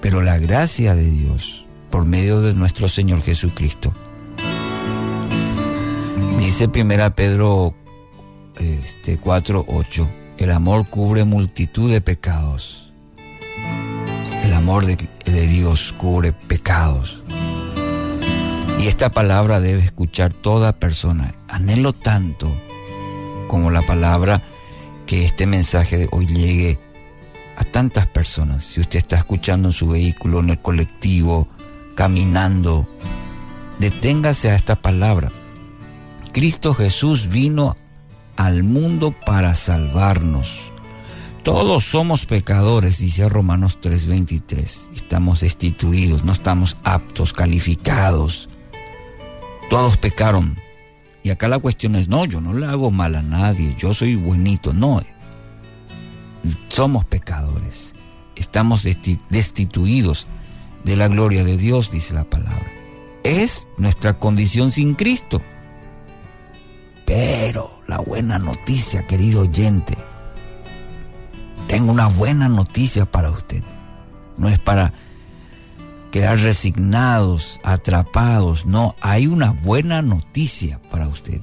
[0.00, 3.94] Pero la gracia de Dios, por medio de nuestro Señor Jesucristo,
[6.42, 7.72] Dice primera Pedro
[8.58, 12.92] este, 4.8, el amor cubre multitud de pecados.
[14.42, 17.22] El amor de, de Dios cubre pecados.
[18.78, 21.36] Y esta palabra debe escuchar toda persona.
[21.48, 22.52] Anhelo tanto
[23.46, 24.42] como la palabra
[25.06, 26.78] que este mensaje de hoy llegue
[27.56, 28.64] a tantas personas.
[28.64, 31.48] Si usted está escuchando en su vehículo, en el colectivo,
[31.94, 32.88] caminando,
[33.78, 35.32] deténgase a esta palabra
[36.32, 37.76] Cristo Jesús vino
[38.36, 40.72] al mundo para salvarnos.
[41.42, 44.88] Todos somos pecadores, dice Romanos 3:23.
[44.94, 48.48] Estamos destituidos, no estamos aptos, calificados.
[49.68, 50.56] Todos pecaron.
[51.22, 54.16] Y acá la cuestión es, no, yo no le hago mal a nadie, yo soy
[54.16, 54.72] buenito.
[54.72, 55.02] No,
[56.68, 57.94] somos pecadores.
[58.36, 60.26] Estamos destituidos
[60.84, 62.66] de la gloria de Dios, dice la palabra.
[63.24, 65.40] Es nuestra condición sin Cristo.
[67.04, 69.94] Pero la buena noticia, querido oyente,
[71.68, 73.62] tengo una buena noticia para usted.
[74.36, 74.92] No es para
[76.10, 78.66] quedar resignados, atrapados.
[78.66, 81.40] No, hay una buena noticia para usted.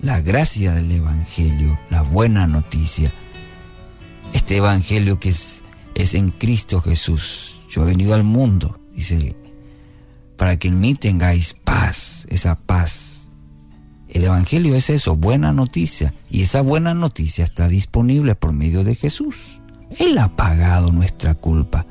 [0.00, 3.12] La gracia del Evangelio, la buena noticia.
[4.32, 5.62] Este Evangelio que es,
[6.14, 7.60] en Cristo Jesús.
[7.68, 9.36] Yo he venido al mundo, dice,
[10.36, 13.30] para que en mí tengáis paz, esa paz.
[14.08, 16.12] El Evangelio es eso, buena noticia.
[16.30, 19.60] Y esa buena noticia está disponible por medio de Jesús.
[19.98, 21.86] Él ha pagado nuestra culpa.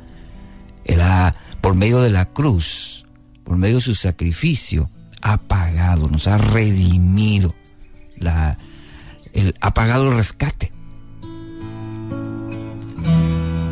[0.85, 3.05] Él ha por medio de la cruz,
[3.43, 4.89] por medio de su sacrificio,
[5.21, 7.53] ha pagado, nos ha redimido,
[8.25, 10.73] ha pagado el rescate.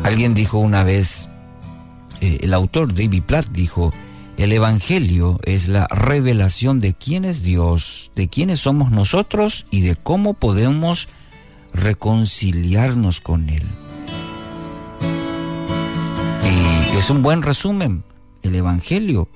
[0.04, 1.28] Alguien dijo una vez,
[2.20, 3.92] eh, el autor David Platt dijo,
[4.36, 9.96] el Evangelio es la revelación de quién es Dios, de quiénes somos nosotros y de
[9.96, 11.08] cómo podemos
[11.74, 13.64] reconciliarnos con Él.
[17.00, 18.04] es un buen resumen.
[18.42, 19.26] El Evangelio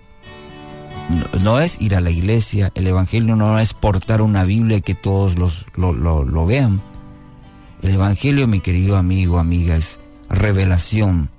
[1.43, 4.95] no, es ir a la iglesia, el Evangelio no es portar una Biblia y que
[4.95, 6.82] todos los, lo, vean.
[7.81, 9.99] El Evangelio, mi querido amigo, amiga, es
[10.29, 11.31] revelación.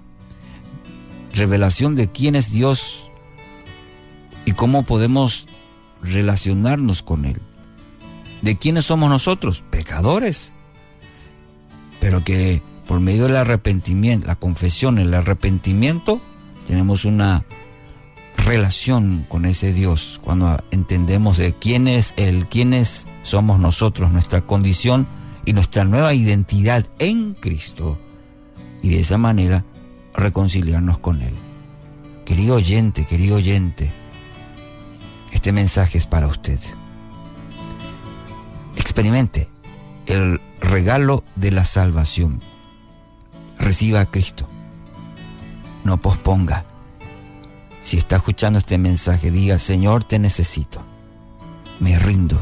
[1.33, 3.11] Revelación de quién es Dios
[4.45, 5.47] y cómo podemos
[6.01, 7.41] relacionarnos con Él.
[8.41, 9.63] ¿De quiénes somos nosotros?
[9.69, 10.53] Pecadores.
[11.99, 16.21] Pero que por medio del arrepentimiento, la confesión, el arrepentimiento,
[16.67, 17.45] tenemos una
[18.37, 25.07] relación con ese Dios, cuando entendemos de quién es Él, quiénes somos nosotros, nuestra condición
[25.45, 27.97] y nuestra nueva identidad en Cristo,
[28.85, 29.65] y de esa manera
[30.13, 31.33] reconciliarnos con Él.
[32.23, 33.91] Querido oyente, querido oyente,
[35.31, 36.59] este mensaje es para usted.
[38.75, 39.49] Experimente
[40.05, 42.43] el regalo de la salvación
[43.57, 44.47] reciba a Cristo.
[45.83, 46.63] No posponga.
[47.81, 50.83] Si está escuchando este mensaje, diga, Señor, te necesito.
[51.79, 52.39] Me rindo.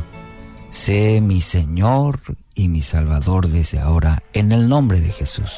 [0.72, 2.20] Sé mi Señor
[2.54, 5.54] y mi Salvador desde ahora, en el nombre de Jesús.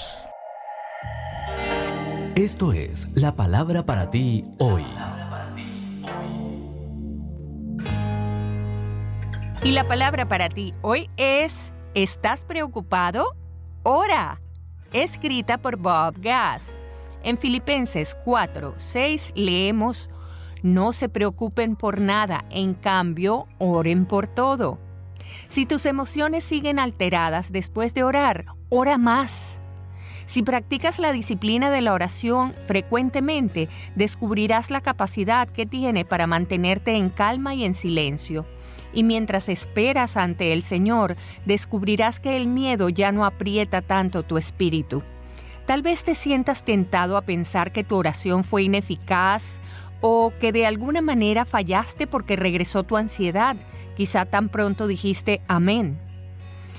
[2.36, 4.84] Esto es la palabra para ti hoy.
[9.64, 13.30] Y la palabra para ti hoy es, ¿estás preocupado?
[13.84, 14.42] Ora
[14.92, 16.78] escrita por Bob Gass.
[17.24, 20.10] En Filipenses 4, 6 leemos,
[20.62, 24.78] no se preocupen por nada, en cambio, oren por todo.
[25.48, 29.62] Si tus emociones siguen alteradas después de orar, ora más.
[30.26, 36.96] Si practicas la disciplina de la oración frecuentemente, descubrirás la capacidad que tiene para mantenerte
[36.96, 38.46] en calma y en silencio
[38.96, 41.16] y mientras esperas ante el Señor,
[41.46, 45.04] descubrirás que el miedo ya no aprieta tanto tu espíritu.
[45.68, 49.60] Tal vez te sientas tentado a pensar que tu oración fue ineficaz
[50.02, 53.56] o que de alguna manera fallaste porque regresó tu ansiedad.
[53.98, 56.00] Quizá tan pronto dijiste amén.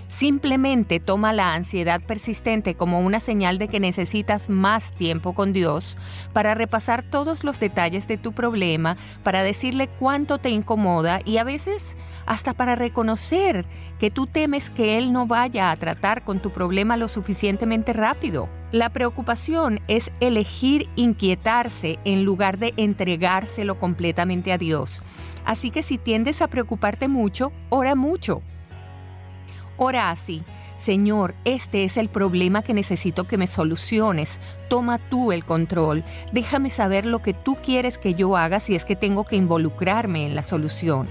[0.08, 5.98] Simplemente toma la ansiedad persistente como una señal de que necesitas más tiempo con Dios
[6.32, 11.44] para repasar todos los detalles de tu problema, para decirle cuánto te incomoda y a
[11.44, 13.66] veces hasta para reconocer
[13.98, 18.48] que tú temes que Él no vaya a tratar con tu problema lo suficientemente rápido.
[18.72, 25.02] La preocupación es elegir inquietarse en lugar de entregárselo completamente a Dios.
[25.44, 28.42] Así que si tiendes a preocuparte mucho, ora mucho.
[29.76, 30.42] Ora así,
[30.76, 34.40] Señor, este es el problema que necesito que me soluciones.
[34.68, 36.04] Toma tú el control.
[36.32, 40.26] Déjame saber lo que tú quieres que yo haga si es que tengo que involucrarme
[40.26, 41.08] en la solución.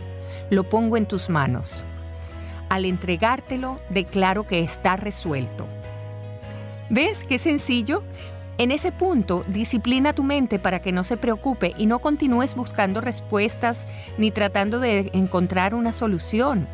[0.52, 1.84] Lo pongo en tus manos.
[2.70, 5.68] Al entregártelo, declaro que está resuelto.
[6.90, 8.02] ¿Ves qué sencillo?
[8.58, 13.02] En ese punto, disciplina tu mente para que no se preocupe y no continúes buscando
[13.02, 13.88] respuestas
[14.18, 16.68] ni tratando de encontrar una solución.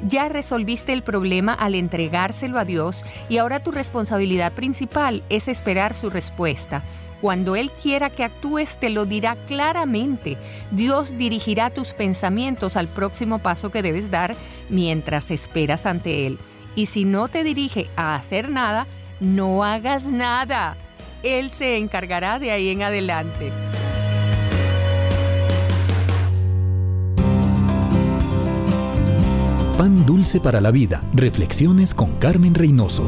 [0.00, 5.94] Ya resolviste el problema al entregárselo a Dios y ahora tu responsabilidad principal es esperar
[5.94, 6.82] su respuesta.
[7.20, 10.36] Cuando Él quiera que actúes, te lo dirá claramente.
[10.70, 14.36] Dios dirigirá tus pensamientos al próximo paso que debes dar
[14.68, 16.38] mientras esperas ante Él.
[16.74, 18.86] Y si no te dirige a hacer nada,
[19.18, 20.76] no hagas nada.
[21.22, 23.50] Él se encargará de ahí en adelante.
[29.76, 31.02] Pan Dulce para la Vida.
[31.12, 33.04] Reflexiones con Carmen Reynoso.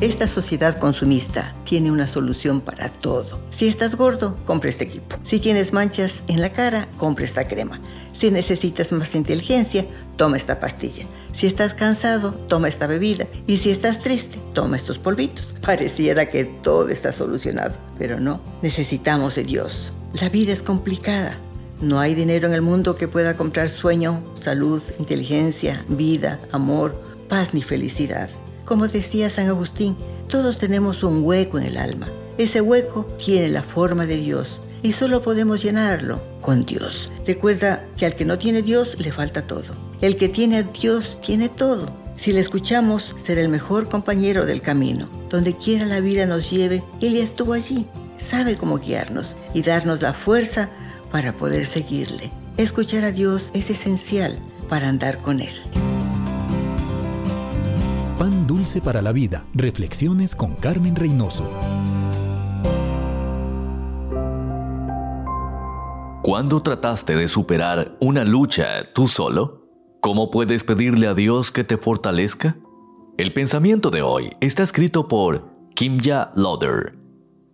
[0.00, 3.38] Esta sociedad consumista tiene una solución para todo.
[3.52, 5.14] Si estás gordo, compra este equipo.
[5.22, 7.80] Si tienes manchas en la cara, compra esta crema.
[8.12, 9.86] Si necesitas más inteligencia,
[10.16, 11.06] toma esta pastilla.
[11.32, 13.28] Si estás cansado, toma esta bebida.
[13.46, 15.54] Y si estás triste, toma estos polvitos.
[15.64, 18.40] Pareciera que todo está solucionado, pero no.
[18.60, 19.92] Necesitamos de Dios.
[20.14, 21.38] La vida es complicada.
[21.82, 26.94] No hay dinero en el mundo que pueda comprar sueño, salud, inteligencia, vida, amor,
[27.28, 28.30] paz ni felicidad.
[28.64, 29.96] Como decía San Agustín,
[30.28, 32.06] todos tenemos un hueco en el alma.
[32.38, 37.10] Ese hueco tiene la forma de Dios y solo podemos llenarlo con Dios.
[37.26, 39.74] Recuerda que al que no tiene Dios le falta todo.
[40.00, 41.88] El que tiene Dios tiene todo.
[42.16, 45.08] Si le escuchamos, será el mejor compañero del camino.
[45.28, 47.86] Donde quiera la vida nos lleve, Él estuvo allí.
[48.18, 50.70] Sabe cómo guiarnos y darnos la fuerza
[51.12, 52.32] para poder seguirle.
[52.56, 55.54] Escuchar a Dios es esencial para andar con Él.
[58.18, 59.44] Pan dulce para la vida.
[59.54, 61.48] Reflexiones con Carmen Reynoso.
[66.22, 69.66] ¿Cuándo trataste de superar una lucha tú solo?
[70.00, 72.56] ¿Cómo puedes pedirle a Dios que te fortalezca?
[73.18, 76.92] El pensamiento de hoy está escrito por Kimja Lauder.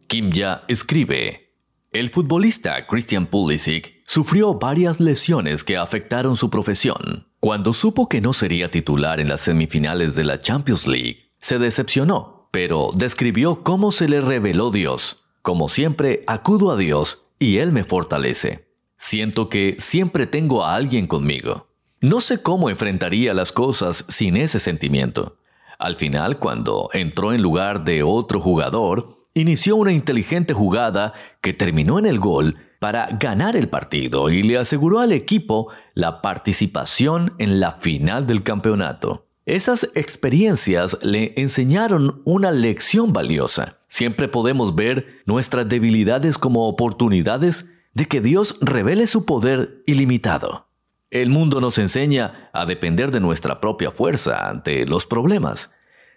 [0.06, 1.47] Kimja escribe:
[1.90, 7.26] El futbolista Christian Pulisic sufrió varias lesiones que afectaron su profesión.
[7.40, 12.50] Cuando supo que no sería titular en las semifinales de la Champions League, se decepcionó,
[12.52, 15.24] pero describió cómo se le reveló Dios.
[15.40, 18.68] Como siempre, acudo a Dios y Él me fortalece.
[18.98, 21.68] Siento que siempre tengo a alguien conmigo.
[22.02, 25.38] No sé cómo enfrentaría las cosas sin ese sentimiento.
[25.78, 31.98] Al final, cuando entró en lugar de otro jugador, inició una inteligente jugada que terminó
[31.98, 37.60] en el gol para ganar el partido y le aseguró al equipo la participación en
[37.60, 39.26] la final del campeonato.
[39.46, 43.78] Esas experiencias le enseñaron una lección valiosa.
[43.88, 50.68] Siempre podemos ver nuestras debilidades como oportunidades de que Dios revele su poder ilimitado.
[51.10, 55.72] El mundo nos enseña a depender de nuestra propia fuerza ante los problemas.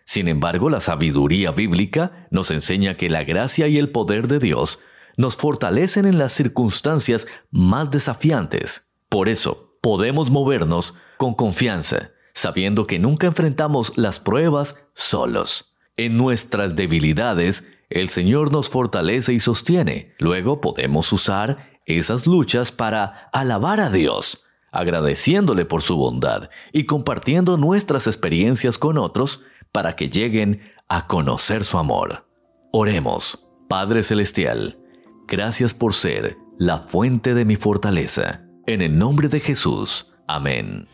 [0.06, 4.80] Sin embargo, la sabiduría bíblica nos enseña que la gracia y el poder de Dios
[5.18, 8.94] nos fortalecen en las circunstancias más desafiantes.
[9.10, 15.76] Por eso, podemos movernos con confianza, sabiendo que nunca enfrentamos las pruebas solos.
[15.98, 20.16] En nuestras debilidades, el Señor nos fortalece y sostiene.
[20.18, 27.58] Luego podemos usar esas luchas para alabar a Dios, agradeciéndole por su bondad y compartiendo
[27.58, 29.42] nuestras experiencias con otros
[29.72, 32.28] para que lleguen a conocer su amor.
[32.72, 34.80] Oremos, Padre Celestial,
[35.28, 38.44] gracias por ser la fuente de mi fortaleza.
[38.68, 40.14] En el nombre de Jesús.
[40.28, 40.88] Amén.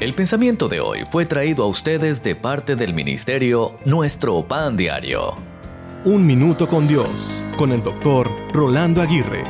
[0.00, 5.36] El pensamiento de hoy fue traído a ustedes de parte del ministerio Nuestro Pan Diario.
[6.04, 9.44] Un minuto con Dios, con el doctor Rolando Aguirre.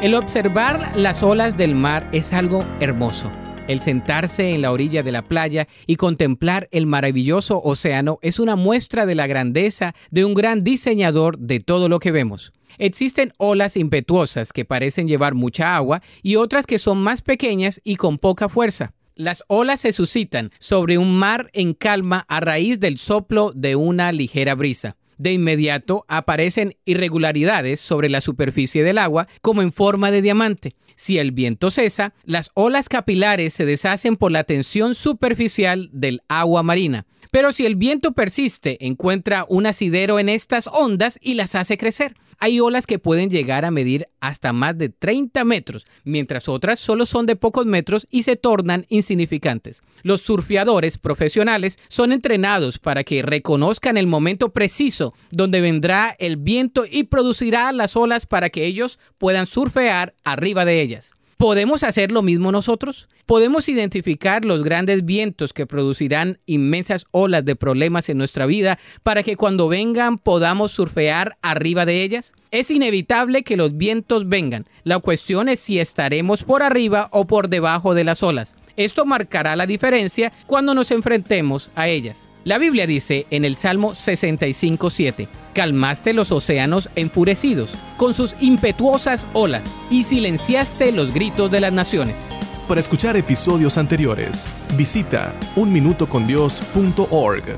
[0.00, 3.30] El observar las olas del mar es algo hermoso.
[3.68, 8.56] El sentarse en la orilla de la playa y contemplar el maravilloso océano es una
[8.56, 12.52] muestra de la grandeza de un gran diseñador de todo lo que vemos.
[12.78, 17.96] Existen olas impetuosas que parecen llevar mucha agua y otras que son más pequeñas y
[17.96, 18.94] con poca fuerza.
[19.14, 24.10] Las olas se suscitan sobre un mar en calma a raíz del soplo de una
[24.10, 24.96] ligera brisa.
[25.18, 30.74] De inmediato aparecen irregularidades sobre la superficie del agua como en forma de diamante.
[30.96, 36.62] Si el viento cesa, las olas capilares se deshacen por la tensión superficial del agua
[36.62, 37.06] marina.
[37.32, 42.14] Pero si el viento persiste, encuentra un asidero en estas ondas y las hace crecer.
[42.38, 47.06] Hay olas que pueden llegar a medir hasta más de 30 metros, mientras otras solo
[47.06, 49.82] son de pocos metros y se tornan insignificantes.
[50.02, 56.84] Los surfeadores profesionales son entrenados para que reconozcan el momento preciso donde vendrá el viento
[56.90, 61.16] y producirá las olas para que ellos puedan surfear arriba de ellas.
[61.42, 63.08] ¿Podemos hacer lo mismo nosotros?
[63.26, 69.24] ¿Podemos identificar los grandes vientos que producirán inmensas olas de problemas en nuestra vida para
[69.24, 72.34] que cuando vengan podamos surfear arriba de ellas?
[72.52, 74.66] Es inevitable que los vientos vengan.
[74.84, 78.54] La cuestión es si estaremos por arriba o por debajo de las olas.
[78.76, 82.28] Esto marcará la diferencia cuando nos enfrentemos a ellas.
[82.44, 89.76] La Biblia dice en el Salmo 65.7, calmaste los océanos enfurecidos con sus impetuosas olas
[89.90, 92.30] y silenciaste los gritos de las naciones.
[92.66, 97.56] Para escuchar episodios anteriores, visita unminutocondios.org.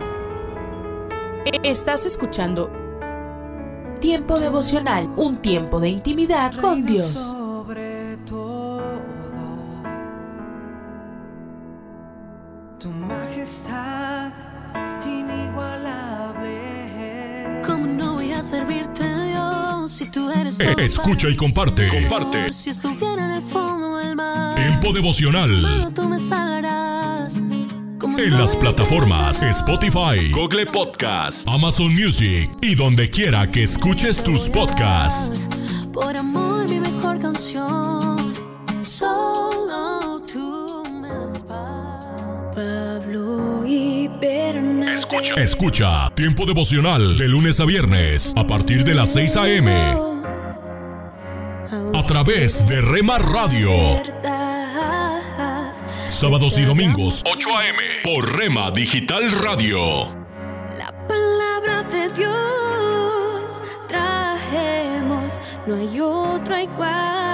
[1.62, 2.70] Estás escuchando
[4.00, 7.34] Tiempo devocional, un tiempo de intimidad con Dios.
[20.00, 20.48] Inigualable.
[20.48, 20.92] ¿Cómo no voy a servirte, Dios?
[20.92, 21.88] Escucha y comparte.
[21.88, 22.50] Comparte.
[24.56, 25.50] Tiempo devocional.
[28.18, 35.40] En las plataformas Spotify, Google Podcast, Amazon Music y donde quiera que escuches tus podcasts.
[35.92, 38.34] Por amor, mi mejor canción.
[38.82, 42.54] Solo tú me das paz.
[42.54, 43.53] Pablo.
[44.94, 45.34] Escucha.
[45.36, 49.70] Escucha Tiempo devocional de lunes a viernes a partir de las 6 a.m.
[51.94, 53.70] A través de Rema Radio.
[56.10, 57.78] Sábados y domingos, 8 a.m.
[58.04, 59.78] por Rema Digital Radio.
[61.08, 67.33] palabra de Dios trajemos, no hay otra igual.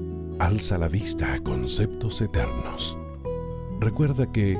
[0.41, 2.97] Alza la vista a conceptos eternos.
[3.79, 4.57] Recuerda que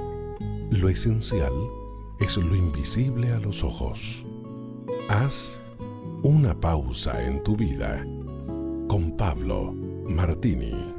[0.69, 1.51] lo esencial
[2.19, 4.23] es lo invisible a los ojos.
[5.09, 5.59] Haz
[6.21, 8.05] una pausa en tu vida
[8.87, 10.93] con Pablo Martini.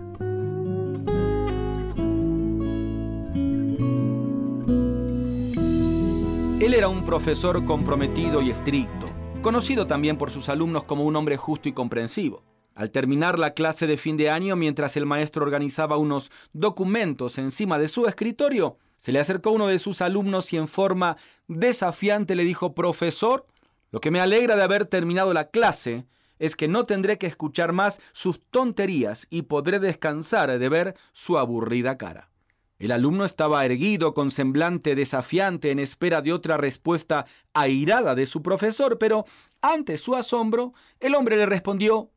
[6.61, 9.07] Él era un profesor comprometido y estricto,
[9.43, 12.43] conocido también por sus alumnos como un hombre justo y comprensivo.
[12.75, 17.79] Al terminar la clase de fin de año, mientras el maestro organizaba unos documentos encima
[17.79, 21.17] de su escritorio, se le acercó uno de sus alumnos y en forma
[21.49, 23.47] desafiante le dijo, Profesor,
[23.91, 26.07] lo que me alegra de haber terminado la clase
[26.39, 31.39] es que no tendré que escuchar más sus tonterías y podré descansar de ver su
[31.39, 32.31] aburrida cara.
[32.79, 38.43] El alumno estaba erguido con semblante desafiante en espera de otra respuesta airada de su
[38.43, 39.25] profesor, pero
[39.61, 42.11] ante su asombro, el hombre le respondió,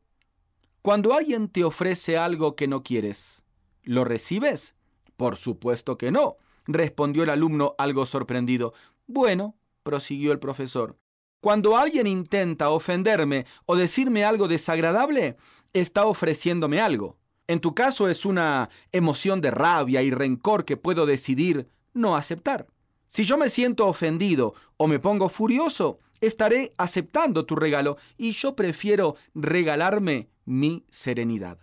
[0.86, 3.42] Cuando alguien te ofrece algo que no quieres,
[3.82, 4.76] ¿lo recibes?
[5.16, 8.72] Por supuesto que no, respondió el alumno algo sorprendido.
[9.08, 10.96] Bueno, prosiguió el profesor,
[11.40, 15.36] cuando alguien intenta ofenderme o decirme algo desagradable,
[15.72, 17.18] está ofreciéndome algo.
[17.48, 22.68] En tu caso es una emoción de rabia y rencor que puedo decidir no aceptar.
[23.06, 28.54] Si yo me siento ofendido o me pongo furioso, estaré aceptando tu regalo y yo
[28.54, 31.58] prefiero regalarme mi serenidad.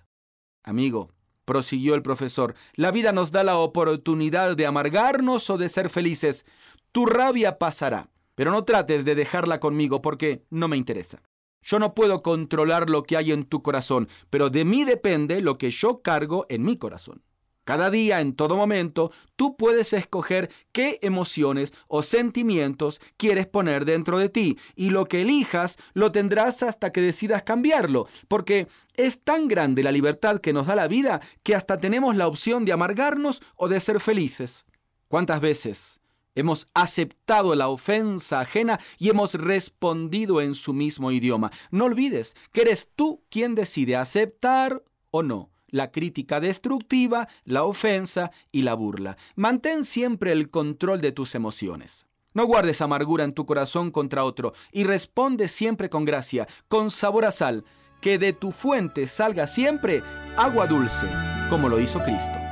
[0.64, 1.10] Amigo,
[1.46, 6.46] prosiguió el profesor, la vida nos da la oportunidad de amargarnos o de ser felices.
[6.92, 11.24] Tu rabia pasará, pero no trates de dejarla conmigo porque no me interesa.
[11.64, 15.58] Yo no puedo controlar lo que hay en tu corazón, pero de mí depende lo
[15.58, 17.24] que yo cargo en mi corazón.
[17.64, 24.18] Cada día, en todo momento, tú puedes escoger qué emociones o sentimientos quieres poner dentro
[24.18, 29.48] de ti y lo que elijas lo tendrás hasta que decidas cambiarlo, porque es tan
[29.48, 33.42] grande la libertad que nos da la vida que hasta tenemos la opción de amargarnos
[33.56, 34.66] o de ser felices.
[35.08, 36.00] ¿Cuántas veces
[36.36, 41.52] Hemos aceptado la ofensa ajena y hemos respondido en su mismo idioma.
[41.70, 48.32] No olvides que eres tú quien decide aceptar o no la crítica destructiva, la ofensa
[48.52, 49.18] y la burla.
[49.36, 52.06] Mantén siempre el control de tus emociones.
[52.34, 57.26] No guardes amargura en tu corazón contra otro y responde siempre con gracia, con sabor
[57.26, 57.66] a sal,
[58.02, 60.04] que de tu fuente salga siempre
[60.38, 61.08] agua dulce,
[61.50, 62.43] como lo hizo Cristo.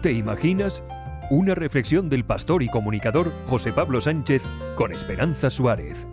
[0.00, 0.80] ¿Te imaginas?
[1.28, 4.44] Una reflexión del pastor y comunicador José Pablo Sánchez
[4.76, 6.06] con Esperanza Suárez.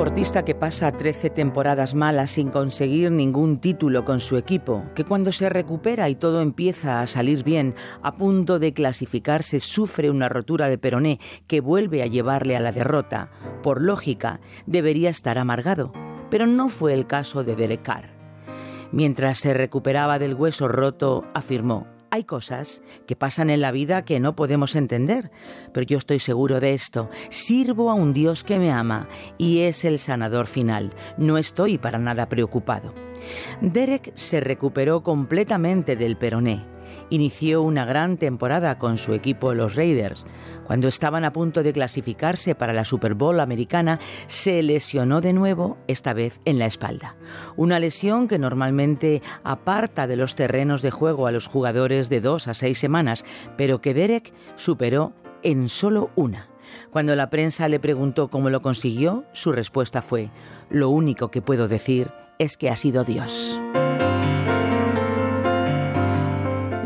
[0.00, 5.30] Deportista que pasa 13 temporadas malas sin conseguir ningún título con su equipo, que cuando
[5.30, 10.70] se recupera y todo empieza a salir bien, a punto de clasificarse sufre una rotura
[10.70, 13.30] de peroné que vuelve a llevarle a la derrota,
[13.62, 15.92] por lógica, debería estar amargado.
[16.30, 18.08] Pero no fue el caso de Derek.
[18.92, 24.18] Mientras se recuperaba del hueso roto, afirmó, Hay cosas que pasan en la vida que
[24.18, 25.30] no podemos entender,
[25.72, 27.08] pero yo estoy seguro de esto.
[27.28, 29.08] Sirvo a un Dios que me ama
[29.38, 30.92] y es el sanador final.
[31.16, 32.92] No estoy para nada preocupado.
[33.60, 36.64] Derek se recuperó completamente del peroné
[37.10, 40.26] inició una gran temporada con su equipo los Raiders.
[40.64, 45.78] Cuando estaban a punto de clasificarse para la Super Bowl americana, se lesionó de nuevo,
[45.88, 47.16] esta vez en la espalda.
[47.56, 52.48] Una lesión que normalmente aparta de los terrenos de juego a los jugadores de dos
[52.48, 53.24] a seis semanas,
[53.56, 55.12] pero que Derek superó
[55.42, 56.48] en solo una.
[56.90, 60.30] Cuando la prensa le preguntó cómo lo consiguió, su respuesta fue,
[60.68, 63.60] lo único que puedo decir es que ha sido Dios.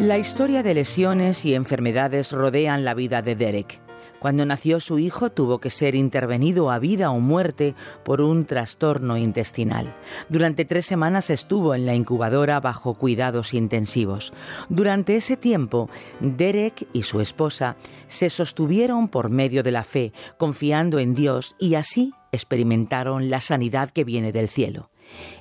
[0.04, 3.80] La historia de lesiones y enfermedades rodean la vida de Derek.
[4.18, 7.74] Cuando nació su hijo tuvo que ser intervenido a vida o muerte
[8.04, 9.94] por un trastorno intestinal.
[10.28, 14.34] Durante tres semanas estuvo en la incubadora bajo cuidados intensivos.
[14.68, 15.88] Durante ese tiempo,
[16.20, 17.76] Derek y su esposa
[18.06, 23.88] se sostuvieron por medio de la fe, confiando en Dios y así experimentaron la sanidad
[23.88, 24.90] que viene del cielo.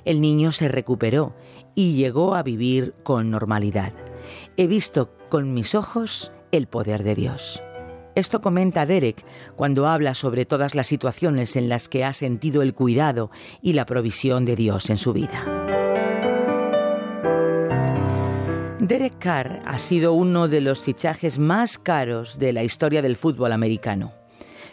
[0.06, 1.34] El niño se recuperó
[1.74, 3.92] y llegó a vivir con normalidad
[4.56, 7.62] he visto con mis ojos el poder de Dios.
[8.14, 9.24] Esto comenta Derek
[9.56, 13.86] cuando habla sobre todas las situaciones en las que ha sentido el cuidado y la
[13.86, 15.44] provisión de Dios en su vida.
[18.78, 23.52] Derek Carr ha sido uno de los fichajes más caros de la historia del fútbol
[23.52, 24.12] americano.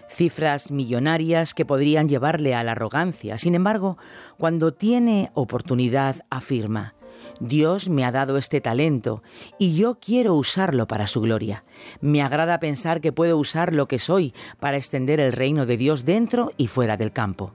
[0.08, 3.38] Cifras millonarias que podrían llevarle a la arrogancia.
[3.38, 3.98] Sin embargo,
[4.38, 6.94] cuando tiene oportunidad, afirma,
[7.42, 9.24] Dios me ha dado este talento
[9.58, 11.64] y yo quiero usarlo para su gloria.
[12.00, 16.06] Me agrada pensar que puedo usar lo que soy para extender el reino de Dios
[16.06, 17.52] dentro y fuera del campo.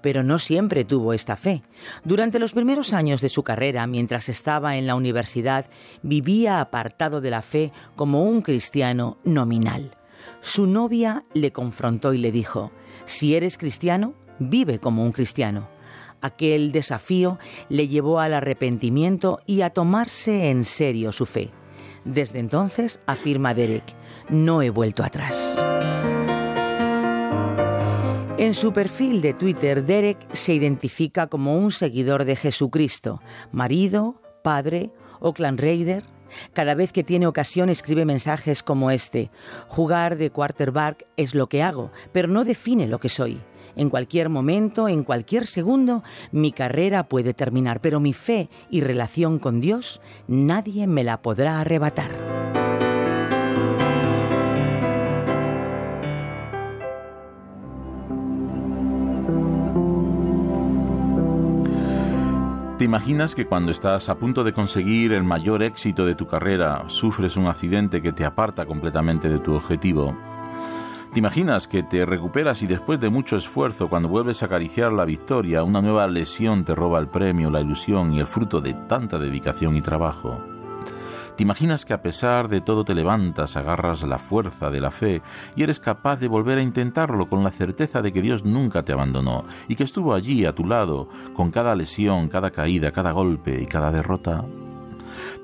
[0.00, 1.62] Pero no siempre tuvo esta fe.
[2.04, 5.66] Durante los primeros años de su carrera, mientras estaba en la universidad,
[6.02, 9.96] vivía apartado de la fe como un cristiano nominal.
[10.42, 12.70] Su novia le confrontó y le dijo,
[13.04, 15.73] si eres cristiano, vive como un cristiano.
[16.24, 17.38] Aquel desafío
[17.68, 21.50] le llevó al arrepentimiento y a tomarse en serio su fe.
[22.06, 23.84] Desde entonces, afirma Derek,
[24.30, 25.62] no he vuelto atrás.
[28.38, 33.20] En su perfil de Twitter, Derek se identifica como un seguidor de Jesucristo,
[33.52, 36.04] marido, padre o clan raider.
[36.54, 39.30] Cada vez que tiene ocasión escribe mensajes como este.
[39.68, 43.42] Jugar de quarterback es lo que hago, pero no define lo que soy.
[43.76, 46.02] En cualquier momento, en cualquier segundo,
[46.32, 51.60] mi carrera puede terminar, pero mi fe y relación con Dios nadie me la podrá
[51.60, 52.44] arrebatar.
[62.78, 66.82] ¿Te imaginas que cuando estás a punto de conseguir el mayor éxito de tu carrera,
[66.88, 70.14] sufres un accidente que te aparta completamente de tu objetivo?
[71.14, 75.04] ¿Te imaginas que te recuperas y después de mucho esfuerzo, cuando vuelves a acariciar la
[75.04, 79.16] victoria, una nueva lesión te roba el premio, la ilusión y el fruto de tanta
[79.16, 80.40] dedicación y trabajo?
[81.36, 85.22] ¿Te imaginas que a pesar de todo te levantas, agarras la fuerza de la fe
[85.54, 88.92] y eres capaz de volver a intentarlo con la certeza de que Dios nunca te
[88.92, 93.62] abandonó y que estuvo allí a tu lado con cada lesión, cada caída, cada golpe
[93.62, 94.44] y cada derrota?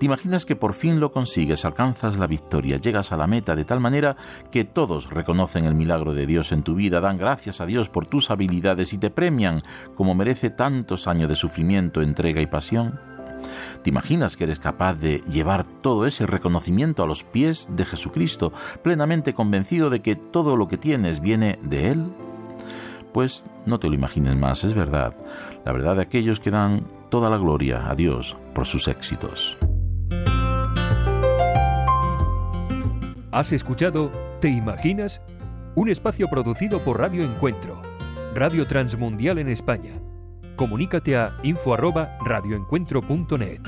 [0.01, 3.66] ¿Te imaginas que por fin lo consigues, alcanzas la victoria, llegas a la meta de
[3.66, 4.16] tal manera
[4.51, 8.06] que todos reconocen el milagro de Dios en tu vida, dan gracias a Dios por
[8.06, 9.60] tus habilidades y te premian
[9.97, 12.98] como merece tantos años de sufrimiento, entrega y pasión?
[13.82, 18.55] ¿Te imaginas que eres capaz de llevar todo ese reconocimiento a los pies de Jesucristo,
[18.82, 22.06] plenamente convencido de que todo lo que tienes viene de Él?
[23.12, 25.14] Pues no te lo imagines más, es verdad,
[25.66, 29.59] la verdad de aquellos que dan toda la gloria a Dios por sus éxitos.
[33.32, 35.20] Has escuchado ¿Te imaginas?
[35.77, 37.81] Un espacio producido por Radio Encuentro,
[38.35, 40.02] Radio Transmundial en España.
[40.57, 43.61] Comunícate a info@radioencuentro.net.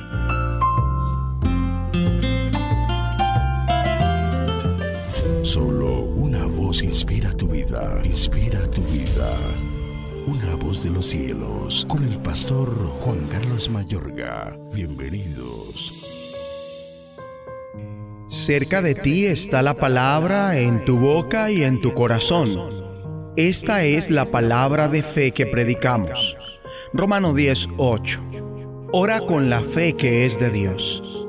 [5.45, 9.31] Solo una voz inspira tu vida, inspira tu vida.
[10.27, 12.69] Una voz de los cielos, con el pastor
[13.01, 14.59] Juan Carlos Mayorga.
[14.73, 15.62] Bienvenidos.
[18.47, 22.51] Cerca de ti está la palabra en tu boca y en tu corazón.
[23.37, 26.37] Esta es la palabra de fe que predicamos.
[26.93, 28.21] Romano 10:8.
[28.91, 31.25] Ora con la fe que es de Dios.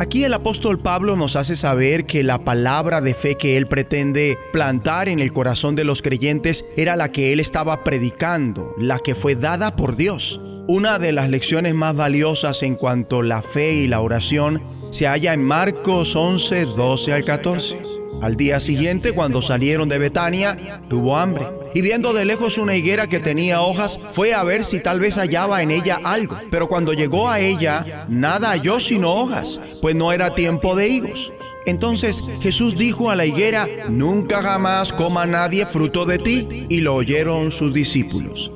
[0.00, 4.38] Aquí el apóstol Pablo nos hace saber que la palabra de fe que él pretende
[4.50, 9.14] plantar en el corazón de los creyentes era la que él estaba predicando, la que
[9.14, 10.40] fue dada por Dios.
[10.66, 14.62] Una de las lecciones más valiosas en cuanto a la fe y la oración
[14.92, 17.82] se halla en Marcos 11, 12 al 14.
[18.22, 21.46] Al día siguiente, cuando salieron de Betania, tuvo hambre.
[21.74, 25.16] Y viendo de lejos una higuera que tenía hojas, fue a ver si tal vez
[25.16, 26.38] hallaba en ella algo.
[26.50, 31.30] Pero cuando llegó a ella, nada halló sino hojas, pues no era tiempo de higos.
[31.66, 36.66] Entonces Jesús dijo a la higuera, nunca jamás coma nadie fruto de ti.
[36.70, 38.50] Y lo oyeron sus discípulos.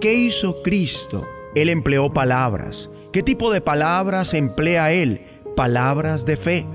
[0.00, 1.24] ¿Qué hizo Cristo?
[1.54, 2.90] Él empleó palabras.
[3.12, 5.22] ¿Qué tipo de palabras emplea Él?
[5.54, 6.66] Palabras de fe.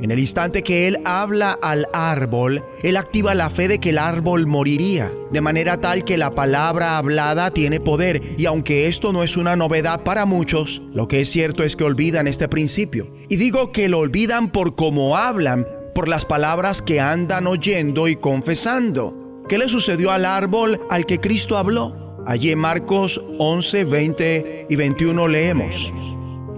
[0.00, 3.98] En el instante que Él habla al árbol, Él activa la fe de que el
[3.98, 8.22] árbol moriría, de manera tal que la palabra hablada tiene poder.
[8.38, 11.84] Y aunque esto no es una novedad para muchos, lo que es cierto es que
[11.84, 13.12] olvidan este principio.
[13.28, 18.16] Y digo que lo olvidan por cómo hablan, por las palabras que andan oyendo y
[18.16, 19.44] confesando.
[19.48, 22.09] ¿Qué le sucedió al árbol al que Cristo habló?
[22.26, 25.92] Allí en Marcos 11, 20 y 21 leemos.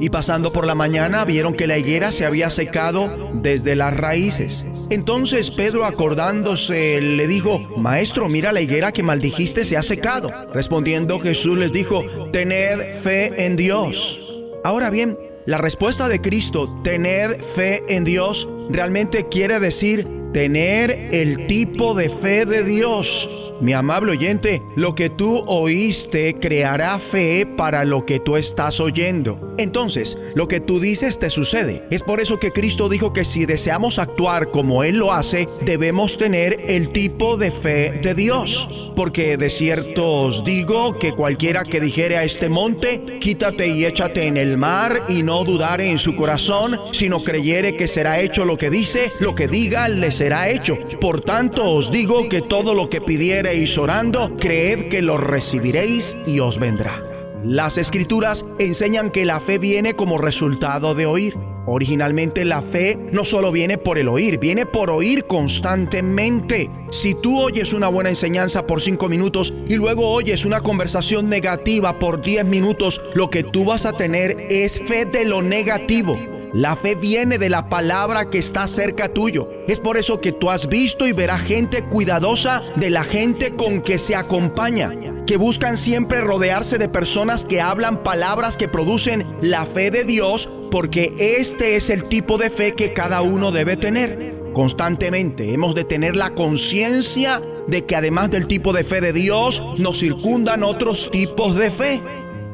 [0.00, 4.66] Y pasando por la mañana vieron que la higuera se había secado desde las raíces.
[4.90, 10.30] Entonces Pedro acordándose le dijo, Maestro, mira la higuera que maldijiste se ha secado.
[10.52, 14.42] Respondiendo Jesús les dijo, Tened fe en Dios.
[14.64, 15.16] Ahora bien,
[15.46, 22.08] la respuesta de Cristo, tener fe en Dios, realmente quiere decir tener el tipo de
[22.08, 23.51] fe de Dios.
[23.62, 29.54] Mi amable oyente, lo que tú oíste creará fe para lo que tú estás oyendo.
[29.56, 31.86] Entonces, lo que tú dices te sucede.
[31.92, 36.18] Es por eso que Cristo dijo que si deseamos actuar como Él lo hace, debemos
[36.18, 38.92] tener el tipo de fe de Dios.
[38.96, 44.26] Porque de cierto os digo que cualquiera que dijere a este monte, quítate y échate
[44.26, 48.56] en el mar y no dudare en su corazón, sino creyere que será hecho lo
[48.56, 50.76] que dice, lo que diga le será hecho.
[51.00, 56.40] Por tanto os digo que todo lo que pidiere orando, creed que lo recibiréis y
[56.40, 57.02] os vendrá.
[57.44, 61.36] Las escrituras enseñan que la fe viene como resultado de oír.
[61.66, 66.70] Originalmente la fe no solo viene por el oír, viene por oír constantemente.
[66.90, 71.98] Si tú oyes una buena enseñanza por cinco minutos y luego oyes una conversación negativa
[71.98, 76.16] por diez minutos, lo que tú vas a tener es fe de lo negativo.
[76.52, 79.48] La fe viene de la palabra que está cerca tuyo.
[79.68, 83.80] Es por eso que tú has visto y verás gente cuidadosa de la gente con
[83.80, 84.92] que se acompaña,
[85.26, 90.50] que buscan siempre rodearse de personas que hablan palabras que producen la fe de Dios,
[90.70, 94.42] porque este es el tipo de fe que cada uno debe tener.
[94.52, 99.62] Constantemente hemos de tener la conciencia de que además del tipo de fe de Dios,
[99.78, 102.00] nos circundan otros tipos de fe.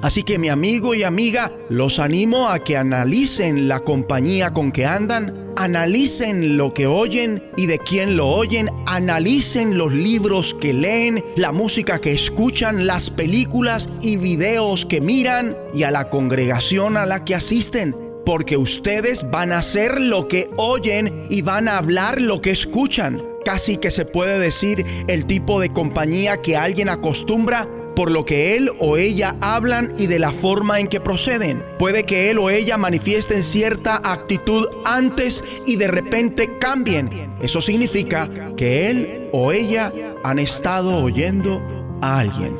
[0.00, 4.86] Así que mi amigo y amiga, los animo a que analicen la compañía con que
[4.86, 11.24] andan, analicen lo que oyen y de quién lo oyen, analicen los libros que leen,
[11.34, 17.04] la música que escuchan, las películas y videos que miran y a la congregación a
[17.04, 17.96] la que asisten.
[18.24, 23.20] Porque ustedes van a hacer lo que oyen y van a hablar lo que escuchan.
[23.44, 27.68] Casi que se puede decir el tipo de compañía que alguien acostumbra
[27.98, 31.64] por lo que él o ella hablan y de la forma en que proceden.
[31.80, 37.10] Puede que él o ella manifiesten cierta actitud antes y de repente cambien.
[37.42, 39.92] Eso significa que él o ella
[40.22, 41.60] han estado oyendo
[42.00, 42.56] a alguien.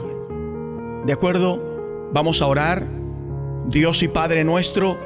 [1.07, 2.09] ¿De acuerdo?
[2.13, 2.89] Vamos a orar.
[3.69, 4.99] Dios y Padre nuestro,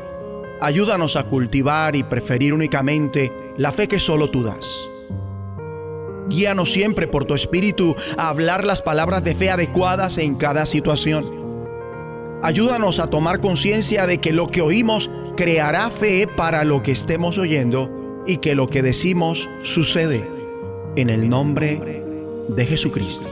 [0.62, 4.88] ayúdanos a cultivar y preferir únicamente la fe que solo tú das.
[6.32, 11.42] Guíanos siempre por tu espíritu a hablar las palabras de fe adecuadas en cada situación.
[12.42, 17.36] Ayúdanos a tomar conciencia de que lo que oímos creará fe para lo que estemos
[17.36, 20.26] oyendo y que lo que decimos sucede.
[20.96, 22.02] En el nombre
[22.48, 23.26] de Jesucristo.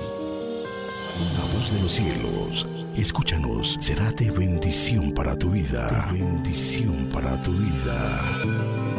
[1.36, 2.66] La voz de los cielos,
[2.96, 6.08] escúchanos, será de bendición para tu vida.
[6.12, 8.89] Bendición para tu vida.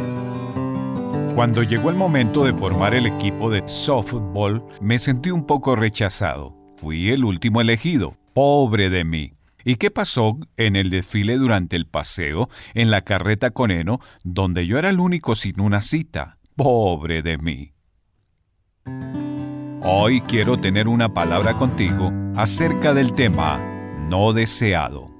[1.35, 6.55] Cuando llegó el momento de formar el equipo de softball, me sentí un poco rechazado.
[6.77, 8.15] Fui el último elegido.
[8.33, 9.33] Pobre de mí.
[9.63, 14.65] ¿Y qué pasó en el desfile durante el paseo en la carreta con heno, donde
[14.65, 16.37] yo era el único sin una cita?
[16.55, 17.73] Pobre de mí.
[19.83, 23.59] Hoy quiero tener una palabra contigo acerca del tema
[24.09, 25.10] no deseado.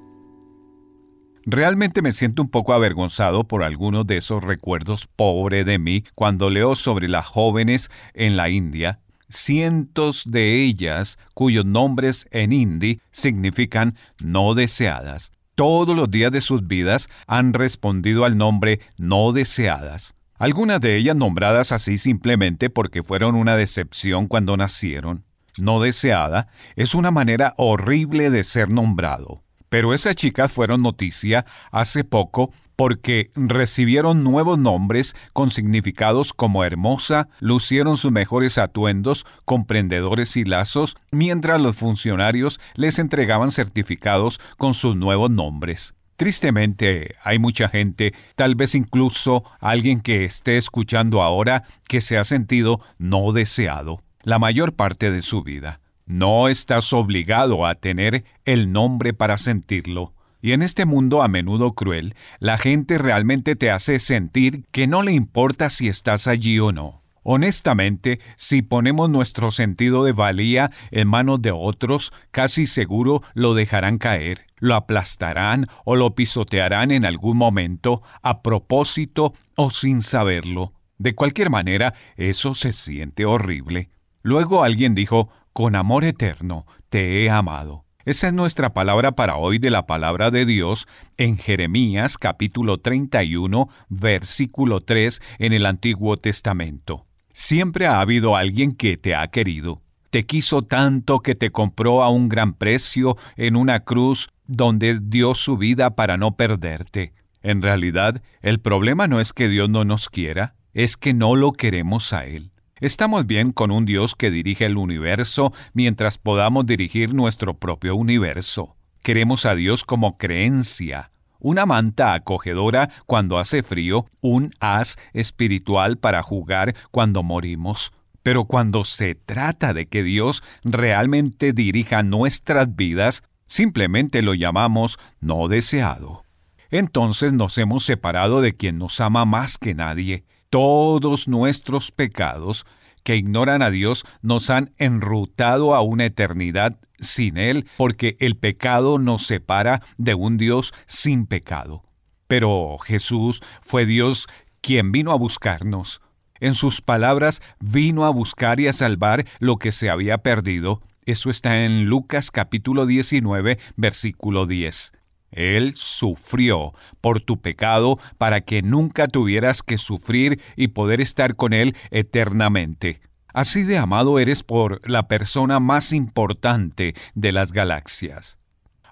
[1.46, 6.52] Realmente me siento un poco avergonzado por algunos de esos recuerdos pobre de mí cuando
[6.52, 13.96] leo sobre las jóvenes en la India, cientos de ellas cuyos nombres en hindi significan
[14.24, 15.32] no deseadas.
[15.56, 20.14] Todos los días de sus vidas han respondido al nombre no deseadas.
[20.38, 25.26] Algunas de ellas nombradas así simplemente porque fueron una decepción cuando nacieron.
[25.58, 32.04] No deseada es una manera horrible de ser nombrado Pero esas chicas fueron noticia hace
[32.04, 40.36] poco porque recibieron nuevos nombres con significados como hermosa, lucieron sus mejores atuendos con prendedores
[40.36, 45.96] y lazos, mientras los funcionarios les entregaban certificados con sus nuevos nombres.
[46.18, 52.26] Tristemente, hay mucha gente, tal vez incluso alguien que esté escuchando ahora, que se ha
[52.26, 55.81] sentido no deseado la mayor parte de su vida.
[56.12, 60.14] No estás obligado a tener el nombre para sentirlo.
[60.42, 65.04] Y en este mundo a menudo cruel, la gente realmente te hace sentir que no
[65.04, 67.02] le importa si estás allí o no.
[67.24, 73.98] Honestamente, si ponemos nuestro sentido de valía en manos de otros, casi seguro lo dejarán
[73.98, 80.74] caer, lo aplastarán o lo pisotearán en algún momento, a propósito o sin saberlo.
[80.98, 83.92] De cualquier manera, eso se siente horrible.
[84.24, 87.86] Luego alguien dijo, con amor eterno te he amado.
[88.04, 90.88] Esa es nuestra palabra para hoy de la palabra de Dios
[91.18, 97.06] en Jeremías capítulo 31 versículo 3 en el Antiguo Testamento.
[97.32, 99.82] Siempre ha habido alguien que te ha querido.
[100.10, 105.36] Te quiso tanto que te compró a un gran precio en una cruz donde dio
[105.36, 107.14] su vida para no perderte.
[107.44, 111.54] En realidad, el problema no es que Dios no nos quiera, es que no lo
[111.54, 112.51] queremos a Él.
[112.82, 118.76] Estamos bien con un Dios que dirige el universo mientras podamos dirigir nuestro propio universo.
[119.04, 126.24] Queremos a Dios como creencia, una manta acogedora cuando hace frío, un as espiritual para
[126.24, 127.94] jugar cuando morimos.
[128.24, 135.48] Pero cuando se trata de que Dios realmente dirija nuestras vidas, simplemente lo llamamos no
[135.48, 136.24] deseado.
[136.72, 142.66] Entonces nos hemos separado de quien nos ama más que nadie, todos nuestros pecados
[143.04, 149.00] que ignoran a Dios nos han enrutado a una eternidad sin Él, porque el pecado
[149.00, 151.84] nos separa de un Dios sin pecado.
[152.28, 154.28] Pero Jesús fue Dios
[154.62, 156.02] quien vino a buscarnos.
[156.40, 160.82] En sus palabras, vino a buscar y a salvar lo que se había perdido.
[161.06, 164.92] Eso está en Lucas capítulo 19, versículo 10.
[165.32, 171.54] Él sufrió por tu pecado para que nunca tuvieras que sufrir y poder estar con
[171.54, 173.02] Él eternamente.
[173.34, 178.38] Así de amado eres por la persona más importante de las galaxias.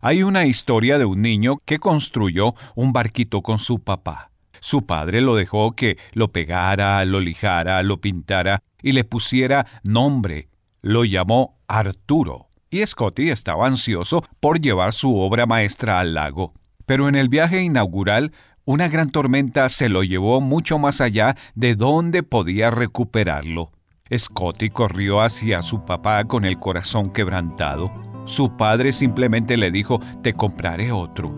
[0.01, 4.31] Hay una historia de un niño que construyó un barquito con su papá.
[4.61, 10.47] Su padre lo dejó que lo pegara, lo lijara, lo pintara y le pusiera nombre.
[10.81, 16.53] Lo llamó Arturo y Scotty estaba ansioso por llevar su obra maestra al lago.
[16.85, 18.31] Pero en el viaje inaugural,
[18.65, 23.71] una gran tormenta se lo llevó mucho más allá de donde podía recuperarlo.
[24.15, 27.91] Scotty corrió hacia su papá con el corazón quebrantado.
[28.25, 31.33] Su padre simplemente le dijo, te compraré otro.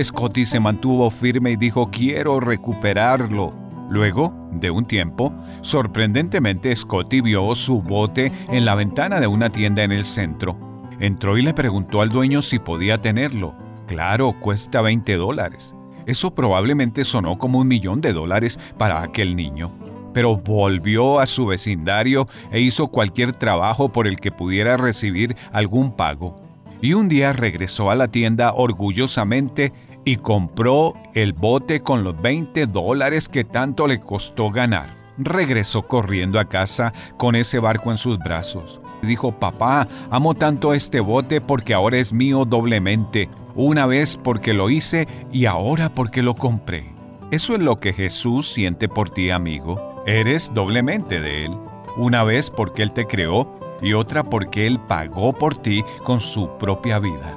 [0.00, 3.54] Scotty se mantuvo firme y dijo, quiero recuperarlo.
[3.90, 9.82] Luego, de un tiempo, sorprendentemente Scotty vio su bote en la ventana de una tienda
[9.82, 10.69] en el centro.
[11.00, 13.54] Entró y le preguntó al dueño si podía tenerlo.
[13.86, 15.74] Claro, cuesta 20 dólares.
[16.04, 19.72] Eso probablemente sonó como un millón de dólares para aquel niño.
[20.12, 25.96] Pero volvió a su vecindario e hizo cualquier trabajo por el que pudiera recibir algún
[25.96, 26.36] pago.
[26.82, 29.72] Y un día regresó a la tienda orgullosamente
[30.04, 34.94] y compró el bote con los 20 dólares que tanto le costó ganar.
[35.16, 38.80] Regresó corriendo a casa con ese barco en sus brazos.
[39.02, 44.70] Dijo, papá, amo tanto este bote porque ahora es mío doblemente, una vez porque lo
[44.70, 46.92] hice y ahora porque lo compré.
[47.30, 50.02] Eso es lo que Jesús siente por ti, amigo.
[50.06, 51.56] Eres doblemente de Él,
[51.96, 56.48] una vez porque Él te creó y otra porque Él pagó por ti con su
[56.58, 57.36] propia vida.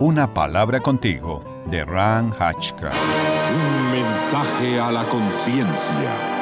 [0.00, 2.96] Una palabra contigo, de Ran Hatchcraft.
[2.96, 6.34] Un mensaje a la conciencia.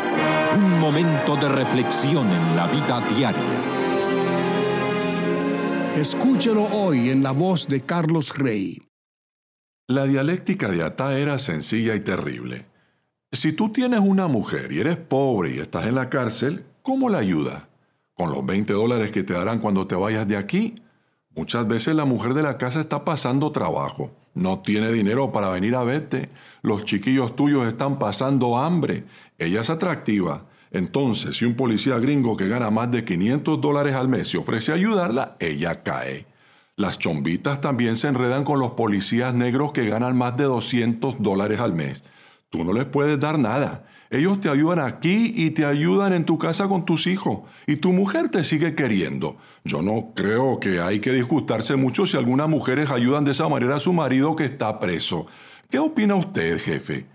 [0.57, 3.82] Un momento de reflexión en la vida diaria.
[5.97, 8.81] Escúchelo hoy en la voz de Carlos Rey.
[9.89, 12.65] La dialéctica de Atá era sencilla y terrible.
[13.31, 17.19] Si tú tienes una mujer y eres pobre y estás en la cárcel, ¿cómo la
[17.19, 17.65] ayudas?
[18.15, 20.83] ¿Con los 20 dólares que te darán cuando te vayas de aquí?
[21.37, 25.75] Muchas veces la mujer de la casa está pasando trabajo, no tiene dinero para venir
[25.75, 26.31] a verte,
[26.63, 29.05] los chiquillos tuyos están pasando hambre,
[29.37, 34.09] ella es atractiva, entonces, si un policía gringo que gana más de 500 dólares al
[34.09, 36.27] mes se ofrece a ayudarla, ella cae.
[36.77, 41.61] Las chombitas también se enredan con los policías negros que ganan más de 200 dólares
[41.61, 42.05] al mes.
[42.49, 43.85] Tú no les puedes dar nada.
[44.11, 47.41] Ellos te ayudan aquí y te ayudan en tu casa con tus hijos.
[47.67, 49.37] Y tu mujer te sigue queriendo.
[49.65, 53.77] Yo no creo que hay que disgustarse mucho si algunas mujeres ayudan de esa manera
[53.77, 55.27] a su marido que está preso.
[55.71, 57.07] ¿Qué opina usted, jefe?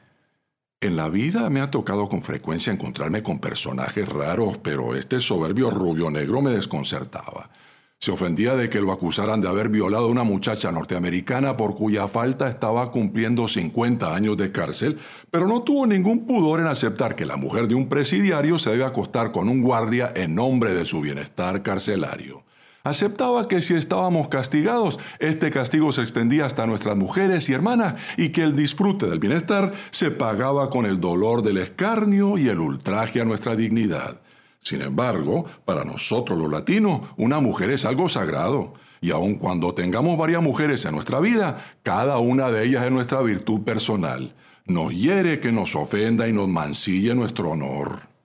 [0.80, 5.72] En la vida me ha tocado con frecuencia encontrarme con personajes raros, pero este soberbio
[5.72, 7.50] rubio negro me desconcertaba.
[7.98, 12.08] Se ofendía de que lo acusaran de haber violado a una muchacha norteamericana por cuya
[12.08, 15.00] falta estaba cumpliendo 50 años de cárcel,
[15.32, 18.86] pero no tuvo ningún pudor en aceptar que la mujer de un presidiario se debe
[18.86, 22.44] acostar con un guardia en nombre de su bienestar carcelario.
[22.88, 28.30] Aceptaba que si estábamos castigados, este castigo se extendía hasta nuestras mujeres y hermanas y
[28.30, 33.20] que el disfrute del bienestar se pagaba con el dolor del escarnio y el ultraje
[33.20, 34.22] a nuestra dignidad.
[34.62, 38.76] Sin embargo, para nosotros los latinos, una mujer es algo sagrado.
[39.02, 43.22] Y aun cuando tengamos varias mujeres en nuestra vida, cada una de ellas es nuestra
[43.22, 44.34] virtud personal.
[44.66, 48.17] Nos hiere que nos ofenda y nos mancille nuestro honor.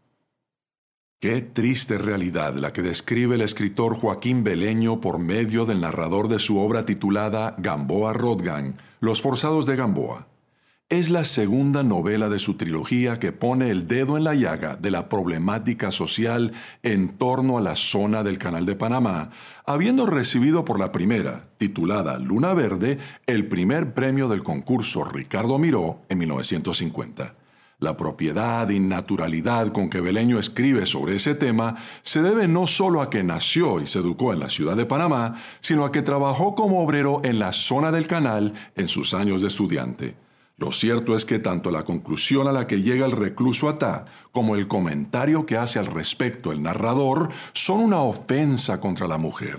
[1.22, 6.40] Qué triste realidad la que describe el escritor Joaquín Beleño por medio del narrador de
[6.40, 10.26] su obra titulada Gamboa Rodgan, Los Forzados de Gamboa
[10.88, 14.90] es la segunda novela de su trilogía que pone el dedo en la llaga de
[14.90, 19.30] la problemática social en torno a la zona del Canal de Panamá,
[19.64, 26.02] habiendo recibido por la primera, titulada Luna Verde, el primer premio del concurso Ricardo Miró
[26.10, 27.36] en 1950.
[27.82, 33.02] La propiedad y naturalidad con que Beleño escribe sobre ese tema se debe no solo
[33.02, 36.54] a que nació y se educó en la ciudad de Panamá, sino a que trabajó
[36.54, 40.14] como obrero en la zona del canal en sus años de estudiante.
[40.58, 44.54] Lo cierto es que tanto la conclusión a la que llega el recluso Atá como
[44.54, 49.58] el comentario que hace al respecto el narrador son una ofensa contra la mujer.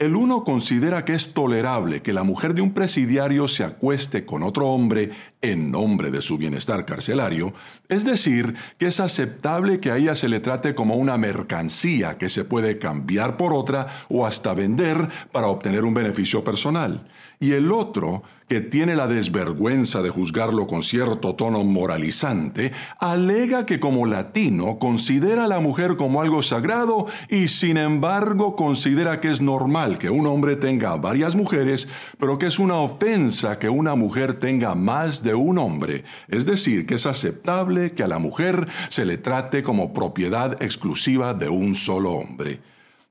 [0.00, 4.42] El uno considera que es tolerable que la mujer de un presidiario se acueste con
[4.42, 5.12] otro hombre
[5.44, 7.54] en nombre de su bienestar carcelario,
[7.88, 12.28] es decir, que es aceptable que a ella se le trate como una mercancía que
[12.28, 17.06] se puede cambiar por otra o hasta vender para obtener un beneficio personal.
[17.40, 23.80] Y el otro que tiene la desvergüenza de juzgarlo con cierto tono moralizante, alega que
[23.80, 29.40] como latino considera a la mujer como algo sagrado y sin embargo considera que es
[29.40, 31.88] normal que un hombre tenga varias mujeres,
[32.18, 36.86] pero que es una ofensa que una mujer tenga más de un hombre, es decir,
[36.86, 41.74] que es aceptable que a la mujer se le trate como propiedad exclusiva de un
[41.74, 42.60] solo hombre.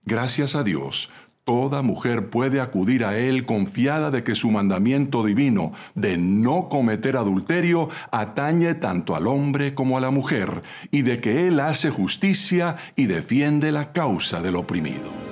[0.06, 1.10] Gracias a Dios,
[1.44, 7.18] Toda mujer puede acudir a Él confiada de que su mandamiento divino de no cometer
[7.18, 12.78] adulterio atañe tanto al hombre como a la mujer, y de que Él hace justicia
[12.96, 15.23] y defiende la causa del oprimido.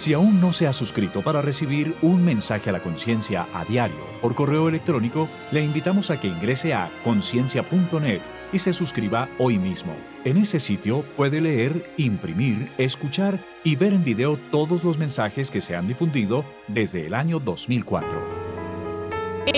[0.00, 3.98] Si aún no se ha suscrito para recibir un mensaje a la conciencia a diario
[4.22, 9.94] por correo electrónico, le invitamos a que ingrese a conciencia.net y se suscriba hoy mismo.
[10.24, 15.60] En ese sitio puede leer, imprimir, escuchar y ver en video todos los mensajes que
[15.60, 18.22] se han difundido desde el año 2004.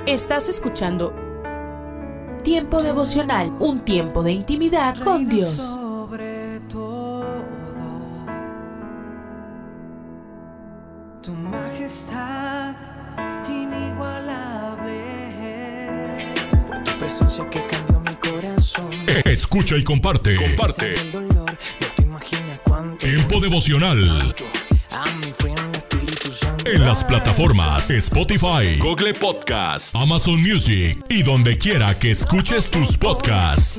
[0.06, 1.14] Estás escuchando
[2.42, 5.78] Tiempo devocional, un tiempo de intimidad con Dios.
[17.36, 18.90] Tu presencia que cambió mi corazón.
[19.24, 20.36] Escucha y comparte.
[20.36, 20.92] Comparte.
[22.98, 24.34] Tiempo devocional.
[26.64, 33.78] En las plataformas Spotify, Google Podcast, Amazon Music y donde quiera que escuches tus podcasts.